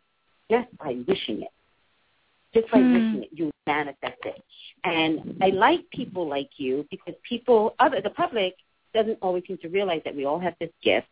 just 0.50 0.68
by 0.78 0.96
wishing 1.06 1.42
it. 1.42 1.50
Just 2.54 2.70
by 2.70 2.80
Hmm. 2.80 2.92
wishing 2.92 3.22
it, 3.24 3.30
you 3.32 3.50
manifest 3.66 4.24
it. 4.24 4.42
And 4.84 5.36
I 5.40 5.50
like 5.50 5.88
people 5.90 6.26
like 6.28 6.50
you 6.58 6.86
because 6.90 7.14
people, 7.22 7.74
other 7.78 8.00
the 8.00 8.10
public, 8.10 8.54
doesn't 8.94 9.18
always 9.22 9.44
seem 9.46 9.58
to 9.58 9.68
realize 9.68 10.02
that 10.04 10.14
we 10.14 10.24
all 10.24 10.38
have 10.38 10.54
this 10.58 10.70
gift. 10.82 11.06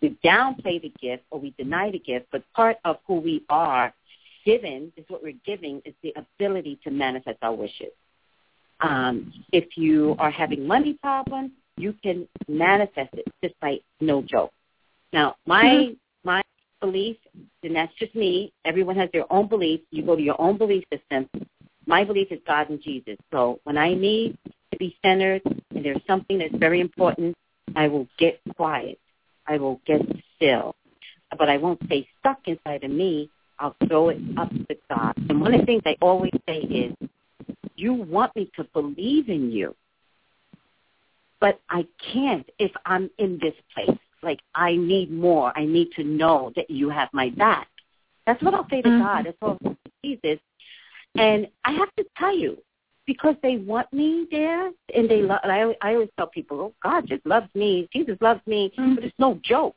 We 0.00 0.10
downplay 0.24 0.80
the 0.80 0.92
gift 1.00 1.24
or 1.30 1.40
we 1.40 1.50
deny 1.58 1.90
the 1.90 1.98
gift, 1.98 2.26
but 2.30 2.42
part 2.54 2.78
of 2.84 2.98
who 3.06 3.14
we 3.20 3.44
are 3.48 3.92
given 4.44 4.92
is 4.96 5.04
what 5.08 5.22
we're 5.22 5.38
giving 5.44 5.80
is 5.84 5.94
the 6.02 6.14
ability 6.16 6.78
to 6.84 6.90
manifest 6.90 7.38
our 7.42 7.52
wishes. 7.54 7.92
Um, 8.80 9.32
if 9.52 9.76
you 9.76 10.16
are 10.18 10.30
having 10.30 10.66
money 10.66 10.94
problems, 11.02 11.50
you 11.76 11.94
can 12.02 12.26
manifest 12.48 13.14
it 13.14 13.26
just 13.42 13.58
by 13.60 13.78
no 14.00 14.22
joke. 14.22 14.52
Now, 15.12 15.36
my 15.46 15.64
Mhm. 15.64 15.96
my 16.24 16.42
belief, 16.80 17.16
and 17.62 17.76
that's 17.76 17.94
just 17.94 18.14
me. 18.14 18.52
Everyone 18.64 18.96
has 18.96 19.10
their 19.12 19.30
own 19.32 19.46
belief. 19.46 19.80
You 19.90 20.02
go 20.02 20.16
to 20.16 20.22
your 20.22 20.40
own 20.40 20.56
belief 20.56 20.84
system. 20.92 21.28
My 21.86 22.04
belief 22.04 22.30
is 22.30 22.40
God 22.46 22.70
and 22.70 22.80
Jesus. 22.80 23.16
So 23.30 23.60
when 23.64 23.76
I 23.76 23.94
need 23.94 24.36
to 24.70 24.78
be 24.78 24.96
centered 25.02 25.42
and 25.44 25.84
there's 25.84 26.04
something 26.06 26.38
that's 26.38 26.54
very 26.54 26.80
important, 26.80 27.36
I 27.74 27.88
will 27.88 28.06
get 28.18 28.40
quiet. 28.56 28.98
I 29.46 29.58
will 29.58 29.80
get 29.86 30.00
still. 30.36 30.74
But 31.36 31.48
I 31.48 31.56
won't 31.56 31.82
stay 31.86 32.08
stuck 32.18 32.46
inside 32.46 32.84
of 32.84 32.90
me. 32.90 33.30
I'll 33.58 33.76
throw 33.86 34.08
it 34.08 34.18
up 34.36 34.50
to 34.50 34.76
God. 34.88 35.14
And 35.28 35.40
one 35.40 35.54
of 35.54 35.60
the 35.60 35.66
things 35.66 35.82
I 35.84 35.96
always 36.00 36.32
say 36.48 36.58
is, 36.60 36.94
you 37.80 37.92
want 37.94 38.34
me 38.36 38.50
to 38.56 38.64
believe 38.72 39.28
in 39.28 39.50
you, 39.50 39.74
but 41.40 41.60
I 41.70 41.86
can't 42.12 42.48
if 42.58 42.72
I'm 42.84 43.10
in 43.18 43.38
this 43.40 43.54
place. 43.74 43.98
Like 44.22 44.40
I 44.54 44.76
need 44.76 45.10
more. 45.10 45.56
I 45.56 45.64
need 45.64 45.88
to 45.96 46.04
know 46.04 46.52
that 46.56 46.68
you 46.70 46.90
have 46.90 47.08
my 47.12 47.30
back. 47.30 47.68
That's 48.26 48.42
what 48.42 48.54
I'll 48.54 48.68
say 48.68 48.82
to 48.82 48.88
Mhm. 48.88 48.98
God. 48.98 49.24
That's 49.24 49.36
what 49.40 49.50
I'll 49.50 49.58
say 49.72 49.76
to 49.84 49.90
Jesus. 50.04 50.40
And 51.16 51.48
I 51.64 51.72
have 51.72 51.94
to 51.96 52.04
tell 52.18 52.36
you, 52.36 52.62
because 53.06 53.34
they 53.42 53.56
want 53.56 53.92
me 53.92 54.26
there, 54.30 54.70
and 54.94 55.08
they 55.08 55.22
love. 55.22 55.40
And 55.42 55.50
I, 55.50 55.74
I 55.80 55.94
always 55.94 56.10
tell 56.16 56.28
people, 56.28 56.60
oh, 56.60 56.74
God 56.82 57.06
just 57.08 57.24
loves 57.26 57.52
me. 57.54 57.88
Jesus 57.92 58.16
loves 58.20 58.46
me, 58.46 58.70
Mhm. 58.78 58.94
but 58.96 59.04
it's 59.04 59.18
no 59.18 59.40
joke 59.42 59.74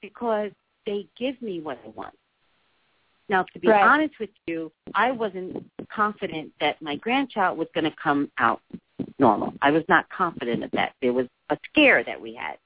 because 0.00 0.52
they 0.86 1.06
give 1.16 1.40
me 1.42 1.60
what 1.60 1.78
I 1.84 1.88
want. 1.88 2.16
Now, 3.28 3.44
to 3.52 3.58
be 3.58 3.68
Right. 3.68 3.84
honest 3.84 4.18
with 4.18 4.30
you, 4.46 4.72
I 4.94 5.10
wasn't 5.10 5.70
confident 5.94 6.52
that 6.60 6.80
my 6.80 6.96
grandchild 6.96 7.58
was 7.58 7.68
going 7.74 7.84
to 7.84 7.94
come 8.02 8.30
out 8.38 8.60
normal. 9.18 9.52
I 9.62 9.70
was 9.70 9.84
not 9.88 10.08
confident 10.10 10.64
of 10.64 10.70
that. 10.72 10.92
There 11.02 11.12
was 11.12 11.26
a 11.50 11.58
scare 11.70 12.04
that 12.04 12.20
we 12.20 12.34
had. 12.34 12.56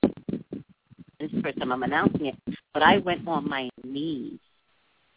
This 1.20 1.30
is 1.30 1.32
the 1.32 1.42
first 1.42 1.58
time 1.58 1.72
I'm 1.72 1.82
announcing 1.82 2.26
it, 2.26 2.36
but 2.72 2.82
I 2.82 2.98
went 2.98 3.26
on 3.26 3.48
my 3.48 3.70
knees 3.84 4.38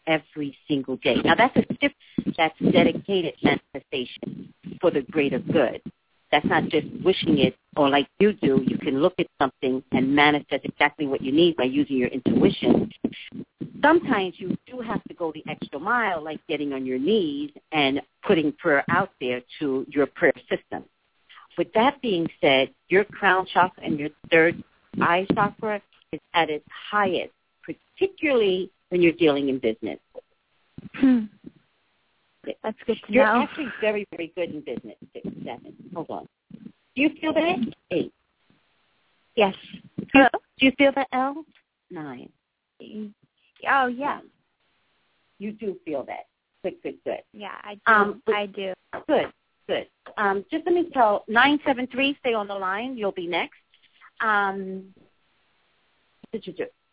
every 0.06 0.58
single 0.68 0.98
day. 0.98 1.18
Now 1.24 1.36
that's 1.36 1.56
a 1.58 1.66
shift 1.82 1.96
that's 2.38 2.58
dedicated 2.72 3.34
manifestation 3.44 4.54
for 4.80 4.92
the 4.92 5.02
greater 5.02 5.40
good. 5.40 5.82
That's 6.32 6.46
not 6.46 6.70
just 6.70 6.88
wishing 7.04 7.40
it 7.40 7.56
or 7.78 7.90
like 7.90 8.08
you 8.20 8.34
do, 8.34 8.64
you 8.66 8.78
can 8.78 9.02
look 9.02 9.14
at 9.20 9.28
something 9.40 9.84
and 9.92 10.16
manifest 10.16 10.66
exactly 10.66 11.08
what 11.08 11.22
you 11.22 11.32
need 11.32 11.56
by 11.56 11.64
using 11.66 11.98
your 11.98 12.10
intuition. 12.10 12.92
Sometimes 13.82 14.36
you 14.38 14.58
do 14.68 14.80
have 14.82 15.04
to 15.06 15.14
go 15.14 15.32
the 15.32 15.44
extra 15.50 15.80
mile, 15.80 16.24
like 16.24 16.40
getting 16.48 16.74
on 16.74 16.86
your 16.86 17.00
knees 17.00 17.52
and 17.72 18.02
putting 18.26 18.52
prayer 18.54 18.84
out 18.90 19.12
there 19.20 19.42
to 19.60 19.86
your 19.90 20.06
prayer 20.06 20.34
system. 20.50 20.84
With 21.58 21.72
that 21.74 22.02
being 22.02 22.28
said, 22.40 22.70
your 22.90 23.04
crown 23.04 23.46
chakra 23.52 23.84
and 23.84 24.00
your 24.00 24.10
third 24.32 24.64
eye 25.02 25.26
chakra 25.34 25.82
is 26.12 26.20
at 26.34 26.50
its 26.50 26.66
highest, 26.92 27.34
particularly 27.64 28.72
when 28.90 29.02
you're 29.02 29.14
dealing 29.14 29.50
in 29.50 29.60
business. 29.60 30.00
Hmm. 30.94 31.26
That's 32.64 32.78
good 32.86 32.98
to 33.06 33.14
You're 33.14 33.26
know. 33.26 33.42
actually 33.42 33.68
very, 33.82 34.08
very 34.12 34.32
good 34.36 34.52
in 34.52 34.62
business. 34.62 34.96
Six, 35.14 35.28
seven. 35.44 35.74
Hold 35.94 36.10
on. 36.10 36.28
Do 36.54 37.02
you 37.02 37.10
feel 37.20 37.34
that? 37.34 37.74
Eight. 37.92 38.14
Yes. 39.36 39.56
Hello? 40.14 40.30
Do 40.58 40.66
you 40.66 40.72
feel 40.78 40.92
that 40.96 41.08
Elle? 41.12 41.44
Nine. 41.92 42.30
Oh 43.70 43.88
yeah, 43.88 44.20
You 45.40 45.52
do 45.52 45.78
feel 45.86 46.04
that. 46.04 46.28
Good, 46.64 46.76
good, 46.84 46.96
good. 47.06 47.22
yeah. 47.34 47.56
I 47.64 47.76
do. 47.76 47.94
Um, 47.94 48.22
I 48.28 48.46
do. 48.48 48.74
Good, 49.08 49.32
good. 49.68 49.88
Um, 50.18 50.46
just 50.52 50.66
let 50.66 50.74
me 50.76 50.90
tell 50.94 51.24
nine 51.28 51.60
seven 51.66 51.88
three. 51.88 52.16
Stay 52.20 52.34
on 52.34 52.48
the 52.48 52.56
line. 52.56 52.98
You'll 52.98 53.12
be 53.12 53.28
next. 53.28 53.58
Um, 54.22 54.94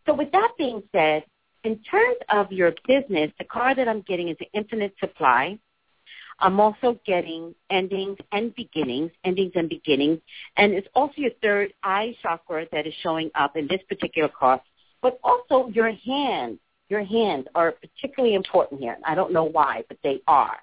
so 0.06 0.14
with 0.14 0.30
that 0.32 0.52
being 0.58 0.82
said, 0.92 1.24
in 1.64 1.78
terms 1.90 2.16
of 2.30 2.52
your 2.52 2.72
business, 2.86 3.32
the 3.38 3.44
card 3.44 3.78
that 3.78 3.88
I'm 3.88 4.02
getting 4.02 4.28
is 4.28 4.36
an 4.40 4.46
infinite 4.52 4.94
supply. 5.00 5.58
I'm 6.40 6.60
also 6.60 6.98
getting 7.06 7.54
endings 7.70 8.18
and 8.32 8.54
beginnings, 8.54 9.10
endings 9.24 9.52
and 9.54 9.68
beginnings, 9.68 10.18
and 10.56 10.72
it's 10.72 10.88
also 10.94 11.14
your 11.16 11.30
third 11.40 11.72
eye 11.84 12.14
chakra 12.22 12.66
that 12.72 12.86
is 12.86 12.94
showing 13.02 13.30
up 13.34 13.56
in 13.56 13.66
this 13.68 13.80
particular 13.88 14.28
card. 14.28 14.60
But 15.04 15.20
also 15.22 15.68
your 15.68 15.92
hands, 15.92 16.58
your 16.88 17.04
hands 17.04 17.46
are 17.54 17.72
particularly 17.72 18.34
important 18.34 18.80
here. 18.80 18.96
I 19.04 19.14
don't 19.14 19.34
know 19.34 19.44
why, 19.44 19.84
but 19.86 19.98
they 20.02 20.22
are. 20.26 20.56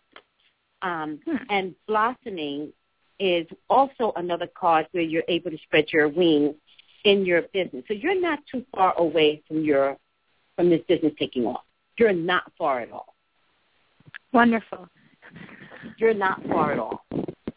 Um, 0.82 1.20
Hmm. 1.24 1.38
and 1.52 1.76
blossoming 1.86 2.74
is 3.20 3.46
also 3.70 4.14
another 4.16 4.48
card 4.48 4.88
where 4.94 5.04
you're 5.04 5.24
able 5.28 5.52
to 5.52 5.58
spread 5.60 5.94
your 5.94 6.08
wings 6.10 6.56
in 7.04 7.24
your 7.24 7.44
business. 7.54 7.86
So 7.88 7.94
you're 7.94 8.20
not 8.20 8.40
too 8.52 8.66
far 8.76 8.98
away 8.98 9.44
from 9.48 9.64
your 9.64 9.96
from 10.56 10.72
this 10.72 10.82
business 10.88 11.14
taking 11.20 11.46
off. 11.46 11.64
You're 11.98 12.12
not 12.12 12.52
far 12.58 12.80
at 12.80 12.92
all. 12.92 13.14
Wonderful. 14.34 14.90
You're 15.98 16.16
not 16.16 16.44
far 16.48 16.72
at 16.74 16.80
all. 16.80 17.06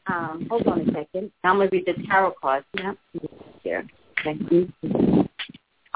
Um, 0.06 0.46
hold 0.50 0.66
on 0.66 0.82
a 0.82 0.92
second. 0.92 1.32
Now 1.42 1.52
I'm 1.52 1.56
going 1.56 1.70
to 1.70 1.76
read 1.76 1.86
the 1.86 2.06
tarot 2.06 2.34
cards. 2.42 2.66
Yep. 2.74 2.98
Here. 3.62 3.88
Okay. 4.26 5.23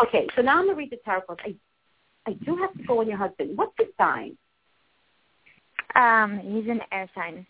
Okay, 0.06 0.26
so 0.36 0.42
now 0.42 0.58
I'm 0.58 0.66
gonna 0.66 0.76
read 0.78 0.90
the 0.90 0.98
tarot 1.04 1.22
cards. 1.22 1.42
I 1.44 1.54
I 2.26 2.32
do 2.44 2.56
have 2.56 2.72
to 2.74 2.82
go 2.84 3.00
on 3.00 3.08
your 3.08 3.16
husband. 3.18 3.56
What's 3.56 3.72
his 3.78 3.88
sign? 3.96 4.36
Um, 5.94 6.38
he's 6.40 6.68
an 6.68 6.80
air 6.92 7.08
sign. 7.14 7.46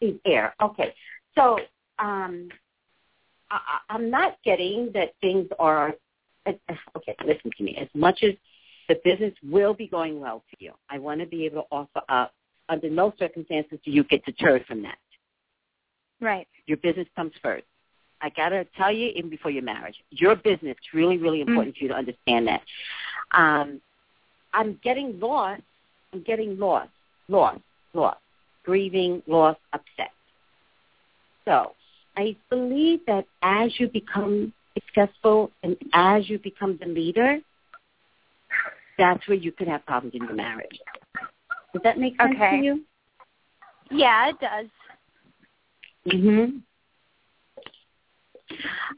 He's 0.00 0.14
air. 0.26 0.54
Okay. 0.62 0.94
So 1.34 1.58
um 1.98 2.48
I, 3.50 3.56
I- 3.56 3.94
I'm 3.94 4.10
not 4.10 4.36
getting 4.44 4.90
that 4.94 5.14
things 5.20 5.48
are 5.58 5.94
okay. 6.46 7.16
Listen 7.26 7.50
to 7.56 7.64
me. 7.64 7.76
As 7.80 7.88
much 7.94 8.22
as 8.22 8.34
the 8.88 8.96
business 9.04 9.34
will 9.42 9.74
be 9.74 9.86
going 9.86 10.20
well 10.20 10.42
for 10.50 10.56
you, 10.62 10.72
I 10.90 10.98
want 10.98 11.20
to 11.20 11.26
be 11.26 11.44
able 11.46 11.62
to 11.62 11.68
offer 11.70 12.02
up. 12.08 12.34
Under 12.70 12.90
no 12.90 13.14
circumstances 13.18 13.78
do 13.84 13.90
you 13.90 14.04
get 14.04 14.24
deterred 14.26 14.64
from 14.66 14.82
that. 14.82 14.98
Right. 16.20 16.46
Your 16.66 16.76
business 16.78 17.06
comes 17.16 17.32
first. 17.42 17.64
I 18.20 18.30
gotta 18.30 18.66
tell 18.76 18.92
you, 18.92 19.08
even 19.14 19.30
before 19.30 19.50
your 19.50 19.62
marriage, 19.62 19.96
your 20.10 20.36
business 20.36 20.76
is 20.80 20.94
really, 20.94 21.18
really 21.18 21.40
important 21.40 21.76
for 21.76 21.84
you 21.84 21.88
to 21.88 21.94
understand 21.94 22.48
that. 22.48 22.62
Um, 23.32 23.80
I'm 24.52 24.78
getting 24.82 25.18
lost. 25.20 25.62
I'm 26.12 26.22
getting 26.22 26.58
lost, 26.58 26.90
lost, 27.28 27.60
lost, 27.94 28.18
grieving, 28.64 29.22
lost, 29.26 29.60
upset. 29.72 30.10
So 31.44 31.72
I 32.16 32.36
believe 32.50 33.00
that 33.06 33.26
as 33.42 33.78
you 33.78 33.88
become 33.88 34.52
successful 34.74 35.50
and 35.62 35.76
as 35.92 36.28
you 36.28 36.38
become 36.38 36.78
the 36.80 36.86
leader, 36.86 37.38
that's 38.98 39.26
where 39.28 39.36
you 39.36 39.52
could 39.52 39.68
have 39.68 39.84
problems 39.86 40.14
in 40.14 40.24
your 40.24 40.34
marriage. 40.34 40.78
Does 41.72 41.82
that 41.82 41.98
make 41.98 42.16
sense 42.20 42.34
Okay. 42.34 42.58
to 42.58 42.64
you? 42.64 42.84
Yeah, 43.90 44.28
it 44.30 44.36
does. 44.40 44.66
hmm 46.10 46.58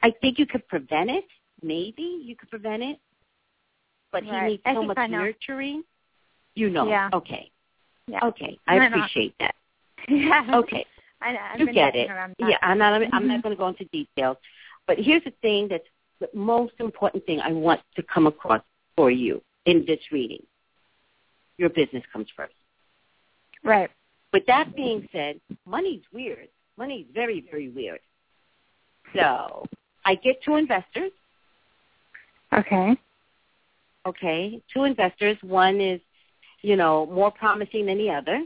I 0.02 0.12
think 0.20 0.38
you 0.38 0.46
could 0.46 0.66
prevent 0.68 1.10
it. 1.10 1.24
Maybe 1.62 2.20
you 2.22 2.36
could 2.36 2.50
prevent 2.50 2.82
it, 2.82 2.98
but 4.12 4.22
he 4.22 4.30
needs 4.30 4.62
I 4.64 4.74
so 4.74 4.82
much 4.82 4.96
nurturing. 5.10 5.82
You 6.54 6.70
know. 6.70 6.88
Yeah. 6.88 7.10
Okay. 7.12 7.50
Yeah. 8.06 8.20
Okay. 8.24 8.58
I 8.66 8.76
appreciate 8.76 9.34
that. 9.40 9.54
Yeah. 10.08 10.46
Okay. 10.54 10.84
I. 11.20 11.36
I've 11.52 11.60
you 11.60 11.72
get 11.72 11.94
it. 11.94 12.08
Yeah. 12.38 12.56
I'm 12.62 12.78
not. 12.78 12.94
I'm 12.94 13.10
Mhm. 13.10 13.26
not 13.26 13.42
going 13.42 13.54
to 13.54 13.58
go 13.58 13.68
into 13.68 13.84
details, 13.86 14.38
but 14.86 14.98
here's 14.98 15.22
the 15.24 15.30
thing 15.42 15.68
that's 15.68 15.84
the 16.20 16.28
most 16.34 16.72
important 16.80 17.24
thing 17.26 17.40
I 17.40 17.52
want 17.52 17.80
to 17.96 18.02
come 18.02 18.26
across 18.26 18.62
for 18.96 19.10
you 19.10 19.42
in 19.66 19.84
this 19.86 20.00
reading. 20.10 20.44
Your 21.58 21.68
business 21.68 22.02
comes 22.12 22.28
first. 22.34 22.54
Right. 23.62 23.90
With 24.32 24.46
that 24.46 24.74
being 24.74 25.08
said, 25.12 25.40
money's 25.66 26.02
weird. 26.12 26.48
Money's 26.78 27.06
very, 27.12 27.44
very 27.50 27.68
weird. 27.68 28.00
So 29.14 29.66
I 30.04 30.14
get 30.16 30.42
two 30.42 30.56
investors. 30.56 31.12
Okay. 32.52 32.96
Okay, 34.06 34.62
two 34.72 34.84
investors. 34.84 35.36
One 35.42 35.80
is, 35.80 36.00
you 36.62 36.76
know, 36.76 37.06
more 37.06 37.30
promising 37.30 37.86
than 37.86 37.98
the 37.98 38.10
other. 38.10 38.44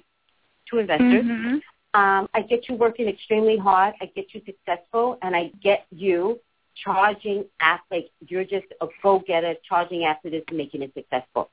Two 0.68 0.78
investors. 0.78 1.24
Mhm. 1.24 1.62
Um, 1.94 2.28
I 2.34 2.42
get 2.42 2.68
you 2.68 2.74
working 2.74 3.08
extremely 3.08 3.56
hard. 3.56 3.94
I 4.00 4.06
get 4.06 4.34
you 4.34 4.42
successful, 4.44 5.16
and 5.22 5.36
I 5.36 5.52
get 5.62 5.86
you 5.90 6.40
charging 6.74 7.44
after. 7.60 7.94
Like 7.94 8.10
you're 8.26 8.44
just 8.44 8.66
a 8.80 8.88
go-getter, 9.02 9.54
charging 9.68 10.04
after 10.04 10.28
this 10.28 10.42
and 10.48 10.56
making 10.58 10.82
it 10.82 10.92
successful. 10.94 11.50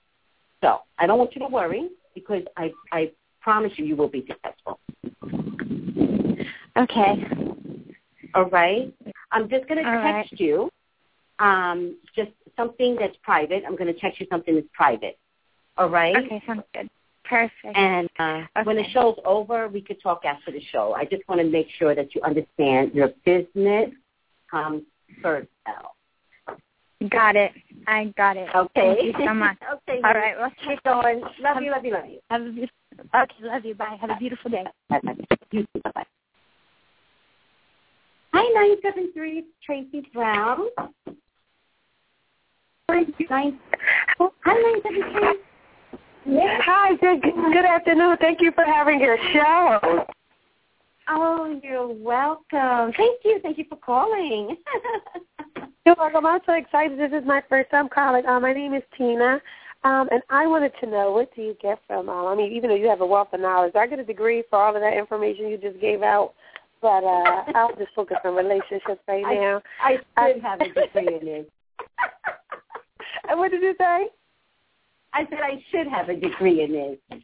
So 0.61 0.81
I 0.97 1.05
don't 1.05 1.19
want 1.19 1.35
you 1.35 1.41
to 1.41 1.47
worry 1.47 1.89
because 2.15 2.43
I 2.57 2.73
I 2.91 3.11
promise 3.39 3.77
you 3.77 3.85
you 3.85 3.95
will 3.95 4.09
be 4.09 4.25
successful. 4.25 4.79
Okay. 6.75 7.23
All 8.33 8.45
right. 8.45 8.93
I'm 9.31 9.49
just 9.49 9.67
going 9.67 9.83
to 9.83 9.83
text 9.83 10.31
right. 10.31 10.39
you 10.39 10.69
um, 11.39 11.97
just 12.15 12.31
something 12.55 12.95
that's 12.99 13.15
private. 13.23 13.63
I'm 13.65 13.75
going 13.75 13.93
to 13.93 13.99
text 13.99 14.19
you 14.19 14.27
something 14.29 14.55
that's 14.55 14.67
private. 14.73 15.17
All 15.77 15.89
right. 15.89 16.15
Okay, 16.15 16.41
sounds 16.45 16.63
good. 16.73 16.89
Perfect. 17.25 17.75
And 17.75 18.09
uh, 18.19 18.43
okay. 18.57 18.63
when 18.63 18.75
the 18.75 18.83
show's 18.91 19.17
over, 19.25 19.67
we 19.67 19.81
could 19.81 20.01
talk 20.01 20.25
after 20.25 20.51
the 20.51 20.61
show. 20.71 20.93
I 20.93 21.05
just 21.05 21.27
want 21.27 21.39
to 21.41 21.47
make 21.47 21.67
sure 21.77 21.95
that 21.95 22.13
you 22.13 22.21
understand 22.23 22.93
your 22.93 23.09
business 23.25 23.89
comes 24.49 24.83
first 25.21 25.47
out. 25.67 25.93
Got 27.09 27.35
it. 27.35 27.51
I 27.87 28.13
got 28.17 28.37
it. 28.37 28.49
Okay. 28.53 28.95
Thank 28.95 29.03
you 29.03 29.13
so 29.25 29.33
much. 29.33 29.57
okay. 29.73 30.01
All 30.03 30.13
right. 30.13 30.37
Well, 30.37 30.51
keep 30.67 30.83
going. 30.83 31.21
Love 31.21 31.55
have, 31.55 31.63
you. 31.63 31.71
Love 31.71 31.85
you. 31.85 31.93
Love 31.93 32.05
you. 32.05 32.19
Have 32.29 32.41
a, 32.41 33.23
okay. 33.23 33.33
Love 33.41 33.65
you. 33.65 33.75
Bye. 33.75 33.97
Have 33.99 34.11
a 34.11 34.17
beautiful 34.17 34.51
day. 34.51 34.65
Bye. 34.89 34.99
Bye. 35.03 35.15
Bye. 35.95 36.05
973 38.53 39.45
Tracy 39.65 40.07
Brown. 40.13 40.67
Hi, 42.89 43.03
973. 44.19 45.39
Yes. 46.25 46.61
Hi, 46.65 46.95
good, 46.97 47.21
good 47.21 47.65
afternoon. 47.65 48.17
Thank 48.19 48.41
you 48.41 48.51
for 48.51 48.63
having 48.63 48.99
your 48.99 49.17
show. 49.33 50.05
Oh, 51.09 51.59
you're 51.63 51.87
welcome. 51.87 52.93
Thank 52.95 53.21
you. 53.23 53.39
Thank 53.41 53.57
you 53.57 53.65
for 53.67 53.77
calling. 53.77 54.55
you're 55.85 55.95
welcome. 55.97 56.25
I'm 56.25 56.41
so 56.45 56.53
excited. 56.53 56.99
This 56.99 57.11
is 57.11 57.25
my 57.25 57.41
first 57.49 57.71
time 57.71 57.89
calling. 57.89 58.25
Uh, 58.25 58.39
my 58.39 58.53
name 58.53 58.73
is 58.73 58.83
Tina. 58.97 59.41
Um, 59.83 60.07
and 60.11 60.21
I 60.29 60.45
wanted 60.45 60.73
to 60.79 60.87
know 60.87 61.11
what 61.11 61.35
do 61.35 61.41
you 61.41 61.57
get 61.59 61.79
from? 61.87 62.07
all. 62.07 62.27
I 62.27 62.35
mean, 62.35 62.51
even 62.51 62.69
though 62.69 62.75
you 62.75 62.87
have 62.87 63.01
a 63.01 63.05
wealth 63.05 63.29
of 63.33 63.39
knowledge, 63.39 63.73
I 63.75 63.87
get 63.87 63.97
a 63.97 64.03
degree 64.03 64.43
for 64.49 64.61
all 64.61 64.75
of 64.75 64.81
that 64.81 64.95
information 64.95 65.47
you 65.47 65.57
just 65.57 65.81
gave 65.81 66.03
out. 66.03 66.33
But 66.81 67.03
uh, 67.03 67.43
I'll 67.55 67.75
just 67.77 67.93
focus 67.95 68.17
on 68.25 68.35
relationships 68.35 69.01
right 69.07 69.23
I- 69.25 69.35
now. 69.35 69.61
I 69.83 69.97
I- 70.17 70.33
should 70.33 70.41
have 70.41 70.61
a 70.61 70.65
degree 70.67 71.29
in. 71.37 71.45
And 73.29 73.39
what 73.39 73.51
did 73.51 73.61
you 73.61 73.75
say? 73.77 74.07
I 75.13 75.23
said 75.29 75.39
I 75.43 75.63
should 75.71 75.87
have 75.87 76.09
a 76.09 76.15
degree 76.15 76.63
in 76.63 76.71
this. 76.71 77.21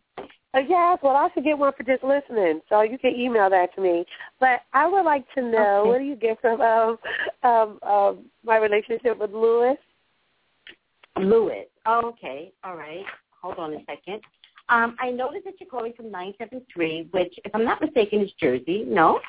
Uh, 0.53 0.59
yes, 0.59 0.99
well, 1.03 1.15
I 1.15 1.27
should 1.33 1.43
get 1.43 1.57
one 1.57 1.73
for 1.75 1.83
just 1.83 2.03
listening, 2.03 2.61
so 2.69 2.81
you 2.81 2.97
can 2.97 3.15
email 3.15 3.49
that 3.49 3.73
to 3.75 3.81
me. 3.81 4.05
But 4.39 4.61
I 4.73 4.87
would 4.87 5.03
like 5.03 5.25
to 5.35 5.41
know 5.41 5.81
Okay. 5.81 5.89
what 5.89 5.97
do 5.97 6.03
you 6.05 6.15
get 6.15 6.39
from 6.39 6.61
um, 6.61 6.97
um, 7.43 7.79
um, 7.83 8.25
my 8.45 8.57
relationship 8.57 9.17
with 9.19 9.31
Lewis? 9.31 9.77
Lewis. 11.17 11.65
Oh, 11.85 12.07
okay. 12.09 12.51
All 12.63 12.75
right. 12.77 13.03
Hold 13.41 13.57
on 13.57 13.73
a 13.73 13.79
second. 13.85 14.21
Um, 14.69 14.95
I 14.99 15.11
noticed 15.11 15.45
that 15.45 15.55
you're 15.59 15.69
calling 15.69 15.93
from 15.93 16.11
973, 16.11 17.09
which, 17.11 17.33
if 17.45 17.55
I'm 17.55 17.63
not 17.63 17.81
mistaken, 17.81 18.21
is 18.21 18.31
Jersey. 18.39 18.83
No? 18.85 19.19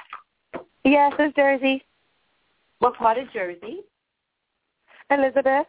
Yes, 0.85 1.13
it's 1.19 1.35
Jersey. 1.37 1.85
What 2.81 2.95
part 2.95 3.19
of 3.19 3.33
Jersey? 3.33 3.81
Elizabeth. 5.11 5.67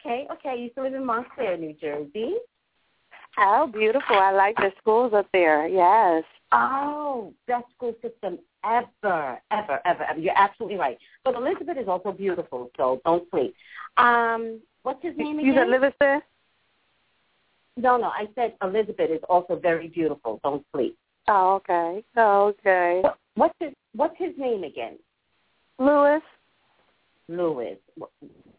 Okay, 0.00 0.26
okay. 0.32 0.56
You 0.60 0.70
to 0.70 0.82
live 0.82 0.94
in 0.94 1.04
Montclair, 1.04 1.56
New 1.56 1.74
Jersey. 1.74 2.34
Oh, 3.38 3.66
beautiful. 3.66 4.16
I 4.16 4.30
like 4.32 4.56
the 4.56 4.72
schools 4.80 5.12
up 5.14 5.26
there. 5.32 5.66
Yes. 5.66 6.24
Oh, 6.52 7.32
best 7.48 7.64
school 7.76 7.94
system 8.00 8.38
ever, 8.64 9.40
ever, 9.50 9.80
ever, 9.84 10.04
ever. 10.04 10.20
You're 10.20 10.36
absolutely 10.36 10.78
right. 10.78 10.96
But 11.24 11.34
Elizabeth 11.34 11.76
is 11.78 11.88
also 11.88 12.12
beautiful, 12.12 12.70
so 12.76 13.00
don't 13.04 13.28
sleep. 13.30 13.54
Um, 13.96 14.60
what's 14.84 15.02
his 15.02 15.16
name 15.16 15.40
You 15.40 15.52
again? 15.52 15.64
said 15.64 15.68
Livingston? 15.68 16.22
No, 17.76 17.96
no, 17.96 18.06
I 18.08 18.28
said 18.34 18.54
Elizabeth 18.62 19.10
is 19.10 19.20
also 19.28 19.56
very 19.56 19.88
beautiful. 19.88 20.40
Don't 20.42 20.64
sleep. 20.74 20.96
Oh, 21.28 21.54
okay. 21.54 22.04
Oh, 22.16 22.46
okay. 22.48 23.00
What, 23.02 23.18
what's 23.34 23.54
his 23.60 23.72
What's 23.94 24.16
his 24.18 24.32
name 24.36 24.64
again? 24.64 24.98
Lewis? 25.78 26.22
Lewis. 27.28 27.78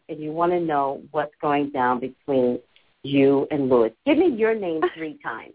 And 0.08 0.18
you 0.18 0.32
want 0.32 0.52
to 0.52 0.60
know 0.60 1.02
what's 1.10 1.34
going 1.42 1.70
down 1.70 2.00
between 2.00 2.58
you 3.02 3.46
and 3.50 3.68
Lewis. 3.68 3.92
Give 4.06 4.16
me 4.16 4.28
your 4.28 4.54
name 4.54 4.80
three 4.96 5.18
times. 5.22 5.52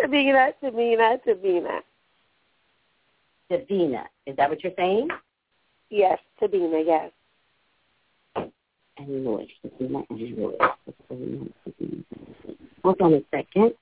Sabina, 0.00 0.50
Sabina, 0.60 1.16
Sabina. 1.24 1.80
Davina. 3.50 4.04
Is 4.26 4.36
that 4.36 4.50
what 4.50 4.62
you're 4.64 4.72
saying? 4.76 5.08
Yes, 5.90 6.18
Sabina, 6.40 6.82
yes. 6.84 7.12
Davina 9.00 10.04
and 10.10 10.36
Lewis. 10.36 10.56
Hold 12.82 13.00
on 13.00 13.14
a 13.14 13.20
second. 13.30 13.74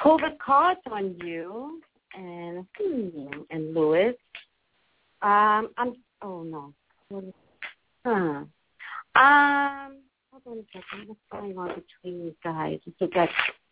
Pull 0.00 0.18
the 0.18 0.36
cards 0.44 0.80
on 0.90 1.16
you 1.24 1.80
and 2.16 2.66
hmm, 2.78 3.42
and 3.50 3.74
Lewis. 3.74 4.14
Um, 5.22 5.70
I'm. 5.76 5.96
Oh 6.22 6.42
no. 6.42 6.72
Huh. 8.04 8.44
Um. 9.20 9.96
Hold 10.30 10.42
on 10.46 10.58
a 10.58 10.64
second. 10.72 11.08
What's 11.08 11.20
going 11.32 11.56
on 11.56 11.68
between 11.68 12.24
you 12.24 12.34
guys? 12.44 12.78
We 12.86 12.92
still 12.96 13.08
got 13.08 13.28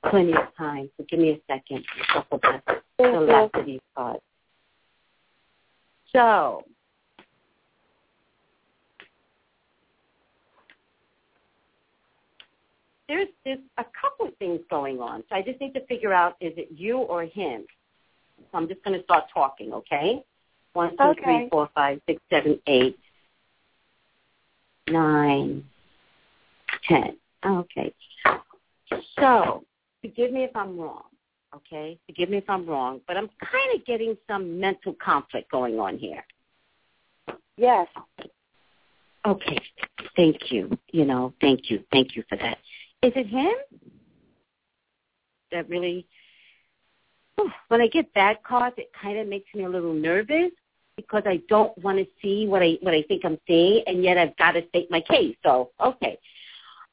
plenty 0.08 0.32
of 0.32 0.54
time, 0.56 0.90
so 0.96 1.04
give 1.08 1.20
me 1.20 1.30
a 1.30 1.40
second. 1.46 1.84
to 1.84 2.04
shuffle 2.12 2.40
the, 2.42 2.60
the 2.98 3.04
you. 3.04 3.20
last 3.20 3.54
of 3.54 3.66
these 3.66 3.80
cards. 3.94 4.22
So. 6.12 6.64
There's, 13.14 13.28
there's 13.44 13.58
a 13.78 13.84
couple 14.00 14.26
of 14.26 14.36
things 14.38 14.60
going 14.68 14.98
on. 15.00 15.22
So 15.28 15.36
I 15.36 15.42
just 15.42 15.60
need 15.60 15.72
to 15.74 15.86
figure 15.86 16.12
out 16.12 16.36
is 16.40 16.52
it 16.56 16.68
you 16.74 16.98
or 16.98 17.22
him? 17.22 17.64
So 18.38 18.58
I'm 18.58 18.66
just 18.66 18.82
going 18.82 18.98
to 18.98 19.04
start 19.04 19.24
talking, 19.32 19.72
okay? 19.72 20.24
One, 20.72 20.96
two, 20.96 21.04
Okay. 21.04 21.22
three, 21.22 21.48
four, 21.48 21.68
five, 21.76 22.00
six, 22.08 22.20
seven, 22.28 22.58
eight, 22.66 22.98
nine, 24.88 25.64
ten. 26.88 27.16
Okay. 27.46 27.94
So, 29.20 29.64
forgive 30.00 30.32
me 30.32 30.42
if 30.42 30.56
I'm 30.56 30.76
wrong. 30.76 31.04
Okay, 31.54 31.96
forgive 32.06 32.30
me 32.30 32.38
if 32.38 32.50
I'm 32.50 32.66
wrong, 32.66 33.00
but 33.06 33.16
I'm 33.16 33.28
kind 33.40 33.78
of 33.78 33.86
getting 33.86 34.16
some 34.26 34.58
mental 34.58 34.96
conflict 35.00 35.52
going 35.52 35.78
on 35.78 35.98
here. 35.98 36.24
Yes. 37.56 37.86
Okay, 39.24 39.60
thank 40.16 40.50
you. 40.50 40.76
You 40.90 41.04
know, 41.04 41.32
thank 41.40 41.70
you, 41.70 41.84
thank 41.92 42.16
you 42.16 42.24
for 42.28 42.36
that. 42.38 42.58
Is 43.04 43.12
it 43.16 43.26
him? 43.26 43.52
That 45.52 45.68
really. 45.68 46.06
When 47.68 47.82
I 47.82 47.88
get 47.88 48.14
bad 48.14 48.38
cards, 48.44 48.76
it 48.78 48.90
kind 49.00 49.18
of 49.18 49.28
makes 49.28 49.52
me 49.54 49.64
a 49.64 49.68
little 49.68 49.92
nervous 49.92 50.52
because 50.96 51.24
I 51.26 51.42
don't 51.48 51.76
want 51.78 51.98
to 51.98 52.06
see 52.22 52.46
what 52.46 52.62
I 52.62 52.78
what 52.80 52.94
I 52.94 53.02
think 53.02 53.26
I'm 53.26 53.38
seeing, 53.46 53.84
and 53.86 54.02
yet 54.02 54.16
I've 54.16 54.34
got 54.38 54.52
to 54.52 54.66
state 54.68 54.90
my 54.90 55.02
case. 55.02 55.36
So, 55.42 55.70
okay. 55.84 56.18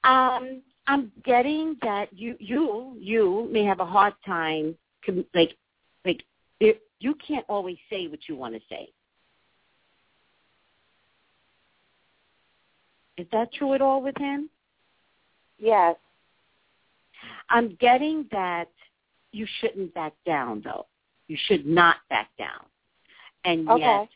Um, 0.04 0.62
I'm 0.88 1.14
getting 1.24 1.78
that 1.82 2.10
you 2.12 2.36
you 2.40 2.98
you 3.00 3.48
may 3.50 3.64
have 3.64 3.80
a 3.80 3.86
hard 3.86 4.14
time 4.26 4.76
like 5.34 5.56
like 6.04 6.24
you 6.60 7.16
can't 7.26 7.46
always 7.48 7.78
say 7.90 8.08
what 8.08 8.28
you 8.28 8.36
want 8.36 8.54
to 8.56 8.62
say. 8.70 8.90
Is 13.18 13.28
that 13.32 13.54
true 13.54 13.74
at 13.76 13.82
all 13.82 14.02
with 14.02 14.18
him? 14.18 14.50
Yes. 15.62 15.96
I'm 17.50 17.78
getting 17.80 18.26
that 18.32 18.70
you 19.32 19.46
shouldn't 19.60 19.94
back 19.94 20.14
down 20.26 20.62
though. 20.66 20.88
You 21.28 21.38
should 21.46 21.66
not 21.66 21.98
back 22.10 22.30
down. 22.38 22.66
And 23.46 23.70
Okay. 23.70 23.80
yet 23.82 24.10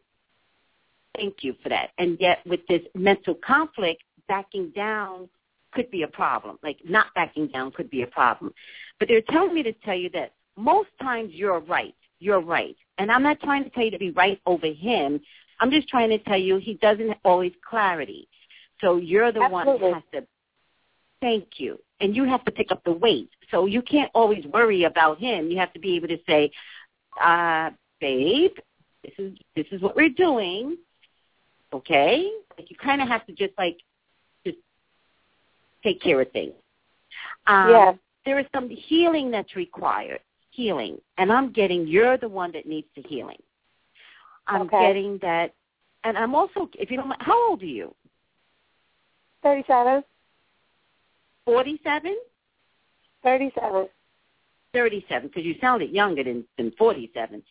thank 1.15 1.43
you 1.43 1.53
for 1.61 1.69
that. 1.69 1.91
And 1.97 2.17
yet 2.19 2.45
with 2.45 2.65
this 2.67 2.81
mental 2.95 3.35
conflict, 3.35 4.03
backing 4.27 4.71
down 4.71 5.29
could 5.71 5.89
be 5.91 6.01
a 6.01 6.07
problem. 6.07 6.57
Like 6.63 6.79
not 6.83 7.13
backing 7.13 7.47
down 7.47 7.71
could 7.71 7.89
be 7.89 8.01
a 8.01 8.07
problem. 8.07 8.53
But 8.99 9.07
they're 9.07 9.21
telling 9.21 9.53
me 9.53 9.61
to 9.63 9.73
tell 9.73 9.95
you 9.95 10.09
that 10.11 10.33
most 10.57 10.89
times 10.99 11.31
you're 11.33 11.59
right. 11.59 11.95
You're 12.19 12.41
right. 12.41 12.75
And 12.97 13.11
I'm 13.11 13.23
not 13.23 13.39
trying 13.41 13.63
to 13.65 13.69
tell 13.69 13.83
you 13.83 13.91
to 13.91 13.99
be 13.99 14.11
right 14.11 14.41
over 14.45 14.67
him. 14.67 15.21
I'm 15.59 15.69
just 15.69 15.87
trying 15.89 16.09
to 16.09 16.17
tell 16.19 16.37
you 16.37 16.57
he 16.57 16.75
doesn't 16.75 17.17
always 17.23 17.53
clarity. 17.69 18.27
So 18.81 18.97
you're 18.97 19.31
the 19.31 19.47
one 19.47 19.67
Absolutely. 19.67 19.91
that 19.91 19.93
has 19.93 20.03
to 20.21 20.27
thank 21.21 21.59
you. 21.59 21.79
And 22.01 22.15
you 22.15 22.25
have 22.25 22.43
to 22.45 22.51
pick 22.51 22.71
up 22.71 22.83
the 22.83 22.91
weight. 22.91 23.29
So 23.51 23.65
you 23.65 23.81
can't 23.81 24.11
always 24.13 24.45
worry 24.47 24.83
about 24.83 25.19
him. 25.19 25.49
You 25.49 25.57
have 25.57 25.73
to 25.73 25.79
be 25.79 25.95
able 25.95 26.09
to 26.09 26.17
say, 26.27 26.51
uh, 27.21 27.69
babe, 28.01 28.51
this 29.03 29.13
is 29.17 29.37
this 29.55 29.65
is 29.71 29.81
what 29.81 29.95
we're 29.95 30.09
doing. 30.09 30.77
Okay? 31.73 32.29
Like 32.57 32.69
you 32.69 32.77
kinda 32.77 33.05
have 33.05 33.25
to 33.27 33.33
just 33.33 33.53
like 33.57 33.77
just 34.45 34.57
take 35.83 36.01
care 36.01 36.21
of 36.21 36.31
things. 36.31 36.53
Um 37.47 37.69
Yes. 37.69 37.97
there 38.25 38.39
is 38.39 38.45
some 38.53 38.69
healing 38.69 39.31
that's 39.31 39.55
required. 39.55 40.19
Healing. 40.51 40.99
And 41.17 41.31
I'm 41.31 41.51
getting 41.51 41.87
you're 41.87 42.17
the 42.17 42.29
one 42.29 42.51
that 42.53 42.65
needs 42.65 42.87
the 42.95 43.03
healing. 43.03 43.41
I'm 44.47 44.63
Okay. 44.63 44.79
getting 44.87 45.17
that 45.19 45.53
and 46.03 46.17
I'm 46.17 46.35
also 46.35 46.69
if 46.73 46.89
you 46.91 46.97
don't 46.97 47.07
mind 47.07 47.21
how 47.21 47.49
old 47.49 47.61
are 47.61 47.65
you? 47.65 47.93
Forty 49.41 49.63
seven? 49.67 50.03
Thirty-seven. 53.23 53.89
37 54.75 55.29
because 55.29 55.45
you 55.45 55.55
sounded 55.61 55.89
younger 55.89 56.23
than, 56.23 56.43
than 56.57 56.71
47. 56.77 57.41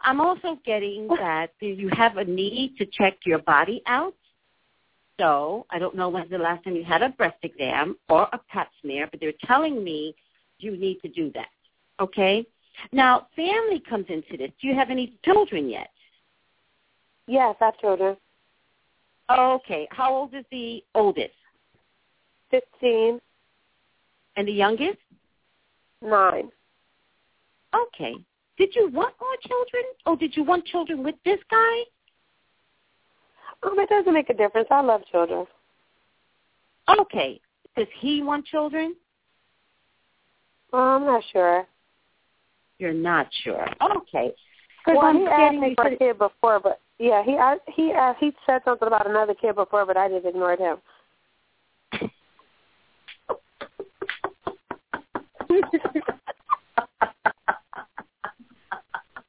I'm 0.00 0.20
also 0.20 0.58
getting 0.64 1.06
that 1.20 1.50
you 1.60 1.88
have 1.92 2.16
a 2.16 2.24
need 2.24 2.76
to 2.78 2.86
check 2.86 3.18
your 3.24 3.38
body 3.40 3.82
out. 3.86 4.14
So 5.20 5.66
I 5.70 5.78
don't 5.78 5.94
know 5.94 6.08
when's 6.08 6.30
the 6.30 6.38
last 6.38 6.64
time 6.64 6.74
you 6.74 6.84
had 6.84 7.02
a 7.02 7.10
breast 7.10 7.36
exam 7.42 7.96
or 8.08 8.28
a 8.32 8.40
pap 8.50 8.70
smear, 8.82 9.06
but 9.10 9.20
they're 9.20 9.32
telling 9.44 9.84
me 9.84 10.14
you 10.58 10.76
need 10.76 11.00
to 11.02 11.08
do 11.08 11.30
that. 11.34 11.48
Okay? 12.00 12.46
Now, 12.92 13.28
family 13.36 13.82
comes 13.88 14.06
into 14.08 14.36
this. 14.36 14.50
Do 14.60 14.68
you 14.68 14.74
have 14.74 14.90
any 14.90 15.18
children 15.24 15.68
yet? 15.68 15.90
Yes, 17.26 17.56
I 17.60 17.66
have 17.66 17.78
children. 17.78 18.16
Okay. 19.30 19.88
How 19.90 20.14
old 20.14 20.34
is 20.34 20.44
the 20.50 20.84
oldest? 20.94 21.32
Fifteen. 22.50 23.20
And 24.36 24.46
the 24.46 24.52
youngest? 24.52 24.98
Nine. 26.02 26.50
Okay. 27.74 28.14
Did 28.58 28.74
you 28.74 28.90
want 28.90 29.14
more 29.20 29.36
children? 29.46 29.82
Or 30.04 30.16
did 30.16 30.36
you 30.36 30.44
want 30.44 30.64
children 30.66 31.02
with 31.02 31.14
this 31.24 31.38
guy? 31.50 31.78
Um, 33.62 33.78
it 33.78 33.88
doesn't 33.88 34.12
make 34.12 34.30
a 34.30 34.34
difference. 34.34 34.68
I 34.70 34.80
love 34.80 35.02
children. 35.10 35.46
Okay. 37.00 37.40
Does 37.76 37.86
he 38.00 38.22
want 38.22 38.46
children? 38.46 38.94
Uh, 40.72 40.76
I'm 40.76 41.04
not 41.04 41.22
sure. 41.32 41.66
You're 42.78 42.92
not 42.92 43.28
sure. 43.42 43.66
Okay. 43.82 44.32
Because 44.84 44.98
Well, 44.98 45.06
I'm 45.06 45.16
he 45.18 45.26
asked 45.26 45.40
getting 45.40 45.60
me 45.60 45.74
for 45.74 45.86
a 45.88 45.96
kid 45.96 46.18
before, 46.18 46.60
but 46.60 46.80
yeah, 46.98 47.22
he 47.24 47.32
I, 47.36 47.56
he 47.74 47.92
asked, 47.92 48.18
he 48.20 48.32
said 48.46 48.62
something 48.64 48.86
about 48.86 49.08
another 49.08 49.34
kid 49.34 49.56
before, 49.56 49.84
but 49.84 49.96
I 49.96 50.08
just 50.08 50.26
ignored 50.26 50.58
him. 50.58 50.76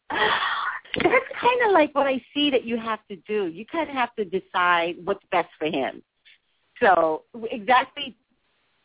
That's 0.09 1.25
kind 1.39 1.61
of 1.65 1.71
like 1.73 1.93
what 1.93 2.07
I 2.07 2.21
see 2.33 2.49
that 2.49 2.63
you 2.63 2.77
have 2.77 2.99
to 3.09 3.15
do. 3.27 3.47
You 3.47 3.65
kind 3.65 3.89
of 3.89 3.95
have 3.95 4.13
to 4.15 4.25
decide 4.25 4.95
what's 5.03 5.23
best 5.31 5.49
for 5.59 5.67
him. 5.67 6.01
So 6.81 7.23
exactly, 7.51 8.15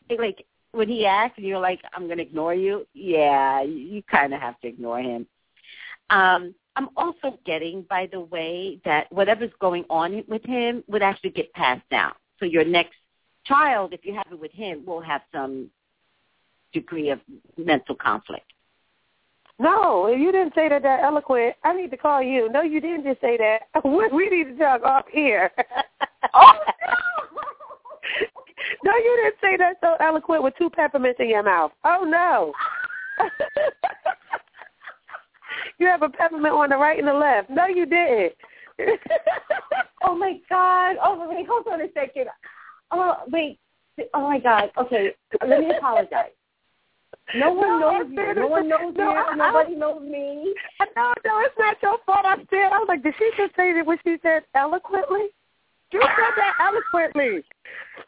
like 0.09 0.45
when 0.71 0.89
he 0.89 1.05
asked 1.05 1.37
and 1.37 1.45
you're 1.45 1.59
like, 1.59 1.81
"I'm 1.93 2.05
going 2.05 2.17
to 2.17 2.23
ignore 2.23 2.53
you," 2.53 2.87
yeah, 2.93 3.61
you, 3.61 3.77
you 3.77 4.03
kind 4.03 4.33
of 4.33 4.41
have 4.41 4.59
to 4.61 4.67
ignore 4.67 4.99
him. 4.99 5.27
Um, 6.09 6.53
I'm 6.75 6.89
also 6.97 7.39
getting, 7.45 7.85
by 7.89 8.07
the 8.11 8.19
way, 8.21 8.79
that 8.83 9.11
whatever's 9.11 9.51
going 9.59 9.85
on 9.89 10.23
with 10.27 10.43
him 10.43 10.83
would 10.87 11.03
actually 11.03 11.29
get 11.29 11.53
passed 11.53 11.87
down. 11.89 12.13
So 12.39 12.45
your 12.45 12.65
next 12.65 12.95
child, 13.45 13.93
if 13.93 14.05
you 14.05 14.13
have 14.15 14.27
it 14.31 14.39
with 14.39 14.51
him, 14.51 14.83
will 14.85 15.01
have 15.01 15.21
some 15.31 15.69
degree 16.73 17.09
of 17.09 17.19
mental 17.57 17.95
conflict. 17.95 18.45
No, 19.59 20.07
if 20.07 20.19
you 20.19 20.31
didn't 20.31 20.55
say 20.55 20.67
that 20.67 20.81
that 20.83 21.03
eloquent, 21.03 21.55
I 21.63 21.73
need 21.73 21.91
to 21.91 21.97
call 21.97 22.21
you. 22.21 22.51
No, 22.51 22.63
you 22.63 22.81
didn't 22.81 23.03
just 23.03 23.21
say 23.21 23.37
that. 23.37 23.59
We, 23.85 24.07
we 24.07 24.29
need 24.29 24.45
to 24.45 24.57
talk 24.57 24.83
off 24.83 25.05
here. 25.11 25.51
Oh 26.33 26.53
no, 28.83 28.95
you 28.95 29.21
didn't 29.23 29.35
say 29.41 29.57
that 29.57 29.75
so 29.81 29.95
eloquent 29.99 30.43
with 30.43 30.55
two 30.57 30.69
peppermints 30.69 31.19
in 31.19 31.29
your 31.29 31.43
mouth. 31.43 31.71
Oh 31.83 32.03
no. 32.03 32.53
you 35.79 35.85
have 35.87 36.01
a 36.01 36.09
peppermint 36.09 36.53
on 36.53 36.69
the 36.69 36.77
right 36.77 36.97
and 36.97 37.07
the 37.07 37.13
left. 37.13 37.49
No, 37.49 37.67
you 37.67 37.85
didn't. 37.85 38.33
Oh 40.03 40.15
my 40.15 40.39
God! 40.49 40.97
Oh 41.01 41.27
wait, 41.29 41.47
hold 41.47 41.67
on 41.67 41.81
a 41.81 41.87
second. 41.93 42.27
Oh 42.91 43.17
wait. 43.31 43.59
Oh 44.13 44.21
my 44.21 44.39
God. 44.39 44.71
Okay, 44.77 45.11
let 45.47 45.59
me 45.59 45.71
apologize. 45.77 46.31
No 47.35 47.51
one 47.53 47.79
No, 47.79 47.79
knows 47.79 48.07
you. 48.09 48.33
No 48.35 48.47
one 48.47 48.67
knows 48.69 48.93
no, 48.95 49.09
I- 49.11 49.35
Nobody 49.35 49.75
knows 49.75 50.01
me. 50.01 50.53
No, 50.95 51.13
no, 51.25 51.39
it's 51.41 51.55
not 51.57 51.77
your 51.81 51.97
fault. 52.05 52.25
I 52.25 52.35
said, 52.49 52.71
I 52.71 52.79
was 52.79 52.85
like, 52.87 53.03
did 53.03 53.15
she 53.17 53.31
just 53.37 53.55
say 53.55 53.73
that 53.73 53.85
what 53.85 53.99
she 54.03 54.17
said 54.21 54.43
eloquently? 54.53 55.29
You 55.91 56.01
said 56.01 56.33
that 56.37 56.53
eloquently. 56.59 57.43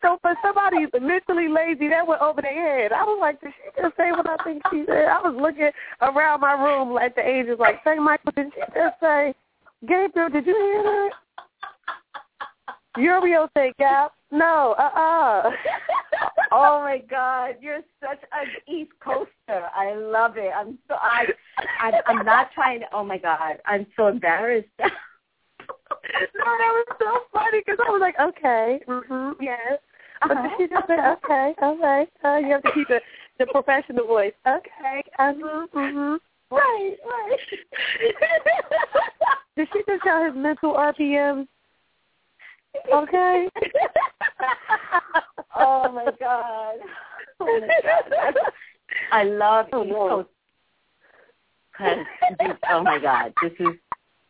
So 0.01 0.17
for 0.21 0.35
somebody 0.43 0.87
mentally 0.99 1.47
lazy, 1.47 1.87
that 1.89 2.05
went 2.05 2.21
over 2.21 2.41
their 2.41 2.51
head. 2.53 2.91
I 2.91 3.03
was 3.03 3.17
like, 3.21 3.39
did 3.41 3.53
she 3.53 3.81
just 3.81 3.95
say 3.95 4.11
what 4.11 4.27
I 4.27 4.37
think 4.43 4.61
she 4.71 4.83
said? 4.87 5.05
I 5.05 5.21
was 5.21 5.35
looking 5.39 5.69
around 6.01 6.41
my 6.41 6.53
room 6.53 6.91
like 6.93 7.15
the 7.15 7.21
angels, 7.27 7.59
like, 7.59 7.81
say, 7.83 7.97
Michael, 7.97 8.31
did 8.35 8.47
she 8.53 8.61
just 8.73 8.99
say, 8.99 9.33
Gabriel, 9.87 10.29
did 10.29 10.45
you 10.45 10.53
hear 10.53 10.83
that? 10.83 11.09
Uriel 12.97 13.49
said, 13.55 13.71
Gap. 13.77 14.13
No, 14.31 14.75
uh-uh. 14.77 15.51
Oh 16.57 16.79
my 16.79 16.99
God! 17.09 17.55
You're 17.59 17.81
such 17.99 18.21
an 18.31 18.47
East 18.73 18.91
Coaster. 19.03 19.29
I 19.75 19.93
love 19.93 20.37
it. 20.37 20.53
I'm 20.55 20.77
so 20.87 20.95
I, 20.95 21.25
I 21.81 21.91
I'm 22.07 22.25
not 22.25 22.51
trying 22.53 22.79
to. 22.79 22.85
Oh 22.93 23.03
my 23.03 23.17
God! 23.17 23.57
I'm 23.65 23.85
so 23.97 24.07
embarrassed. 24.07 24.69
no, 24.79 24.87
that 24.87 26.71
was 26.71 26.85
so 26.99 27.19
funny 27.33 27.59
because 27.59 27.77
I 27.85 27.91
was 27.91 27.99
like, 27.99 28.15
okay, 28.19 28.79
mm-hmm, 28.87 29.43
yes. 29.43 29.79
But 30.21 30.37
Uh-huh. 30.37 30.49
she 30.57 30.67
just 30.67 30.87
said, 30.87 30.99
okay, 30.99 31.53
all 31.61 31.77
right. 31.77 32.09
Uh, 32.23 32.37
you 32.37 32.51
have 32.53 32.63
to 32.63 32.71
keep 32.71 32.87
the, 32.87 33.01
the 33.37 33.45
professional 33.47 34.07
voice. 34.07 34.33
Okay, 34.47 35.03
mm-hmm, 35.19 35.77
mm-hmm. 35.77 36.55
right, 36.55 36.95
right. 37.05 37.39
Did 39.57 39.67
she 39.73 39.83
just 39.87 40.03
tell 40.03 40.23
his 40.23 40.35
mental 40.35 40.73
RPMs? 40.73 41.47
Okay. 42.93 43.49
oh 45.55 45.91
my 45.91 46.05
God! 46.19 46.75
Oh 47.41 47.59
my 47.59 47.67
God! 47.83 48.33
I 49.11 49.23
love 49.23 49.65
Oh, 49.73 49.83
East. 49.83 50.29
Coast. 51.77 52.07
oh 52.69 52.81
my 52.83 52.97
God! 52.97 53.33
This 53.41 53.51
is 53.59 53.75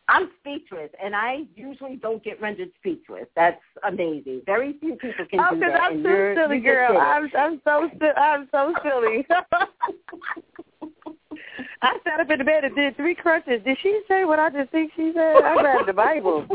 I'm 0.08 0.30
speechless, 0.40 0.90
and 1.04 1.16
I 1.16 1.44
usually 1.56 1.96
don't 1.96 2.24
get 2.24 2.40
rendered 2.42 2.70
speechless. 2.80 3.26
That's 3.36 3.62
amazing. 3.88 4.42
Very 4.46 4.74
few 4.80 4.96
people 4.96 5.26
can 5.30 5.40
Oh, 5.40 5.54
do 5.56 5.60
that. 5.62 5.82
I'm 5.82 6.04
so 6.04 6.36
silly, 6.36 6.60
girl. 6.60 6.98
I'm 6.98 7.30
I'm 7.38 7.62
so 7.64 7.90
I'm 8.18 8.48
so 8.52 8.74
silly. 8.84 9.26
I 11.82 11.98
sat 12.04 12.20
up 12.20 12.30
in 12.30 12.40
the 12.40 12.44
bed 12.44 12.64
and 12.64 12.76
did 12.76 12.96
three 12.98 13.16
crunches. 13.16 13.62
Did 13.64 13.78
she 13.82 14.02
say 14.08 14.26
what 14.26 14.40
I 14.40 14.50
just 14.50 14.72
think 14.72 14.92
she 14.96 15.12
said? 15.14 15.38
I 15.44 15.62
read 15.62 15.86
the 15.88 15.94
Bible. 15.94 16.46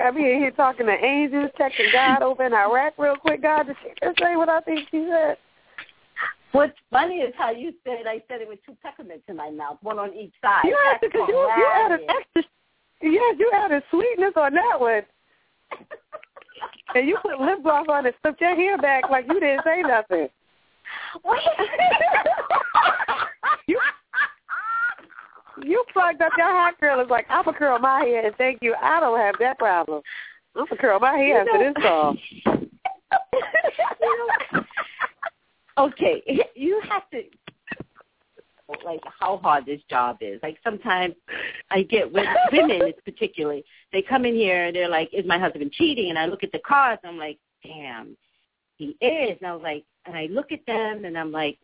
I 0.00 0.10
be 0.10 0.30
in 0.30 0.38
here 0.40 0.50
talking 0.50 0.86
to 0.86 0.92
angels, 0.92 1.50
texting 1.58 1.92
God 1.92 2.22
over 2.22 2.44
in 2.44 2.52
Iraq 2.52 2.94
real 2.98 3.16
quick. 3.16 3.42
God, 3.42 3.66
did 3.66 3.76
she 3.82 3.90
just 4.02 4.18
say 4.18 4.36
what 4.36 4.48
I 4.48 4.60
think 4.60 4.88
she 4.90 5.06
said? 5.08 5.36
What's 6.52 6.76
funny 6.90 7.16
is 7.16 7.34
how 7.36 7.50
you 7.50 7.72
said 7.84 8.06
I 8.06 8.22
said 8.28 8.40
it 8.40 8.48
with 8.48 8.60
two 8.64 8.76
peppermints 8.80 9.24
in 9.28 9.36
my 9.36 9.50
mouth, 9.50 9.78
one 9.82 9.98
on 9.98 10.14
each 10.14 10.32
side. 10.40 10.62
You 10.64 10.78
had 10.84 10.98
to, 10.98 11.08
That's 11.08 11.12
because 11.12 11.28
you, 11.28 11.34
you 11.34 11.68
added 11.74 12.00
hilarious. 12.00 12.24
extra. 12.36 12.52
Yes, 13.02 13.36
you 13.38 13.50
added 13.54 13.82
sweetness 13.90 14.32
on 14.36 14.54
that 14.54 14.80
one. 14.80 15.02
And 16.94 17.08
you 17.08 17.18
put 17.20 17.40
lip 17.40 17.62
gloss 17.62 17.86
on 17.88 18.06
and 18.06 18.14
slipped 18.22 18.40
your 18.40 18.54
hair 18.54 18.78
back 18.78 19.10
like 19.10 19.26
you 19.26 19.40
didn't 19.40 19.62
say 19.64 19.82
nothing. 19.82 20.28
You 23.66 23.80
you 25.62 25.84
plugged 25.92 26.20
up 26.20 26.32
your 26.36 26.48
hot 26.50 26.78
girl 26.80 27.00
is 27.00 27.08
like, 27.10 27.26
I'm 27.28 27.46
a 27.46 27.52
curl 27.52 27.78
my 27.78 28.00
hair 28.04 28.26
and 28.26 28.36
thank 28.36 28.58
you. 28.62 28.74
I 28.82 29.00
don't 29.00 29.18
have 29.18 29.36
that 29.40 29.58
problem. 29.58 30.02
I'm 30.56 30.66
gonna 30.66 30.80
curl 30.80 31.00
my 31.00 31.16
hair 31.16 31.44
You 31.44 31.50
after 31.50 31.58
know- 31.58 31.72
this 31.74 31.82
call. 31.82 32.16
okay, 35.86 36.22
you 36.54 36.80
have 36.88 37.08
to 37.10 37.22
like 38.84 39.00
how 39.20 39.36
hard 39.38 39.66
this 39.66 39.80
job 39.90 40.16
is. 40.20 40.40
Like 40.42 40.58
sometimes 40.64 41.14
I 41.70 41.82
get 41.82 42.10
with 42.12 42.26
women, 42.52 42.82
it's 42.82 43.00
particularly, 43.04 43.64
they 43.92 44.02
come 44.02 44.24
in 44.24 44.34
here 44.34 44.64
and 44.66 44.74
they're 44.74 44.88
like, 44.88 45.10
"Is 45.12 45.26
my 45.26 45.38
husband 45.38 45.70
cheating?" 45.72 46.08
And 46.10 46.18
I 46.18 46.24
look 46.26 46.42
at 46.42 46.50
the 46.52 46.60
cards, 46.60 47.00
and 47.04 47.12
I'm 47.12 47.18
like, 47.18 47.38
"Damn, 47.62 48.16
he 48.76 48.96
is." 49.00 49.38
And 49.40 49.48
I 49.48 49.52
was 49.52 49.62
like, 49.62 49.84
and 50.06 50.16
I 50.16 50.26
look 50.26 50.52
at 50.52 50.64
them 50.66 51.04
and 51.04 51.16
I'm 51.16 51.32
like, 51.32 51.58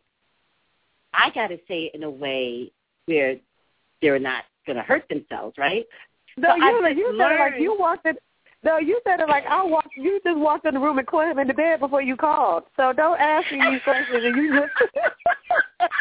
I 1.13 1.29
got 1.31 1.47
to 1.47 1.57
say 1.67 1.83
it 1.83 1.95
in 1.95 2.03
a 2.03 2.09
way 2.09 2.71
where 3.05 3.37
they're 4.01 4.19
not 4.19 4.45
going 4.65 4.77
to 4.77 4.83
hurt 4.83 5.07
themselves, 5.09 5.57
right? 5.57 5.85
No, 6.37 6.49
So 6.49 6.55
you 6.55 6.63
I've 6.63 6.81
like 6.81 6.95
just 6.95 6.99
you 6.99 7.15
said 7.17 7.31
it 7.31 7.39
like 7.39 7.53
you 7.59 7.75
walked 7.77 8.05
in 8.05 8.15
no, 8.63 8.77
you 8.77 9.01
said 9.05 9.19
it 9.19 9.27
like 9.27 9.45
I 9.47 9.63
walked 9.63 9.89
you 9.97 10.19
just 10.23 10.37
walked 10.37 10.65
in 10.65 10.75
the 10.75 10.79
room 10.79 10.99
and 10.99 11.07
caught 11.07 11.31
him 11.31 11.39
in 11.39 11.47
the 11.47 11.53
bed 11.53 11.79
before 11.79 12.01
you 12.01 12.15
called. 12.15 12.63
So 12.77 12.93
don't 12.93 13.19
ask 13.19 13.51
me 13.51 13.59
these 13.71 13.81
questions 13.83 14.23
and 14.23 14.35
you 14.35 14.61
just 14.61 14.71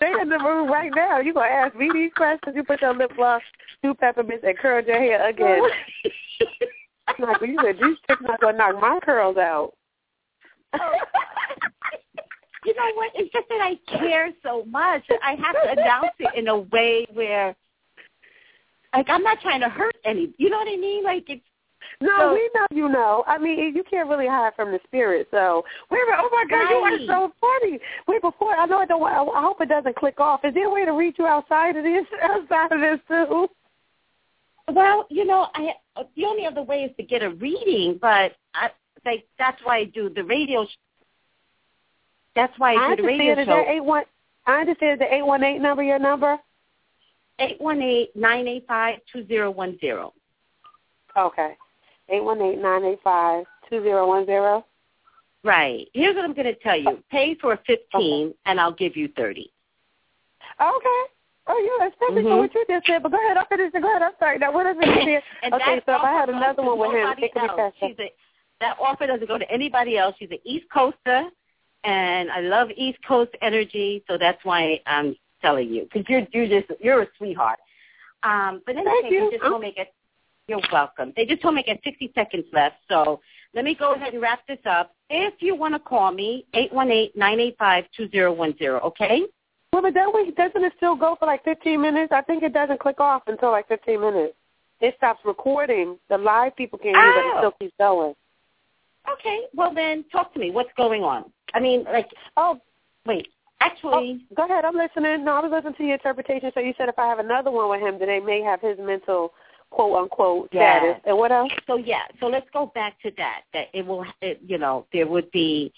They 0.00 0.12
in 0.20 0.28
the 0.28 0.38
room 0.38 0.70
right 0.70 0.92
now. 0.94 1.18
You 1.18 1.34
gonna 1.34 1.48
ask 1.48 1.74
me 1.74 1.90
these 1.92 2.12
questions? 2.14 2.54
You 2.54 2.62
put 2.62 2.80
your 2.80 2.94
lip 2.94 3.10
gloss, 3.16 3.42
two 3.82 3.94
peppermints, 3.94 4.44
and 4.46 4.56
curled 4.56 4.86
your 4.86 4.98
hair 4.98 5.28
again. 5.28 5.62
like 7.18 7.40
you 7.42 7.58
said, 7.62 7.76
these 7.76 7.96
chicks 8.08 8.22
not 8.22 8.40
gonna 8.40 8.58
knock 8.58 8.80
my 8.80 8.98
curls 9.04 9.36
out. 9.36 9.72
you 12.64 12.74
know 12.74 12.90
what? 12.94 13.12
It's 13.14 13.32
just 13.32 13.48
that 13.48 13.60
I 13.60 13.98
care 13.98 14.30
so 14.42 14.64
much. 14.66 15.02
I 15.24 15.32
have 15.32 15.54
to 15.64 15.80
announce 15.80 16.14
it 16.18 16.34
in 16.36 16.48
a 16.48 16.58
way 16.58 17.06
where, 17.12 17.56
like, 18.94 19.08
I'm 19.08 19.22
not 19.22 19.40
trying 19.40 19.60
to 19.60 19.68
hurt 19.68 19.96
any. 20.04 20.32
You 20.38 20.50
know 20.50 20.58
what 20.58 20.68
I 20.68 20.76
mean? 20.76 21.04
Like, 21.04 21.24
it's 21.28 21.42
No, 22.00 22.16
So- 22.18 22.34
we 22.34 22.50
know 22.54 22.66
you 22.70 22.88
know. 22.88 23.24
I 23.26 23.38
mean, 23.38 23.74
you 23.74 23.82
can't 23.82 24.08
really 24.08 24.26
hide 24.28 24.54
from 24.54 24.70
the 24.72 24.80
spirit. 24.84 25.28
So 25.30 25.64
wait 25.90 26.00
a 26.02 26.06
minute. 26.06 26.20
Oh 26.22 26.28
my 26.30 26.44
God, 26.48 26.70
you 26.70 26.76
are 26.76 26.98
so 27.06 27.32
funny. 27.40 27.80
Wait, 28.06 28.22
before 28.22 28.54
I 28.56 28.66
know 28.66 28.82
it 28.82 28.88
don't. 28.88 29.02
I 29.02 29.22
I 29.24 29.42
hope 29.42 29.60
it 29.60 29.68
doesn't 29.68 29.96
click 29.96 30.20
off. 30.20 30.44
Is 30.44 30.54
there 30.54 30.66
a 30.66 30.70
way 30.70 30.84
to 30.84 30.92
reach 30.92 31.16
you 31.18 31.26
outside 31.26 31.76
of 31.76 31.84
this? 31.84 32.06
Outside 32.22 32.72
of 32.72 32.80
this 32.80 33.00
too? 33.08 33.48
Well, 34.72 35.06
you 35.10 35.24
know, 35.24 35.48
I 35.54 35.72
the 36.16 36.24
only 36.24 36.46
other 36.46 36.62
way 36.62 36.84
is 36.84 36.96
to 36.96 37.02
get 37.02 37.22
a 37.22 37.30
reading, 37.30 37.98
but 38.00 38.32
I 38.54 38.70
like 39.04 39.26
that's 39.38 39.60
why 39.64 39.78
I 39.78 39.84
do 39.84 40.08
the 40.08 40.24
radio. 40.24 40.64
Sh- 40.66 41.04
that's 42.34 42.56
why 42.58 42.74
I 42.74 42.92
I 42.92 42.96
do 42.96 43.02
the 43.02 43.08
radio 43.08 43.32
understand. 43.32 43.40
Is 43.40 43.46
that 43.46 43.66
show. 43.66 43.72
eight 43.76 43.84
one? 43.84 44.04
I 44.46 44.60
understand 44.60 45.00
the 45.00 45.14
eight 45.14 45.26
one 45.26 45.42
eight 45.42 45.60
number. 45.60 45.82
Your 45.82 45.98
number? 45.98 46.38
Eight 47.40 47.60
one 47.60 47.80
eight 47.82 48.10
nine 48.14 48.48
eight 48.48 48.64
five 48.66 48.98
two 49.12 49.26
zero 49.26 49.50
one 49.50 49.78
zero. 49.80 50.12
Okay. 51.16 51.56
Eight 52.08 52.24
one 52.24 52.40
eight 52.40 52.58
nine 52.58 52.84
eight 52.84 53.00
five 53.02 53.44
two 53.68 53.82
zero 53.82 54.06
one 54.06 54.26
zero. 54.26 54.64
Right. 55.44 55.88
Here's 55.94 56.16
what 56.16 56.24
I'm 56.24 56.34
going 56.34 56.46
to 56.46 56.54
tell 56.56 56.76
you. 56.76 56.88
Oh. 56.88 56.98
Pay 57.10 57.36
for 57.36 57.58
fifteen, 57.66 58.34
and 58.46 58.60
I'll 58.60 58.72
give 58.72 58.96
you 58.96 59.08
thirty. 59.16 59.52
Okay. 60.60 61.02
Oh, 61.50 61.78
yeah, 61.80 61.88
especially 61.88 62.22
for 62.24 62.28
Mhm. 62.30 62.38
what 62.38 62.54
you 62.54 62.64
just 62.68 62.86
said. 62.86 63.02
But 63.02 63.12
go 63.12 63.18
ahead. 63.18 63.36
I'm 63.38 63.46
finished. 63.46 63.72
Go 63.72 63.88
ahead. 63.88 64.02
I'm 64.02 64.12
sorry. 64.18 64.38
Now, 64.38 64.52
what 64.52 64.66
is 64.66 64.76
it? 64.78 64.86
you 64.86 65.04
said? 65.14 65.22
and 65.42 65.54
okay, 65.54 65.80
so 65.86 65.94
if 65.96 66.02
I 66.02 66.12
had 66.12 66.28
another 66.28 66.62
one 66.62 66.78
with 66.78 66.92
him, 66.92 67.08
it 67.18 67.32
could 67.32 67.40
be 67.42 67.48
else. 67.48 67.56
faster. 67.56 67.86
She's 67.88 67.98
a, 67.98 68.12
that 68.60 68.76
offer 68.78 69.06
doesn't 69.06 69.26
go 69.28 69.38
to 69.38 69.50
anybody 69.50 69.96
else. 69.96 70.14
She's 70.18 70.30
an 70.30 70.38
East 70.44 70.66
Coaster, 70.72 71.24
and 71.84 72.30
I 72.30 72.40
love 72.40 72.68
East 72.76 72.98
Coast 73.06 73.30
energy, 73.40 74.04
so 74.06 74.18
that's 74.18 74.44
why 74.44 74.80
I'm 74.86 75.16
telling 75.40 75.68
you 75.72 75.84
because 75.84 76.04
you're 76.08 76.26
you're 76.32 76.48
just 76.48 76.70
you're 76.80 77.02
a 77.02 77.06
sweetheart. 77.16 77.58
Um, 78.24 78.60
but 78.66 78.74
Thank 78.74 78.88
anyway, 78.88 79.10
you. 79.10 79.30
they 79.30 79.36
just 79.38 79.48
told 79.48 79.62
me 79.62 79.74
at 79.78 79.88
you're 80.48 80.60
welcome. 80.72 81.12
They 81.16 81.24
just 81.24 81.40
told 81.42 81.54
me 81.54 81.64
I 81.68 81.74
got 81.74 81.82
60 81.84 82.10
seconds 82.14 82.46
left, 82.52 82.76
so 82.88 83.20
let 83.54 83.64
me 83.64 83.74
go 83.74 83.92
ahead 83.94 84.12
and 84.12 84.22
wrap 84.22 84.40
this 84.48 84.58
up. 84.66 84.94
If 85.10 85.34
you 85.40 85.54
want 85.54 85.74
to 85.74 85.78
call 85.78 86.10
me, 86.10 86.46
eight 86.54 86.72
one 86.72 86.90
eight 86.90 87.16
nine 87.16 87.38
eight 87.38 87.56
five 87.58 87.84
two 87.96 88.08
zero 88.10 88.32
one 88.32 88.56
zero. 88.58 88.80
Okay. 88.80 89.22
Well, 89.72 89.82
but 89.82 89.94
that 89.94 90.12
way, 90.12 90.30
doesn't 90.30 90.64
it 90.64 90.72
still 90.76 90.96
go 90.96 91.16
for 91.18 91.26
like 91.26 91.44
15 91.44 91.80
minutes? 91.80 92.12
I 92.12 92.22
think 92.22 92.42
it 92.42 92.52
doesn't 92.52 92.80
click 92.80 93.00
off 93.00 93.22
until 93.26 93.50
like 93.50 93.68
15 93.68 94.00
minutes. 94.00 94.34
It 94.80 94.94
stops 94.96 95.20
recording. 95.24 95.98
The 96.08 96.18
live 96.18 96.56
people 96.56 96.78
can 96.78 96.90
hear, 96.94 97.12
but 97.14 97.24
it 97.24 97.32
Oh. 97.34 97.38
still 97.38 97.52
keeps 97.60 97.74
going. 97.78 98.14
Okay. 99.12 99.46
Well 99.54 99.72
then, 99.74 100.04
talk 100.10 100.32
to 100.34 100.38
me. 100.38 100.50
What's 100.50 100.72
going 100.76 101.02
on? 101.02 101.32
I 101.54 101.60
mean, 101.60 101.84
like, 101.84 102.08
Oh, 102.36 102.60
wait. 103.06 103.28
oh, 103.28 103.66
Actually, 103.66 104.20
go 104.34 104.44
ahead. 104.44 104.64
I'm 104.64 104.76
listening. 104.76 105.24
No, 105.24 105.34
I 105.34 105.40
was 105.40 105.50
listening 105.50 105.74
to 105.74 105.84
your 105.84 105.94
interpretation. 105.94 106.50
So 106.54 106.60
you 106.60 106.74
said 106.78 106.88
if 106.88 106.98
I 106.98 107.06
have 107.06 107.18
another 107.18 107.50
one 107.50 107.68
with 107.70 107.80
him, 107.80 107.98
then 107.98 108.08
they 108.08 108.20
may 108.20 108.40
have 108.42 108.60
his 108.60 108.78
mental 108.78 109.32
quote 109.70 109.96
unquote 110.02 110.48
Yeah. 110.52 110.78
status. 110.80 111.02
And 111.06 111.16
what 111.18 111.32
else? 111.32 111.52
so 111.66 111.76
yeah, 111.76 112.06
so 112.20 112.26
let's 112.28 112.48
go 112.52 112.66
back 112.66 113.00
to 113.02 113.10
that. 113.16 113.42
That 113.52 113.68
it 113.72 113.84
will, 113.86 114.04
it, 114.22 114.40
you 114.46 114.58
know, 114.58 114.86
there 114.92 115.06
would 115.06 115.30
be 115.30 115.72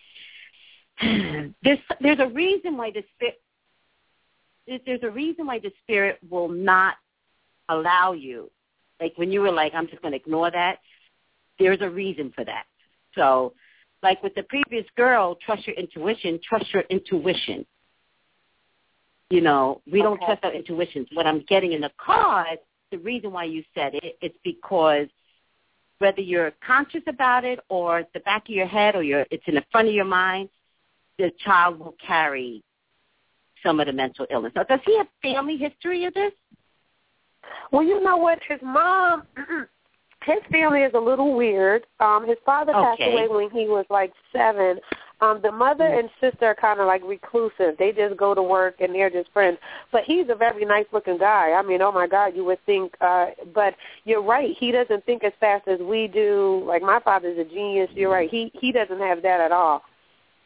there's 1.01 1.79
there's 2.01 2.21
a 2.21 2.29
reason 2.29 2.77
why 2.77 2.91
the 2.91 3.03
spirit 3.15 3.41
there's 4.87 5.03
a 5.03 5.11
reason 5.11 5.47
why 5.47 5.59
the 5.59 5.73
spirit 5.83 6.19
will 6.29 6.49
not 6.49 6.95
allow 7.69 8.13
you. 8.13 8.51
Like 9.01 9.13
when 9.17 9.33
you 9.33 9.41
were 9.41 9.53
like, 9.53 9.75
I'm 9.75 9.89
just 9.89 10.03
going 10.03 10.13
to 10.13 10.19
ignore 10.19 10.51
that. 10.51 10.79
There's 11.59 11.81
a 11.81 11.91
reason 11.91 12.33
for 12.35 12.45
that. 12.45 12.65
So, 13.15 13.55
like 14.03 14.23
with 14.23 14.35
the 14.35 14.45
previous 14.45 14.87
girl, 14.97 15.37
trust 15.45 15.67
your 15.67 15.77
intuition. 15.77 16.41
Trust 16.47 16.73
your 16.73 16.85
intuition. 16.89 17.67
You 19.29 19.43
know, 19.43 19.83
we 19.91 20.03
don't 20.03 20.21
trust 20.23 20.43
our 20.43 20.53
intuitions. 20.53 21.07
What 21.13 21.27
I'm 21.27 21.45
getting 21.49 21.73
in 21.73 21.83
the 21.83 21.91
card, 21.99 22.59
the 22.91 22.99
reason 22.99 23.31
why 23.31 23.45
you 23.45 23.63
said 23.75 23.95
it, 23.95 24.17
it's 24.21 24.37
because 24.43 25.07
whether 25.99 26.23
you're 26.23 26.53
conscious 26.67 27.03
about 27.07 27.45
it 27.45 27.61
or 27.69 28.05
the 28.15 28.21
back 28.21 28.49
of 28.49 28.55
your 28.55 28.67
head 28.67 28.97
or 28.97 29.03
you're, 29.03 29.27
it's 29.31 29.45
in 29.47 29.55
the 29.55 29.65
front 29.71 29.87
of 29.87 29.95
your 29.95 30.07
mind, 30.07 30.49
the 31.19 31.31
child 31.45 31.79
will 31.79 31.95
carry 32.05 32.65
some 33.63 33.81
of 33.81 33.87
the 33.87 33.93
mental 33.93 34.27
illness. 34.31 34.53
Now, 34.55 34.65
does 34.65 34.81
he 34.85 34.97
have 34.99 35.07
family 35.23 35.57
history 35.57 36.05
of 36.05 36.15
this? 36.15 36.33
Well, 37.73 37.83
you 37.83 38.03
know 38.03 38.17
what? 38.17 38.39
His 38.49 38.61
mom, 38.63 39.23
his 40.25 40.39
family 40.51 40.81
is 40.83 40.93
a 40.95 41.01
little 41.01 41.35
weird. 41.37 41.87
Um, 42.01 42.27
his 42.27 42.37
father 42.45 42.73
passed 42.73 43.01
away 43.01 43.27
when 43.29 43.51
he 43.51 43.67
was 43.67 43.87
like 43.91 44.13
seven. 44.33 44.79
Um, 45.23 45.41
the 45.43 45.53
mother 45.53 45.85
and 45.85 46.09
sister 46.19 46.47
are 46.47 46.55
kind 46.55 46.81
of 46.81 46.87
like 46.87 47.03
reclusive. 47.05 47.77
They 47.79 47.93
just 47.93 48.17
go 48.17 48.35
to 48.35 48.43
work 48.43 48.77
and 48.81 48.95
they're 48.95 49.11
just 49.11 49.31
friends. 49.33 49.59
But 49.93 50.05
he's 50.05 50.27
a 50.31 50.35
very 50.35 50.65
nice 50.65 50.87
looking 50.93 51.19
guy. 51.19 51.53
I 51.53 51.63
mean, 51.63 51.83
oh 51.83 51.93
my 51.93 52.07
God, 52.07 52.35
you 52.35 52.45
would 52.47 52.65
think. 52.65 52.95
uh 53.03 53.27
But 53.55 53.75
you're 54.05 54.23
right. 54.23 54.57
He 54.59 54.73
doesn't 54.73 55.05
think 55.05 55.23
as 55.23 55.33
fast 55.39 55.69
as 55.69 55.79
we 55.81 56.09
do. 56.09 56.63
Like 56.67 56.81
my 56.81 57.01
father's 57.01 57.39
a 57.39 57.45
genius. 57.45 57.91
You're 57.95 58.11
right. 58.11 58.31
He 58.31 58.51
he 58.55 58.73
doesn't 58.73 58.99
have 58.99 59.21
that 59.23 59.41
at 59.41 59.53
all. 59.53 59.83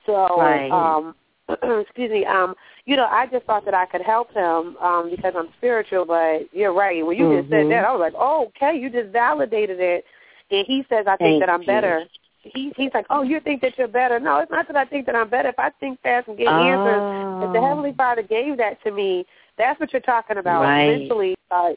So, 0.06 0.40
Right. 0.40 0.70
um, 0.70 1.14
excuse 1.80 2.10
me. 2.10 2.24
Um, 2.26 2.54
you 2.87 2.97
know, 2.97 3.07
I 3.07 3.26
just 3.26 3.47
thought 3.47 3.64
that 3.64 3.74
I 3.74 3.87
could 3.87 4.03
help 4.03 4.32
him 4.32 4.76
um, 4.76 5.11
because 5.11 5.35
I'm 5.37 5.49
spiritual. 5.59 6.05
But 6.05 6.49
you're 6.53 6.74
right. 6.74 7.05
When 7.05 7.16
you 7.16 7.41
just 7.41 7.51
said 7.51 7.70
that, 7.70 7.85
I 7.85 7.93
was 7.93 8.01
like, 8.01 8.14
oh, 8.16 8.51
okay, 8.57 8.78
you 8.78 8.91
just 8.91 9.11
validated 9.11 9.80
it. 9.80 10.05
And 10.51 10.66
he 10.66 10.85
says, 10.89 11.07
I 11.09 11.16
think 11.16 11.20
Thank 11.20 11.41
that 11.41 11.49
I'm 11.49 11.62
you. 11.62 11.66
better. 11.66 12.05
He, 12.43 12.72
he's 12.76 12.91
like, 12.93 13.07
oh, 13.09 13.22
you 13.22 13.41
think 13.41 13.62
that 13.62 13.78
you're 13.78 13.89
better? 13.89 14.20
No, 14.20 14.39
it's 14.41 14.51
not 14.51 14.66
that 14.68 14.76
I 14.76 14.85
think 14.85 15.07
that 15.07 15.16
I'm 15.16 15.30
better. 15.30 15.49
If 15.49 15.59
I 15.59 15.70
think 15.80 15.99
fast 16.03 16.28
and 16.28 16.37
get 16.37 16.49
answers, 16.49 17.03
if 17.41 17.51
the 17.53 17.59
Oh. 17.59 17.66
Heavenly 17.66 17.95
Father 17.97 18.22
gave 18.22 18.59
that 18.59 18.82
to 18.85 18.91
me, 18.91 19.24
that's 19.57 19.80
what 19.80 19.93
you're 19.95 20.03
talking 20.03 20.37
about 20.37 20.62
Right. 20.64 20.99
mentally. 20.99 21.35
Uh, 21.51 21.70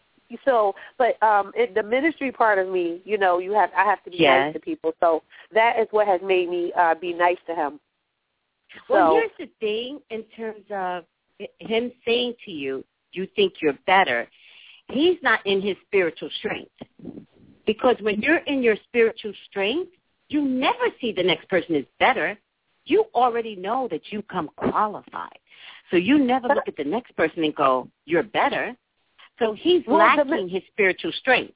so, 0.44 0.76
but 0.98 1.22
um, 1.24 1.54
it, 1.56 1.74
the 1.74 1.84
ministry 1.84 2.34
part 2.34 2.60
of 2.60 2.68
me, 2.68 3.00
you 3.06 3.18
know, 3.18 3.40
you 3.40 3.54
have 3.54 3.70
I 3.78 3.86
have 3.86 4.04
to 4.04 4.10
be 4.12 4.18
Yes. 4.18 4.48
nice 4.48 4.54
to 4.56 4.60
people. 4.60 4.94
So 5.00 5.24
that 5.54 5.80
is 5.80 5.88
what 5.92 6.06
has 6.06 6.20
made 6.22 6.50
me 6.50 6.74
uh, 6.78 6.96
be 6.96 7.14
nice 7.14 7.38
to 7.48 7.56
him. 7.56 7.80
Well, 8.90 9.12
So- 9.12 9.20
here's 9.20 9.50
the 9.50 9.54
thing 9.60 10.00
in 10.10 10.24
terms 10.36 10.66
of 10.72 11.06
him 11.60 11.92
saying 12.06 12.36
to 12.46 12.52
you, 12.52 12.84
you 13.12 13.28
think 13.36 13.62
you're 13.62 13.78
better, 13.86 14.28
he's 14.90 15.22
not 15.22 15.46
in 15.46 15.62
his 15.62 15.78
spiritual 15.86 16.30
strength. 16.32 16.72
Because 17.66 17.96
when 18.02 18.22
you're 18.22 18.38
in 18.38 18.64
your 18.64 18.76
spiritual 18.88 19.34
strength, 19.50 19.92
you 20.30 20.42
never 20.42 20.90
see 21.00 21.12
the 21.12 21.24
next 21.24 21.48
person 21.50 21.76
as 21.76 21.86
better. 22.00 22.38
You 22.86 23.06
already 23.14 23.56
know 23.56 23.88
that 23.90 24.12
you 24.12 24.22
come 24.24 24.50
qualified. 24.56 25.40
So 25.92 25.98
you 25.98 26.18
never 26.20 26.48
look 26.48 26.68
at 26.68 26.78
the 26.78 26.84
next 26.84 27.16
person 27.16 27.44
and 27.44 27.54
go, 27.56 27.90
you're 28.06 28.24
better. 28.24 28.76
So 29.40 29.54
he's 29.54 29.84
Well, 29.86 29.98
the 30.16 30.24
lacking 30.24 30.50
his 30.50 30.64
spiritual 30.72 31.12
strength. 31.14 31.54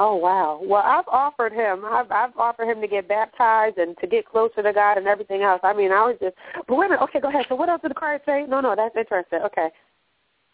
Oh 0.00 0.14
wow. 0.14 0.60
Well, 0.62 0.82
I've 0.84 1.08
offered 1.08 1.52
him. 1.52 1.84
I've 1.84 2.10
I've 2.12 2.36
offered 2.36 2.68
him 2.68 2.80
to 2.80 2.86
get 2.86 3.08
baptized 3.08 3.78
and 3.78 3.98
to 3.98 4.06
get 4.06 4.26
closer 4.26 4.62
to 4.62 4.72
God 4.72 4.96
and 4.96 5.08
everything 5.08 5.42
else. 5.42 5.60
I 5.64 5.72
mean, 5.72 5.90
I 5.90 6.04
was 6.04 6.16
just. 6.20 6.36
But 6.68 6.76
wait 6.76 6.86
a 6.86 6.90
minute. 6.90 7.02
Okay, 7.02 7.18
go 7.18 7.28
ahead. 7.28 7.46
So 7.48 7.56
what 7.56 7.68
else 7.68 7.82
did 7.82 7.90
the 7.90 7.96
card 7.96 8.20
say? 8.24 8.46
No, 8.48 8.60
no, 8.60 8.76
that's 8.76 8.94
interesting. 8.96 9.40
Okay. 9.44 9.70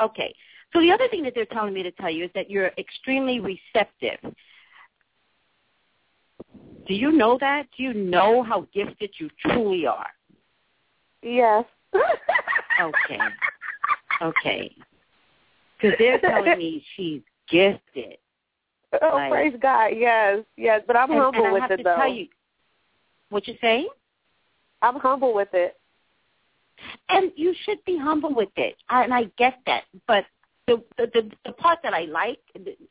Okay. 0.00 0.34
So 0.72 0.80
the 0.80 0.90
other 0.90 1.08
thing 1.08 1.22
that 1.24 1.34
they're 1.34 1.44
telling 1.44 1.74
me 1.74 1.82
to 1.82 1.90
tell 1.90 2.08
you 2.08 2.24
is 2.24 2.30
that 2.34 2.50
you're 2.50 2.70
extremely 2.78 3.38
receptive. 3.38 4.18
Do 6.86 6.94
you 6.94 7.12
know 7.12 7.36
that? 7.38 7.66
Do 7.76 7.82
you 7.82 7.92
know 7.92 8.42
how 8.42 8.66
gifted 8.72 9.10
you 9.20 9.28
truly 9.40 9.86
are? 9.86 10.10
Yes. 11.22 11.66
Okay. 12.80 13.18
Okay. 14.22 14.74
Because 15.76 15.96
they're 15.98 16.18
telling 16.18 16.58
me 16.58 16.84
she's 16.96 17.20
gifted. 17.50 18.16
Oh, 19.02 19.16
Like- 19.16 19.30
praise 19.30 19.54
God. 19.60 19.88
Yes, 19.96 20.44
yes. 20.56 20.82
But 20.86 20.96
I'm 20.96 21.10
and, 21.10 21.20
humble 21.20 21.40
and 21.40 21.48
I 21.48 21.52
with 21.52 21.62
have 21.62 21.70
it, 21.72 21.76
to 21.78 21.82
though. 21.82 21.96
tell 21.96 22.08
you, 22.12 22.28
what 23.30 23.46
you 23.48 23.54
say? 23.60 23.88
I'm 24.82 24.96
humble 24.96 25.32
with 25.34 25.48
it. 25.52 25.76
And 27.08 27.32
you 27.36 27.54
should 27.64 27.82
be 27.84 27.96
humble 27.96 28.34
with 28.34 28.50
it, 28.56 28.76
and 28.90 29.14
I 29.14 29.24
get 29.38 29.58
that. 29.66 29.84
But 30.08 30.24
the 30.66 30.82
the 30.98 31.06
the, 31.14 31.30
the 31.46 31.52
part 31.52 31.78
that 31.82 31.94
I 31.94 32.02
like, 32.06 32.40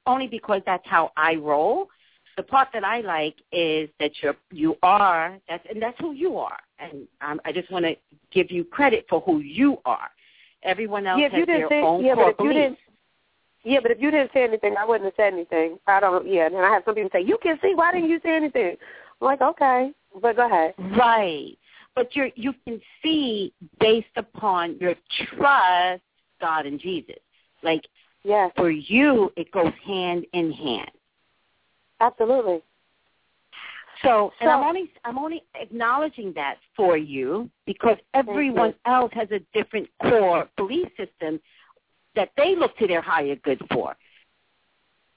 only 0.05 0.27
because 0.27 0.61
that's 0.65 0.87
how 0.87 1.11
I 1.17 1.35
roll. 1.35 1.89
The 2.37 2.43
part 2.43 2.69
that 2.73 2.83
I 2.83 3.01
like 3.01 3.35
is 3.51 3.89
that 3.99 4.11
you're 4.21 4.35
you 4.51 4.77
are 4.81 5.37
that's 5.47 5.65
and 5.69 5.81
that's 5.81 5.99
who 5.99 6.13
you 6.13 6.37
are, 6.39 6.57
and 6.79 7.07
um, 7.21 7.41
I 7.45 7.51
just 7.51 7.69
want 7.71 7.85
to 7.85 7.95
give 8.31 8.51
you 8.51 8.63
credit 8.63 9.05
for 9.09 9.19
who 9.21 9.39
you 9.39 9.77
are. 9.85 10.09
Everyone 10.63 11.05
else 11.05 11.19
yeah, 11.21 11.29
has 11.29 11.45
their 11.45 11.67
say, 11.69 11.81
own 11.81 12.03
yeah, 12.05 12.15
core 12.15 12.33
but 12.37 12.45
if 12.45 12.55
you 12.55 12.61
beliefs. 12.61 12.81
Yeah, 13.63 13.79
but 13.81 13.91
if 13.91 14.01
you 14.01 14.11
didn't 14.11 14.31
say 14.33 14.43
anything, 14.43 14.75
I 14.77 14.85
wouldn't 14.85 15.05
have 15.05 15.13
said 15.15 15.33
anything. 15.33 15.79
I 15.87 15.99
don't. 15.99 16.27
Yeah, 16.27 16.47
and 16.47 16.57
I 16.57 16.69
have 16.69 16.83
some 16.85 16.95
people 16.95 17.09
say, 17.13 17.21
"You 17.21 17.37
can 17.41 17.57
see. 17.61 17.73
Why 17.75 17.91
didn't 17.91 18.09
you 18.09 18.19
say 18.23 18.35
anything?" 18.35 18.75
I'm 19.21 19.25
like, 19.25 19.41
okay, 19.41 19.91
but 20.21 20.35
go 20.35 20.45
ahead. 20.45 20.73
Right. 20.97 21.57
But 21.95 22.15
you 22.15 22.31
you 22.35 22.53
can 22.65 22.81
see 23.01 23.53
based 23.79 24.07
upon 24.15 24.77
your 24.79 24.95
trust 25.37 26.01
God 26.41 26.65
and 26.65 26.79
Jesus. 26.79 27.15
Like 27.61 27.83
Yes, 28.23 28.51
for 28.55 28.71
you 28.71 29.31
it 29.35 29.51
goes 29.51 29.73
hand 29.85 30.25
in 30.33 30.51
hand. 30.51 30.91
absolutely. 31.99 32.61
So, 34.01 34.31
and 34.41 34.49
I'm 34.49 34.63
only 34.63 34.91
I'm 35.05 35.17
only 35.17 35.43
acknowledging 35.55 36.33
that 36.35 36.55
for 36.75 36.97
you 36.97 37.49
because 37.65 37.97
everyone 38.13 38.73
else 38.85 39.11
has 39.13 39.29
a 39.31 39.39
different 39.53 39.87
core 40.01 40.49
belief 40.57 40.89
system 40.97 41.39
that 42.15 42.31
they 42.37 42.55
look 42.55 42.77
to 42.77 42.87
their 42.87 43.01
higher 43.01 43.35
good 43.35 43.61
for. 43.71 43.95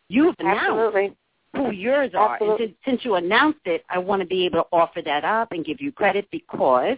You've 0.08 0.36
announced 0.38 0.62
Absolutely. 0.62 1.16
who 1.54 1.70
yours 1.72 2.12
are, 2.14 2.38
and 2.40 2.58
since, 2.58 2.72
since 2.84 3.04
you 3.04 3.16
announced 3.16 3.60
it, 3.64 3.84
I 3.88 3.98
want 3.98 4.22
to 4.22 4.26
be 4.26 4.46
able 4.46 4.62
to 4.62 4.66
offer 4.72 5.02
that 5.02 5.24
up 5.24 5.52
and 5.52 5.64
give 5.64 5.80
you 5.80 5.90
credit 5.92 6.28
because 6.30 6.96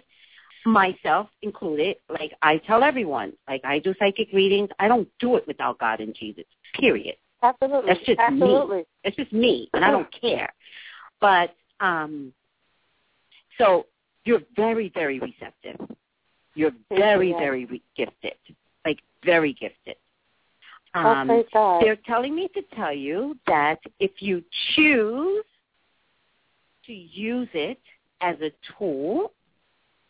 myself 0.66 1.28
included, 1.42 1.96
like 2.10 2.32
I 2.42 2.58
tell 2.58 2.82
everyone, 2.82 3.32
like 3.48 3.62
I 3.64 3.78
do 3.78 3.94
psychic 3.98 4.32
readings, 4.32 4.68
I 4.78 4.88
don't 4.88 5.08
do 5.18 5.36
it 5.36 5.46
without 5.46 5.78
God 5.78 6.00
and 6.00 6.14
Jesus. 6.14 6.44
Period. 6.74 7.16
Absolutely. 7.42 7.92
That's 7.92 8.04
just 8.04 8.18
absolutely. 8.18 8.78
me. 8.78 8.84
It's 9.04 9.16
just 9.16 9.32
me, 9.32 9.70
and 9.72 9.84
I 9.84 9.90
don't 9.90 10.08
care. 10.20 10.52
But 11.20 11.54
um, 11.80 12.32
so 13.56 13.86
you're 14.24 14.42
very, 14.56 14.90
very 14.94 15.18
receptive. 15.18 15.80
You're 16.54 16.72
very, 16.90 17.32
very 17.32 17.64
re- 17.66 17.82
gifted, 17.96 18.34
like 18.88 19.00
very 19.24 19.52
gifted. 19.52 19.96
Oh, 20.94 21.00
Um, 21.00 21.44
God. 21.52 21.82
they're 21.82 22.02
telling 22.12 22.34
me 22.34 22.48
to 22.54 22.62
tell 22.74 22.94
you 22.94 23.36
that 23.46 23.80
if 24.00 24.22
you 24.26 24.42
choose 24.74 25.44
to 26.86 26.92
use 26.92 27.50
it 27.52 27.80
as 28.20 28.36
a 28.40 28.50
tool, 28.68 29.32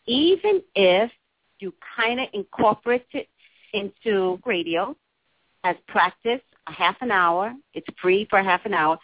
even 0.05 0.55
if 0.75 1.11
you 1.59 1.73
kind 1.97 2.19
of 2.21 2.27
incorporate 2.33 3.05
it 3.11 3.27
into 3.73 4.39
radio 4.45 4.95
as 5.63 5.75
practice, 5.87 6.41
a 6.67 6.71
half 6.71 6.95
an 7.01 7.11
hour, 7.11 7.53
it's 7.73 7.87
free 8.01 8.25
for 8.29 8.41
half 8.41 8.65
an 8.65 8.73
hour, 8.73 8.97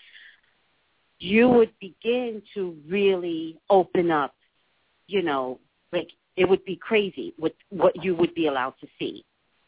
you 1.19 1.49
would 1.49 1.73
begin 1.79 2.41
to 2.53 2.61
really 2.87 3.57
open 3.69 4.09
up, 4.11 4.33
you 5.07 5.21
know, 5.21 5.59
like 5.91 6.09
it 6.37 6.45
would 6.49 6.63
be 6.65 6.77
crazy 6.89 7.33
what 7.37 7.53
what 7.69 7.93
you 8.03 8.15
would 8.15 8.33
be 8.33 8.47
allowed 8.47 8.75
to 8.81 8.87
see. 8.97 9.25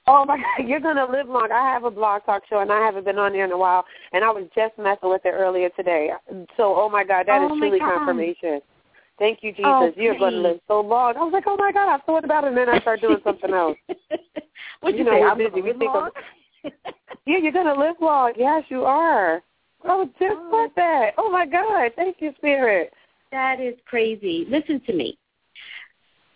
Oh 0.08 0.26
my 0.26 0.38
God, 0.58 0.68
you're 0.68 0.80
gonna 0.80 1.06
live 1.12 1.28
long. 1.28 1.50
I 1.52 1.72
have 1.72 1.84
a 1.84 1.92
blog 1.92 2.24
talk 2.26 2.44
show, 2.50 2.60
and 2.60 2.72
I 2.72 2.80
haven't 2.80 3.06
been 3.06 3.18
on 3.20 3.34
there 3.34 3.46
in 3.46 3.52
a 3.52 3.58
while, 3.58 3.86
and 4.14 4.24
I 4.24 4.30
was 4.32 4.46
just 4.56 4.78
messing 4.78 5.10
with 5.10 5.22
it 5.26 5.34
earlier 5.34 5.70
today. 5.70 6.12
So, 6.56 6.76
oh 6.76 6.90
my 6.90 7.04
God, 7.04 7.26
that 7.28 7.42
is 7.44 7.50
Oh, 7.52 7.56
my 7.56 7.68
truly 7.68 7.80
God. 7.80 7.96
confirmation. 7.98 8.62
Thank 9.20 9.40
you, 9.42 9.50
oh, 9.64 9.88
Jesus. 9.90 9.96
Oh, 9.98 10.02
you're 10.02 10.18
going 10.20 10.34
to 10.34 10.40
live 10.40 10.60
so 10.68 10.80
long. 10.80 11.16
I 11.18 11.24
was 11.24 11.34
like, 11.34 11.46
oh 11.48 11.58
my 11.58 11.72
God, 11.72 11.92
I 11.92 11.98
thought 12.06 12.24
about 12.24 12.44
it, 12.44 12.50
and 12.50 12.58
then 12.58 12.70
I 12.70 12.80
started 12.82 13.02
doing 13.02 13.18
something 13.24 13.52
else. 13.52 13.76
What'd 14.82 15.00
you, 15.00 15.04
You 15.06 15.10
know, 15.10 15.18
say? 15.18 15.22
we're 15.22 15.30
I'm 15.30 15.38
busy. 15.40 15.62
We 15.62 15.70
live 15.72 15.80
think 15.80 15.96
of- 15.96 16.12
Yeah, 17.26 17.38
you're 17.38 17.52
gonna 17.52 17.78
live 17.78 17.96
long. 18.00 18.34
Yes, 18.38 18.64
you 18.70 18.84
are. 18.86 19.42
Oh, 19.86 20.06
just 20.20 20.36
Oh. 20.38 20.50
put 20.68 20.76
that. 20.76 21.12
Oh 21.18 21.32
my 21.32 21.46
God, 21.48 21.92
thank 21.96 22.18
you, 22.20 22.32
Spirit. 22.38 22.94
That 23.32 23.60
is 23.60 23.74
crazy. 23.88 24.46
Listen 24.50 24.80
to 24.86 24.94
me. 24.94 25.18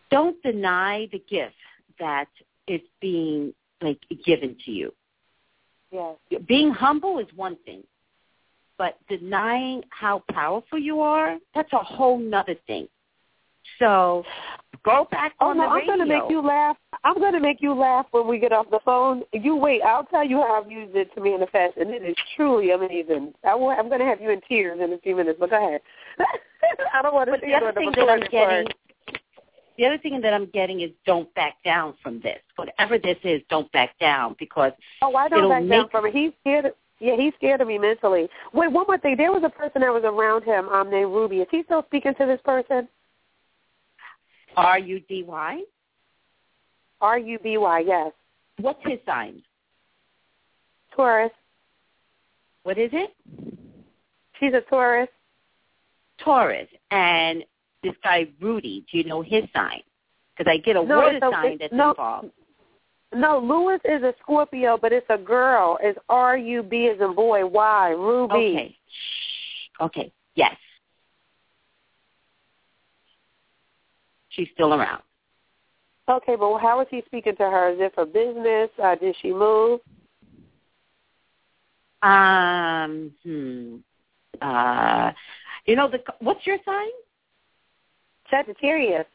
Don't 0.09 0.41
deny 0.43 1.07
the 1.11 1.19
gift 1.29 1.55
that 1.99 2.27
is 2.67 2.81
being 2.99 3.53
like 3.81 3.99
given 4.25 4.55
to 4.65 4.71
you. 4.71 4.93
Yes. 5.91 6.15
Being 6.47 6.71
humble 6.71 7.19
is 7.19 7.27
one 7.35 7.57
thing, 7.65 7.83
but 8.77 8.97
denying 9.09 9.83
how 9.89 10.23
powerful 10.31 10.79
you 10.79 11.01
are, 11.01 11.37
that's 11.53 11.71
a 11.73 11.77
whole 11.77 12.17
nother 12.17 12.55
thing. 12.65 12.87
So 13.79 14.23
go 14.83 15.07
back 15.11 15.33
Oh 15.39 15.49
on 15.49 15.57
no, 15.57 15.63
the 15.63 15.69
I'm 15.69 15.87
gonna 15.87 16.05
make 16.05 16.29
you 16.29 16.41
laugh. 16.41 16.77
I'm 17.03 17.19
gonna 17.19 17.39
make 17.39 17.61
you 17.61 17.73
laugh 17.73 18.05
when 18.11 18.27
we 18.27 18.39
get 18.39 18.51
off 18.51 18.67
the 18.69 18.79
phone. 18.85 19.23
You 19.33 19.55
wait. 19.55 19.81
I'll 19.81 20.05
tell 20.05 20.25
you 20.25 20.37
how 20.37 20.61
I've 20.61 20.71
used 20.71 20.95
it 20.95 21.13
to 21.15 21.21
manifest, 21.21 21.77
and 21.77 21.89
it 21.89 22.03
is 22.03 22.15
truly 22.35 22.71
amazing. 22.71 23.33
I 23.43 23.55
will, 23.55 23.69
I'm 23.69 23.89
gonna 23.89 24.05
have 24.05 24.21
you 24.21 24.29
in 24.29 24.41
tears 24.47 24.79
in 24.81 24.93
a 24.93 24.97
few 24.99 25.15
minutes. 25.15 25.37
But 25.39 25.49
go 25.49 25.57
ahead. 25.57 25.81
I 26.93 27.01
don't 27.01 27.13
want 27.13 27.29
to 27.29 27.35
see 27.35 27.47
the 27.47 27.47
you 27.47 27.55
other 27.55 27.67
on 27.67 27.75
the 27.75 27.91
thing 27.91 27.91
that 27.95 28.09
I'm 28.09 28.19
getting. 28.31 28.67
The 29.77 29.85
other 29.85 29.97
thing 29.97 30.19
that 30.21 30.33
I'm 30.33 30.47
getting 30.47 30.81
is 30.81 30.91
don't 31.05 31.33
back 31.33 31.55
down 31.63 31.93
from 32.03 32.19
this. 32.21 32.39
Whatever 32.55 32.97
this 32.97 33.17
is, 33.23 33.41
don't 33.49 33.71
back 33.71 33.97
down 33.99 34.35
because 34.39 34.71
Oh, 35.01 35.15
I 35.15 35.27
don't 35.29 35.49
back 35.49 35.59
down 35.61 35.67
make- 35.83 35.91
from 35.91 36.05
it. 36.05 36.13
He's 36.13 36.31
scared. 36.41 36.65
Of, 36.65 36.73
yeah, 36.99 37.15
he's 37.15 37.33
scared 37.35 37.61
of 37.61 37.67
me 37.67 37.79
mentally. 37.79 38.29
Wait, 38.53 38.71
one 38.71 38.85
more 38.87 38.97
thing. 38.97 39.15
There 39.17 39.31
was 39.31 39.43
a 39.43 39.49
person 39.49 39.81
that 39.81 39.91
was 39.91 40.03
around 40.03 40.43
him 40.43 40.69
um, 40.69 40.91
named 40.91 41.11
Ruby. 41.11 41.37
Is 41.37 41.47
he 41.49 41.63
still 41.63 41.83
speaking 41.87 42.13
to 42.15 42.25
this 42.27 42.39
person? 42.45 42.87
R 44.55 44.77
U 44.77 44.99
D 44.99 45.23
Y. 45.23 45.61
R 46.99 47.17
U 47.17 47.39
B 47.39 47.57
Y. 47.57 47.79
Yes. 47.79 48.11
What's 48.59 48.79
his 48.83 48.99
sign? 49.05 49.41
Taurus. 50.95 51.31
What 52.63 52.77
is 52.77 52.91
it? 52.93 53.15
She's 54.39 54.53
a 54.53 54.61
Taurus. 54.61 55.09
Taurus. 56.23 56.67
And 56.91 57.43
this 57.83 57.93
guy 58.03 58.27
Rudy, 58.39 58.85
do 58.91 58.97
you 58.97 59.03
know 59.03 59.21
his 59.21 59.43
sign? 59.53 59.81
Because 60.35 60.51
I 60.51 60.57
get 60.57 60.75
a 60.75 60.83
No, 60.83 60.97
water 60.99 61.17
a- 61.21 61.31
sign 61.31 61.57
that's 61.59 61.73
no. 61.73 61.91
involved. 61.91 62.31
No, 63.13 63.39
Lewis 63.39 63.81
is 63.83 64.03
a 64.03 64.13
Scorpio, 64.21 64.77
but 64.77 64.93
it's 64.93 65.05
a 65.09 65.17
girl. 65.17 65.77
It's 65.81 65.99
R 66.07 66.37
U 66.37 66.63
B 66.63 66.87
as 66.87 67.01
in 67.01 67.13
boy. 67.13 67.45
Y. 67.45 67.89
Ruby. 67.89 68.33
Okay. 68.33 68.77
Shh. 68.87 69.81
Okay. 69.81 70.13
Yes. 70.35 70.55
She's 74.29 74.47
still 74.53 74.73
around. 74.73 75.03
Okay, 76.09 76.35
but 76.37 76.57
how 76.59 76.79
is 76.79 76.87
he 76.89 77.03
speaking 77.05 77.35
to 77.35 77.43
her? 77.43 77.69
Is 77.71 77.79
it 77.81 77.93
for 77.93 78.05
business? 78.05 78.69
Uh, 78.81 78.95
did 78.95 79.15
she 79.21 79.31
move? 79.33 79.81
Um. 82.01 83.11
Hmm. 83.23 83.75
Uh. 84.41 85.11
You 85.65 85.75
know 85.75 85.89
the. 85.89 86.01
What's 86.19 86.47
your 86.47 86.57
sign? 86.65 86.89
Sagittarius. 88.31 89.05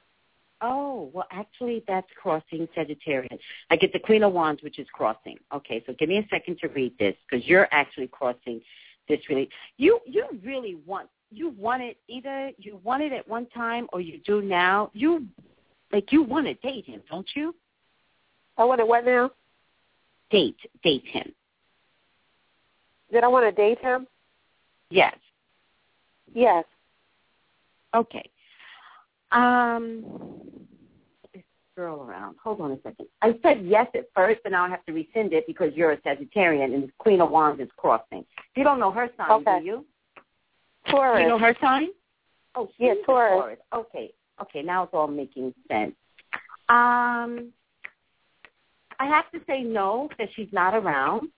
Oh, 0.62 1.10
well, 1.12 1.26
actually, 1.30 1.84
that's 1.86 2.06
crossing 2.20 2.68
Sagittarius. 2.74 3.40
I 3.70 3.76
get 3.76 3.92
the 3.92 3.98
Queen 3.98 4.22
of 4.22 4.32
Wands, 4.32 4.62
which 4.62 4.78
is 4.78 4.86
crossing. 4.92 5.36
Okay, 5.52 5.82
so 5.86 5.94
give 5.98 6.08
me 6.08 6.18
a 6.18 6.26
second 6.30 6.58
to 6.60 6.68
read 6.68 6.96
this 6.98 7.14
because 7.28 7.46
you're 7.46 7.68
actually 7.72 8.08
crossing 8.08 8.60
this. 9.08 9.20
Really, 9.28 9.48
you 9.76 10.00
you 10.06 10.26
really 10.44 10.76
want 10.86 11.08
you 11.30 11.50
want 11.50 11.82
it 11.82 11.98
either 12.08 12.52
you 12.58 12.80
want 12.84 13.02
it 13.02 13.12
at 13.12 13.28
one 13.28 13.46
time 13.46 13.86
or 13.92 14.00
you 14.00 14.20
do 14.24 14.40
now. 14.40 14.90
You 14.94 15.26
like 15.92 16.10
you 16.12 16.22
want 16.22 16.46
to 16.46 16.54
date 16.54 16.86
him, 16.86 17.02
don't 17.10 17.28
you? 17.34 17.54
I 18.56 18.64
want 18.64 18.80
to 18.80 18.86
what 18.86 19.04
now? 19.04 19.30
date 20.30 20.56
date 20.82 21.04
him? 21.06 21.32
Did 23.12 23.24
I 23.24 23.28
want 23.28 23.46
to 23.46 23.52
date 23.52 23.78
him? 23.78 24.06
Yes. 24.90 25.16
Yes. 26.34 26.64
Okay. 27.94 28.28
Um, 29.36 30.02
this 31.34 31.42
girl 31.76 32.02
around. 32.02 32.36
Hold 32.42 32.60
on 32.62 32.72
a 32.72 32.76
second. 32.82 33.06
I 33.20 33.38
said 33.42 33.64
yes 33.64 33.86
at 33.94 34.06
first, 34.14 34.40
but 34.42 34.52
now 34.52 34.64
I 34.64 34.70
have 34.70 34.84
to 34.86 34.92
rescind 34.92 35.34
it 35.34 35.46
because 35.46 35.74
you're 35.74 35.92
a 35.92 35.98
Sagittarian 35.98 36.72
and 36.74 36.84
the 36.84 36.92
Queen 36.98 37.20
of 37.20 37.30
Wands 37.30 37.60
is 37.60 37.68
crossing. 37.76 38.24
You 38.56 38.64
don't 38.64 38.80
know 38.80 38.90
her 38.90 39.10
sign, 39.18 39.30
Okay. 39.30 39.58
do 39.60 39.64
you? 39.64 39.84
Taurus. 40.88 41.20
You 41.20 41.28
know 41.28 41.38
her 41.38 41.54
sign? 41.60 41.88
Oh, 42.54 42.68
she's 42.76 42.86
Yeah, 42.86 42.92
a 42.92 43.04
Taurus. 43.04 43.58
Okay. 43.74 44.12
Okay, 44.40 44.62
now 44.62 44.84
it's 44.84 44.94
all 44.94 45.06
making 45.06 45.52
sense. 45.68 45.94
Um, 46.68 47.52
I 48.98 49.06
have 49.06 49.30
to 49.32 49.40
say 49.46 49.62
no 49.62 50.08
that 50.18 50.28
she's 50.34 50.48
not 50.52 50.74
around. 50.74 51.28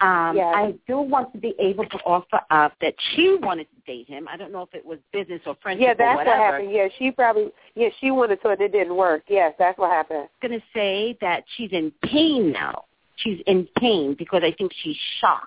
Um, 0.00 0.36
Yes. 0.36 0.54
I 0.56 0.74
do 0.86 0.98
want 0.98 1.32
to 1.32 1.38
be 1.38 1.54
able 1.58 1.86
to 1.86 1.98
offer 2.04 2.40
up 2.50 2.72
that 2.80 2.94
she 3.14 3.36
wanted 3.40 3.68
to 3.70 3.80
date 3.86 4.08
him. 4.08 4.26
I 4.28 4.36
don't 4.36 4.52
know 4.52 4.62
if 4.62 4.74
it 4.74 4.84
was 4.84 4.98
business 5.12 5.40
or 5.46 5.56
friendship 5.62 5.86
Yeah, 5.86 5.94
that's 5.94 6.16
what 6.16 6.26
happened. 6.26 6.72
Yeah, 6.72 6.88
she 6.98 7.10
probably 7.10 7.52
yeah 7.74 7.88
she 8.00 8.10
wanted 8.10 8.42
to 8.42 8.48
and 8.48 8.60
it 8.60 8.72
didn't 8.72 8.96
work. 8.96 9.22
Yes, 9.28 9.54
that's 9.58 9.78
what 9.78 9.90
happened. 9.90 10.28
I'm 10.42 10.48
going 10.48 10.60
to 10.60 10.66
say 10.74 11.16
that 11.20 11.44
she's 11.56 11.70
in 11.72 11.92
pain 12.02 12.52
now. 12.52 12.84
She's 13.16 13.40
in 13.46 13.68
pain 13.78 14.16
because 14.18 14.42
I 14.44 14.52
think 14.52 14.72
she's 14.82 14.96
shocked 15.20 15.46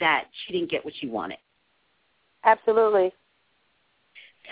that 0.00 0.24
she 0.32 0.54
didn't 0.54 0.70
get 0.70 0.84
what 0.84 0.94
she 0.98 1.06
wanted. 1.06 1.38
Absolutely. 2.44 3.12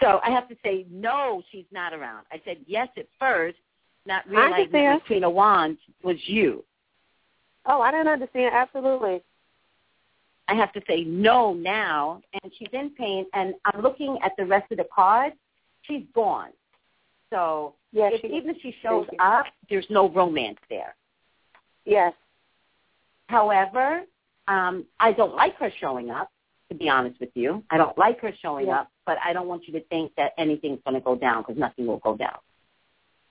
So 0.00 0.20
I 0.24 0.30
have 0.30 0.48
to 0.48 0.56
say 0.64 0.86
no, 0.90 1.42
she's 1.50 1.66
not 1.72 1.92
around. 1.92 2.26
I 2.30 2.40
said 2.44 2.58
yes 2.66 2.88
at 2.96 3.06
first, 3.18 3.58
not 4.06 4.28
realizing 4.28 4.72
that 4.72 5.04
Queen 5.06 5.24
of 5.24 5.32
Wands 5.32 5.80
was 6.02 6.16
you. 6.26 6.64
Oh, 7.66 7.80
I 7.80 7.90
didn't 7.90 8.08
understand. 8.08 8.54
Absolutely. 8.54 9.22
I 10.48 10.54
have 10.54 10.72
to 10.72 10.82
say 10.88 11.04
no 11.04 11.54
now, 11.54 12.20
and 12.42 12.52
she's 12.58 12.68
in 12.72 12.90
pain. 12.90 13.26
And 13.32 13.54
I'm 13.64 13.80
looking 13.80 14.18
at 14.24 14.32
the 14.36 14.44
rest 14.44 14.70
of 14.72 14.78
the 14.78 14.86
cards. 14.94 15.36
She's 15.82 16.02
gone. 16.14 16.50
So 17.30 17.74
Yeah, 17.92 18.10
if, 18.12 18.20
she, 18.20 18.26
even 18.28 18.50
if 18.50 18.56
she 18.62 18.74
shows 18.82 19.06
up, 19.18 19.46
there's 19.70 19.86
no 19.88 20.08
romance 20.08 20.58
there. 20.68 20.94
yes. 21.84 22.12
However, 23.28 24.02
um, 24.48 24.84
I 25.00 25.12
don't 25.12 25.34
like 25.34 25.56
her 25.56 25.70
showing 25.80 26.10
up. 26.10 26.28
To 26.70 26.78
be 26.78 26.88
honest 26.88 27.20
with 27.20 27.30
you, 27.34 27.62
I 27.70 27.76
don't 27.76 27.96
like 27.98 28.18
her 28.20 28.32
showing 28.40 28.66
Yeah. 28.68 28.80
up. 28.80 28.90
But 29.06 29.18
I 29.24 29.32
don't 29.32 29.46
want 29.48 29.66
you 29.66 29.72
to 29.74 29.80
think 29.86 30.12
that 30.16 30.32
anything's 30.38 30.80
going 30.84 30.94
to 30.94 31.00
go 31.00 31.14
down 31.16 31.42
because 31.42 31.58
nothing 31.58 31.86
will 31.86 31.98
go 31.98 32.16
down. 32.16 32.38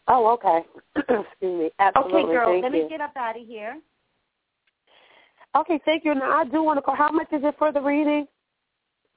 Oh, 0.08 0.28
okay. 0.34 0.64
Excuse 0.96 1.24
me. 1.42 1.72
Absolutely. 1.80 2.20
Okay, 2.24 2.32
girl, 2.34 2.48
Thank 2.50 2.64
let 2.64 2.74
you. 2.74 2.84
me 2.84 2.90
get 2.90 3.02
up 3.02 3.16
out 3.16 3.40
of 3.40 3.46
here. 3.46 3.78
Okay, 5.56 5.80
thank 5.86 6.06
you. 6.06 6.16
Now 6.16 6.32
I 6.40 6.46
do 6.46 6.64
want 6.64 6.78
to 6.78 6.82
call. 6.82 6.96
How 6.96 7.12
much 7.12 7.28
is 7.32 7.42
it 7.44 7.56
for 7.58 7.72
the 7.72 7.82
reading? 7.82 8.26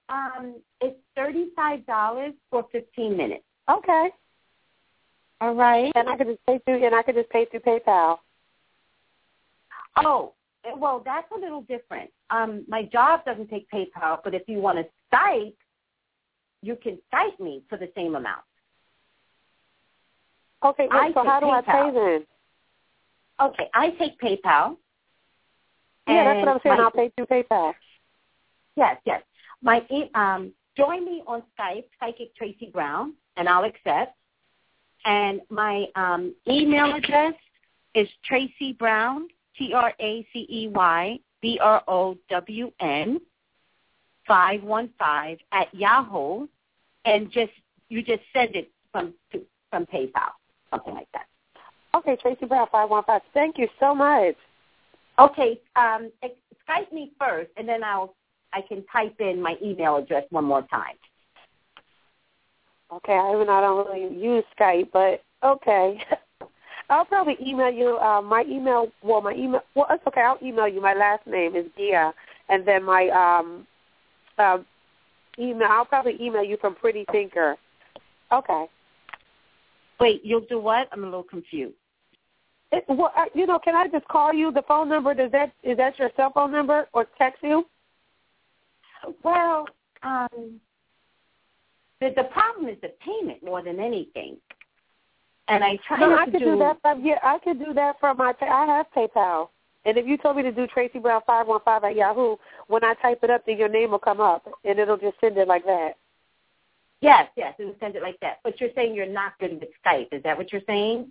Um, 0.09 0.57
it's 0.81 0.99
thirty-five 1.17 1.87
dollars 1.87 2.33
for 2.51 2.67
fifteen 2.73 3.17
minutes. 3.17 3.45
Okay. 3.71 4.09
All 5.41 5.55
right. 5.55 5.93
And 5.95 6.09
I 6.09 6.17
could 6.17 6.27
just 6.27 6.45
pay 6.47 6.59
through 6.65 6.85
and 6.85 6.95
I 6.95 7.03
could 7.03 7.15
just 7.15 7.31
pay 7.31 7.45
through 7.47 7.61
PayPal. 7.61 8.19
Oh, 9.97 10.33
well, 10.77 11.03
that's 11.05 11.31
a 11.37 11.39
little 11.39 11.63
different. 11.63 12.11
Um, 12.31 12.65
my 12.69 12.85
job 12.85 13.25
doesn't 13.25 13.49
take 13.49 13.71
PayPal, 13.71 14.19
but 14.25 14.35
if 14.35 14.43
you 14.49 14.59
want 14.59 14.79
to 14.79 14.85
Skype, 15.13 15.55
you 16.63 16.77
can 16.77 16.99
Skype 17.13 17.39
me 17.39 17.63
for 17.69 17.77
the 17.79 17.91
same 17.95 18.15
amount. 18.15 18.43
Okay, 20.65 20.89
I 20.91 21.07
wait, 21.07 21.15
so 21.15 21.25
how 21.25 21.41
do 21.41 21.51
I 21.51 21.61
PayPal. 21.61 21.93
pay 21.93 21.95
then? 21.95 22.27
Okay, 23.41 23.69
I 23.75 23.91
take 23.91 24.19
PayPal. 24.21 24.77
Yeah, 26.07 26.25
that's 26.25 26.41
what 26.43 26.49
I'm 26.49 26.61
saying. 26.63 26.77
my- 26.77 26.83
I'll 26.85 26.91
pay 26.91 27.11
through 27.17 27.27
PayPal. 27.27 27.75
Yes, 28.77 28.97
yes. 29.05 29.23
My 29.63 29.83
um, 30.15 30.53
join 30.77 31.05
me 31.05 31.23
on 31.27 31.43
Skype, 31.59 31.85
Psychic 32.01 32.35
Tracey 32.37 32.71
Brown, 32.73 33.15
and 33.37 33.49
I'll 33.49 33.65
accept. 33.65 34.17
And 35.05 35.41
my 35.51 35.87
um, 35.97 36.35
email 36.49 36.95
address 36.95 37.35
is 37.95 38.09
Tracey 38.25 38.73
Brown, 38.73 39.29
T 39.57 39.73
R 39.75 39.93
A 40.01 40.27
C 40.33 40.47
E 40.51 40.69
Y 40.69 41.19
B 41.41 41.59
R 41.63 41.83
O 41.89 42.17
W 42.31 42.73
N, 42.81 43.21
five 44.27 44.63
one 44.63 44.91
five 44.99 45.39
at 45.53 45.73
Yahoo, 45.75 46.47
and 47.05 47.31
just 47.31 47.53
you 47.89 48.03
just 48.03 48.23
send 48.33 48.57
it 48.57 48.71
from 48.93 49.15
to, 49.33 49.43
from 49.71 49.87
PayPal, 49.87 50.33
something 50.71 50.95
like 50.95 51.09
that. 51.13 51.27
Okay, 51.95 52.17
Tracey 52.17 52.47
Brown, 52.47 52.67
515. 52.73 53.31
Thank 53.33 53.57
you 53.57 53.69
so 53.79 53.95
much. 53.95 54.35
Okay, 55.19 55.61
um, 55.77 56.11
ex- 56.23 56.35
Skype 56.69 56.93
me 56.93 57.13
first, 57.19 57.51
and 57.57 57.69
then 57.69 57.85
I'll 57.85 58.15
I 58.53 58.61
can 58.63 58.85
type 58.93 59.17
in 59.21 59.41
my 59.43 59.57
email 59.63 59.97
address 59.97 60.25
one 60.31 60.45
more 60.45 60.63
time. 60.63 60.95
Okay, 62.93 63.13
I 63.13 63.35
even 63.35 63.49
I 63.49 63.61
don't 63.61 63.87
really 63.87 64.15
use 64.17 64.45
Skype, 64.59 64.89
but 64.93 65.23
okay. 65.45 65.99
I'll 66.91 67.05
probably 67.05 67.37
email 67.45 67.71
you 67.71 67.99
uh, 67.99 68.23
my 68.23 68.45
email. 68.49 68.89
Well, 69.03 69.21
my 69.21 69.33
email. 69.35 69.63
Well, 69.75 69.87
it's 69.91 70.07
okay. 70.07 70.21
I'll 70.21 70.39
email 70.43 70.69
you. 70.69 70.81
My 70.81 70.95
last 70.95 71.27
name 71.27 71.57
is 71.57 71.67
Gia, 71.77 72.13
and 72.49 72.67
then 72.67 72.85
my 72.85 73.09
um, 73.09 73.67
uh, 74.39 74.59
email. 75.39 75.69
I'll 75.71 75.85
probably 75.87 76.17
email 76.21 76.45
you 76.45 76.57
from 76.61 76.75
Pretty 76.75 77.05
Thinker. 77.11 77.57
Okay. 78.33 78.67
Wait, 80.01 80.21
you'll 80.25 80.41
do 80.49 80.59
what? 80.61 80.89
I'm 80.93 81.03
a 81.03 81.07
little 81.07 81.23
confused. 81.23 81.75
It, 82.75 82.85
well, 82.89 83.13
uh, 83.17 83.27
you 83.35 83.47
know, 83.47 83.61
can 83.61 83.77
I 83.77 83.87
just 83.87 84.07
call 84.09 84.33
you? 84.33 84.51
The 84.51 84.63
phone 84.63 84.89
number 84.89 85.15
does 85.15 85.31
that 85.31 85.53
is 85.63 85.77
that 85.77 85.97
your 85.97 86.11
cell 86.17 86.33
phone 86.35 86.51
number 86.51 86.89
or 86.93 87.07
text 87.17 87.41
you? 87.43 87.65
Well, 89.23 89.67
um, 90.03 90.61
the 92.01 92.13
the 92.17 92.25
problem 92.25 92.69
is 92.69 92.77
the 92.83 92.93
payment 93.05 93.45
more 93.45 93.63
than 93.63 93.79
anything. 93.79 94.39
And 95.47 95.63
I 95.63 95.79
try 95.87 96.01
No, 96.01 96.17
I 96.17 96.25
to 96.25 96.33
could 96.33 96.41
do, 96.41 96.59
that. 96.59 96.79
From, 96.81 97.05
yeah, 97.05 97.19
I 97.23 97.39
could 97.39 97.59
do 97.59 97.73
that 97.75 98.01
from 98.01 98.17
my. 98.17 98.33
I 98.41 98.67
have 98.67 98.87
PayPal, 98.97 99.51
and 99.85 99.97
if 99.97 100.05
you 100.07 100.17
told 100.17 100.37
me 100.37 100.43
to 100.43 100.51
do 100.51 100.67
Tracey 100.67 100.99
Brown 100.99 101.21
five 101.27 101.47
one 101.47 101.61
five 101.65 101.85
at 101.85 101.95
Yahoo, 101.95 102.37
when 102.67 102.83
I 102.83 102.95
type 102.95 103.21
it 103.23 103.31
up, 103.31 103.45
then 103.47 103.57
your 103.57 103.69
name 103.69 103.93
will 103.93 103.99
come 104.01 104.21
up, 104.21 104.49
and 104.65 104.81
it'll 104.81 104.97
just 104.97 105.21
send 105.21 105.37
it 105.39 105.47
like 105.47 105.65
that. 105.67 105.93
Yes, 107.03 107.29
yes, 107.37 107.55
it 107.59 107.77
send 107.79 107.95
it 107.95 108.03
like 108.03 108.19
that. 108.21 108.39
But 108.43 108.61
you're 108.61 108.71
saying 108.75 108.95
you're 108.95 109.07
not 109.07 109.39
good 109.39 109.61
with 109.61 109.69
Skype. 109.85 110.09
Is 110.13 110.23
that 110.25 110.37
what 110.37 110.51
you're 110.51 110.63
saying? 110.67 111.09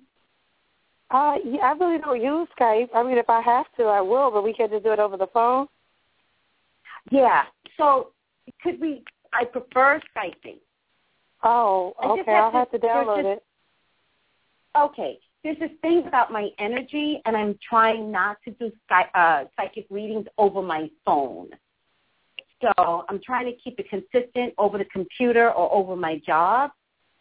Uh, 1.14 1.36
yeah, 1.46 1.62
I 1.62 1.72
really 1.74 2.00
don't 2.00 2.20
use 2.20 2.48
Skype. 2.60 2.90
I 2.96 3.04
mean, 3.04 3.20
if 3.20 3.30
I 3.30 3.40
have 3.42 3.68
to, 3.78 3.84
I 3.84 4.02
will, 4.02 4.32
but 4.32 4.44
we 4.44 4.52
can 4.52 4.70
just 4.70 4.84
do 4.84 4.92
it 4.92 5.00
over 5.00 5.16
the 5.16 5.28
phone. 5.28 5.68
Yeah. 7.12 7.44
So 7.78 8.10
could 8.64 8.82
we? 8.82 9.04
I 9.32 9.46
prefer 9.46 10.02
Skyping. 10.16 10.58
Oh, 11.44 11.94
okay. 12.04 12.32
have 12.32 12.46
I'll 12.46 12.52
to- 12.52 12.58
have 12.58 12.72
to 12.72 12.80
download 12.80 13.18
just- 13.18 13.28
it. 13.28 13.44
Okay. 14.76 15.20
There's 15.44 15.60
this 15.60 15.72
thing 15.82 16.08
about 16.08 16.32
my 16.32 16.50
energy, 16.58 17.22
and 17.26 17.36
I'm 17.36 17.60
trying 17.70 18.10
not 18.10 18.38
to 18.46 18.52
do 18.52 18.72
sky, 18.86 19.08
uh, 19.14 19.46
psychic 19.56 19.86
readings 19.90 20.26
over 20.38 20.62
my 20.62 20.90
phone. 21.06 21.50
So 22.62 23.06
I'm 23.10 23.20
trying 23.22 23.46
to 23.46 23.52
keep 23.62 23.78
it 23.78 23.90
consistent 23.90 24.54
over 24.58 24.78
the 24.78 24.86
computer 24.86 25.52
or 25.52 25.72
over 25.72 25.98
my 25.98 26.18
job. 26.20 26.72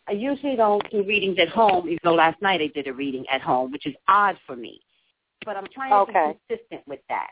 I 0.08 0.12
usually 0.12 0.56
don't 0.56 0.82
do 0.90 1.04
readings 1.04 1.38
at 1.38 1.48
home, 1.48 1.86
even 1.86 1.98
though 2.02 2.14
last 2.14 2.40
night 2.42 2.60
I 2.60 2.66
did 2.68 2.88
a 2.88 2.92
reading 2.92 3.24
at 3.30 3.40
home, 3.40 3.70
which 3.70 3.86
is 3.86 3.94
odd 4.08 4.36
for 4.46 4.56
me. 4.56 4.80
But 5.44 5.56
I'm 5.56 5.66
trying 5.72 6.06
to 6.06 6.12
be 6.12 6.38
consistent 6.48 6.86
with 6.86 7.00
that. 7.08 7.30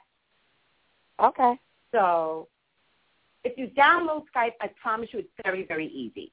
Okay. 1.22 1.54
So 1.92 2.48
if 3.44 3.58
you 3.58 3.68
download 3.68 4.24
Skype, 4.34 4.52
I 4.60 4.70
promise 4.80 5.08
you 5.12 5.20
it's 5.20 5.28
very, 5.44 5.64
very 5.66 5.86
easy. 5.88 6.32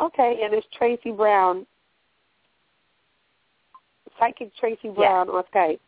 Okay, 0.00 0.40
and 0.44 0.54
it's 0.54 0.66
Tracey 0.76 1.10
Brown, 1.10 1.66
Psychic 4.18 4.54
Tracey 4.56 4.90
Brown 4.90 5.28
on 5.28 5.42
Skype. 5.52 5.80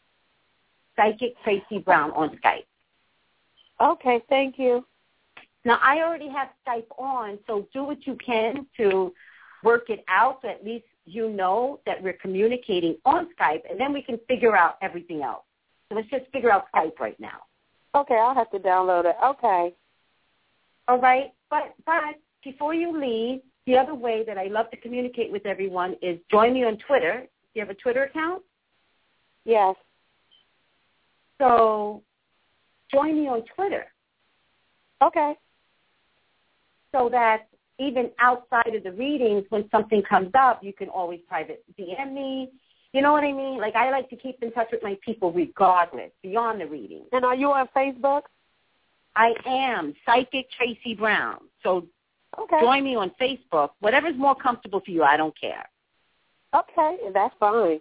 Psychic 0.96 1.34
Tracey 1.44 1.78
Brown 1.78 2.10
on 2.12 2.36
Skype. 2.38 2.64
Okay, 3.80 4.20
thank 4.28 4.58
you. 4.58 4.84
Now, 5.64 5.78
I 5.82 5.98
already 5.98 6.28
have 6.28 6.48
Skype 6.66 6.86
on, 6.98 7.38
so 7.46 7.66
do 7.72 7.84
what 7.84 8.06
you 8.06 8.16
can 8.24 8.66
to 8.78 9.12
work 9.62 9.90
it 9.90 10.04
out 10.08 10.38
so 10.42 10.48
at 10.48 10.64
least 10.64 10.86
you 11.04 11.28
know 11.28 11.80
that 11.84 12.02
we're 12.02 12.14
communicating 12.14 12.96
on 13.04 13.28
Skype, 13.38 13.62
and 13.68 13.78
then 13.78 13.92
we 13.92 14.00
can 14.00 14.18
figure 14.26 14.56
out 14.56 14.76
everything 14.80 15.22
else. 15.22 15.44
So 15.88 15.96
let's 15.96 16.08
just 16.08 16.30
figure 16.32 16.50
out 16.50 16.66
Skype 16.74 16.98
right 16.98 17.18
now. 17.20 17.40
Okay, 17.94 18.14
I'll 18.14 18.34
have 18.34 18.50
to 18.52 18.58
download 18.58 19.04
it. 19.04 19.16
Okay. 19.24 19.74
All 20.88 21.00
right? 21.00 21.32
But, 21.50 21.74
but 21.84 22.14
before 22.42 22.72
you 22.72 22.98
leave, 22.98 23.40
the 23.66 23.76
other 23.76 23.94
way 23.94 24.24
that 24.26 24.38
I 24.38 24.46
love 24.46 24.70
to 24.70 24.76
communicate 24.76 25.30
with 25.30 25.44
everyone 25.44 25.96
is 26.00 26.18
join 26.30 26.54
me 26.54 26.64
on 26.64 26.78
Twitter. 26.78 27.20
Do 27.20 27.60
you 27.60 27.60
have 27.60 27.70
a 27.70 27.74
Twitter 27.74 28.04
account? 28.04 28.42
Yes. 29.44 29.74
So 31.38 32.02
join 32.92 33.16
me 33.20 33.28
on 33.28 33.42
Twitter 33.54 33.86
Okay. 35.02 35.34
So 36.92 37.08
that 37.10 37.48
even 37.78 38.10
outside 38.18 38.74
of 38.74 38.82
the 38.82 38.92
readings, 38.92 39.44
when 39.48 39.68
something 39.70 40.02
comes 40.02 40.30
up, 40.38 40.62
you 40.62 40.72
can 40.72 40.88
always 40.88 41.20
private 41.28 41.64
DM 41.78 42.12
me. 42.12 42.50
You 42.92 43.02
know 43.02 43.12
what 43.12 43.24
I 43.24 43.32
mean? 43.32 43.58
Like 43.58 43.76
I 43.76 43.90
like 43.90 44.10
to 44.10 44.16
keep 44.16 44.42
in 44.42 44.52
touch 44.52 44.68
with 44.72 44.82
my 44.82 44.98
people 45.04 45.32
regardless, 45.32 46.10
beyond 46.22 46.60
the 46.60 46.66
reading. 46.66 47.04
And 47.12 47.24
are 47.24 47.36
you 47.36 47.52
on 47.52 47.68
Facebook? 47.74 48.22
I 49.16 49.34
am 49.46 49.94
Psychic 50.04 50.50
Tracey 50.52 50.94
Brown. 50.94 51.38
So 51.62 51.86
Okay. 52.38 52.60
join 52.60 52.84
me 52.84 52.94
on 52.94 53.10
Facebook. 53.20 53.70
Whatever's 53.80 54.16
more 54.16 54.34
comfortable 54.34 54.80
for 54.84 54.90
you, 54.90 55.02
I 55.02 55.16
don't 55.16 55.38
care. 55.38 55.68
Okay, 56.54 56.96
that's 57.12 57.34
fine. 57.38 57.80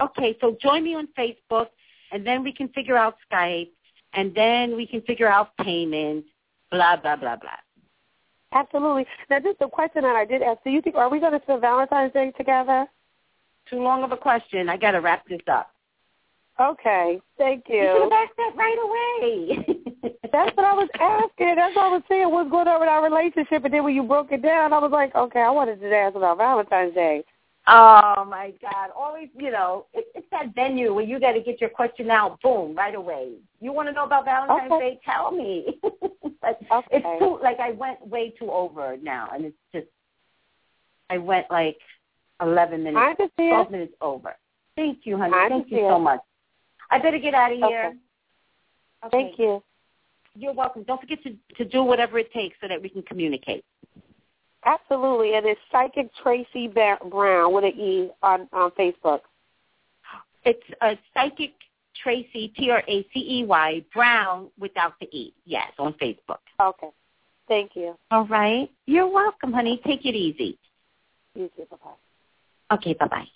Okay, 0.00 0.36
so 0.40 0.56
join 0.60 0.84
me 0.84 0.94
on 0.94 1.08
Facebook, 1.18 1.68
and 2.12 2.26
then 2.26 2.42
we 2.42 2.52
can 2.52 2.68
figure 2.68 2.96
out 2.96 3.16
Skype, 3.30 3.70
and 4.12 4.34
then 4.34 4.76
we 4.76 4.86
can 4.86 5.02
figure 5.02 5.28
out 5.28 5.56
payment, 5.58 6.24
blah, 6.70 6.96
blah, 6.96 7.16
blah, 7.16 7.36
blah. 7.36 7.50
Absolutely. 8.52 9.06
Now, 9.28 9.40
just 9.40 9.60
a 9.60 9.68
question 9.68 10.02
that 10.02 10.16
I 10.16 10.24
did 10.24 10.42
ask. 10.42 10.62
Do 10.64 10.70
you 10.70 10.80
think 10.80 10.96
are 10.96 11.10
we 11.10 11.20
going 11.20 11.32
to 11.32 11.42
spend 11.42 11.60
Valentine's 11.60 12.12
Day 12.12 12.32
together? 12.36 12.86
Too 13.68 13.82
long 13.82 14.02
of 14.02 14.12
a 14.12 14.16
question. 14.16 14.68
I 14.68 14.76
got 14.76 14.92
to 14.92 15.00
wrap 15.00 15.28
this 15.28 15.40
up. 15.50 15.70
Okay. 16.60 17.20
Thank 17.36 17.64
You 17.68 17.76
you. 17.76 18.10
asked 18.12 18.32
that 18.36 18.52
right 18.56 18.78
away. 18.82 19.66
That's 20.32 20.56
what 20.56 20.66
I 20.66 20.72
was 20.72 20.88
asking. 20.98 21.54
That's 21.56 21.76
what 21.76 21.86
I 21.86 21.88
was 21.88 22.02
saying. 22.08 22.30
What's 22.30 22.50
going 22.50 22.68
on 22.68 22.80
with 22.80 22.88
our 22.88 23.04
relationship? 23.04 23.64
And 23.64 23.72
then 23.72 23.84
when 23.84 23.94
you 23.94 24.02
broke 24.02 24.32
it 24.32 24.42
down, 24.42 24.72
I 24.72 24.78
was 24.78 24.90
like, 24.90 25.14
okay, 25.14 25.40
I 25.40 25.50
wanted 25.50 25.80
to 25.80 25.94
ask 25.94 26.16
about 26.16 26.38
Valentine's 26.38 26.94
Day. 26.94 27.24
Oh 27.70 28.24
my 28.24 28.54
God! 28.62 28.90
Always, 28.96 29.28
you 29.36 29.50
know, 29.50 29.86
it, 29.92 30.06
it's 30.14 30.26
that 30.30 30.54
venue 30.54 30.94
where 30.94 31.04
you 31.04 31.20
got 31.20 31.32
to 31.32 31.40
get 31.40 31.60
your 31.60 31.68
question 31.68 32.10
out, 32.10 32.40
boom, 32.40 32.74
right 32.74 32.94
away. 32.94 33.34
You 33.60 33.72
want 33.72 33.88
to 33.88 33.92
know 33.92 34.04
about 34.04 34.24
Valentine's 34.24 34.72
Okay. 34.72 34.94
Day? 34.94 35.00
Tell 35.04 35.30
me. 35.30 35.78
Okay. 36.72 36.86
it's 36.92 37.18
too 37.18 37.38
like 37.42 37.58
I 37.60 37.72
went 37.72 38.06
way 38.06 38.30
too 38.38 38.50
over 38.50 38.96
now, 39.02 39.28
and 39.34 39.44
it's 39.44 39.56
just 39.74 39.86
I 41.10 41.18
went 41.18 41.46
like 41.50 41.76
eleven 42.40 42.84
minutes, 42.84 43.20
twelve 43.36 43.70
minutes 43.70 43.92
over. 44.00 44.34
Thank 44.74 45.00
you, 45.04 45.18
honey. 45.18 45.34
I 45.34 45.48
Thank 45.48 45.70
you 45.70 45.78
so 45.78 45.96
understand. 45.96 46.04
much. 46.04 46.20
I 46.90 46.98
better 47.00 47.18
get 47.18 47.34
out 47.34 47.52
of 47.52 47.58
Okay. 47.58 47.68
here. 47.68 47.96
Thank 49.10 49.38
you. 49.38 49.62
You're 50.36 50.54
welcome. 50.54 50.84
Don't 50.84 51.00
forget 51.00 51.22
to 51.24 51.36
to 51.56 51.64
do 51.64 51.82
whatever 51.82 52.18
it 52.18 52.32
takes 52.32 52.56
so 52.62 52.68
that 52.68 52.80
we 52.80 52.88
can 52.88 53.02
communicate. 53.02 53.64
Absolutely. 54.64 55.34
And 55.34 55.46
it's 55.46 55.60
Psychic 55.70 56.10
Tracey 56.22 56.68
Brown 56.68 57.52
with 57.52 57.64
an 57.64 57.78
E 57.78 58.10
on, 58.22 58.48
on 58.52 58.70
Facebook. 58.72 59.20
It's 60.44 60.62
a 60.82 60.96
psychic 61.14 61.52
Tracey 62.02 62.52
T 62.56 62.70
R 62.70 62.82
A 62.86 63.06
C 63.12 63.40
E 63.40 63.44
Y 63.44 63.84
Brown 63.92 64.48
without 64.58 64.94
the 65.00 65.06
E. 65.06 65.34
Yes, 65.44 65.70
on 65.78 65.94
Facebook. 65.94 66.38
Okay. 66.60 66.88
Thank 67.48 67.74
you. 67.74 67.96
All 68.10 68.26
right. 68.26 68.70
You're 68.86 69.08
welcome, 69.08 69.52
honey. 69.52 69.80
Take 69.86 70.04
it 70.04 70.14
easy. 70.14 70.58
You 71.34 71.50
too. 71.56 71.66
Bye-bye. 71.70 72.76
Okay, 72.76 72.94
bye 72.94 73.06
bye. 73.06 73.26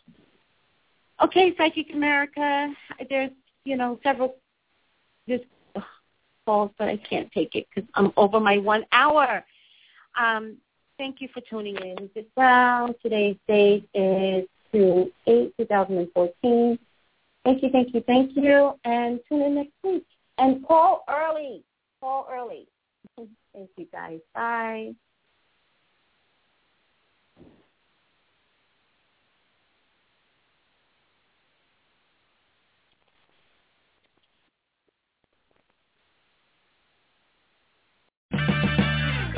Okay, 1.23 1.55
Psychic 1.57 1.94
America. 1.94 2.73
There's 3.09 3.31
you 3.65 3.77
know 3.77 3.99
several 4.03 4.36
there's 5.27 5.40
ugh, 5.77 5.82
calls, 6.44 6.70
but 6.78 6.89
I 6.89 6.97
can't 6.97 7.31
take 7.32 7.55
it 7.55 7.66
because 7.74 7.89
I'm 7.94 8.12
over 8.16 8.40
my 8.40 8.59
one 8.59 8.85
hour. 8.93 9.44
Um, 10.20 10.57
thank 10.98 11.20
you 11.20 11.28
for 11.32 11.40
tuning 11.40 11.77
in. 11.77 12.10
Sit 12.14 12.35
down. 12.35 12.94
Today's 13.02 13.36
date 13.47 13.89
is 13.94 14.47
June 14.73 15.10
8, 15.27 15.55
2014. 15.59 16.78
Thank 17.44 17.62
you, 17.62 17.70
thank 17.70 17.94
you, 17.94 18.02
thank 18.06 18.36
you, 18.36 18.74
and 18.85 19.20
tune 19.28 19.43
in 19.43 19.55
next 19.56 19.73
week. 19.82 20.06
And 20.39 20.64
call 20.66 21.05
early. 21.09 21.64
Call 22.01 22.27
early. 22.31 22.66
Thank 23.52 23.70
you, 23.77 23.86
guys. 23.93 24.20
Bye. 24.35 24.94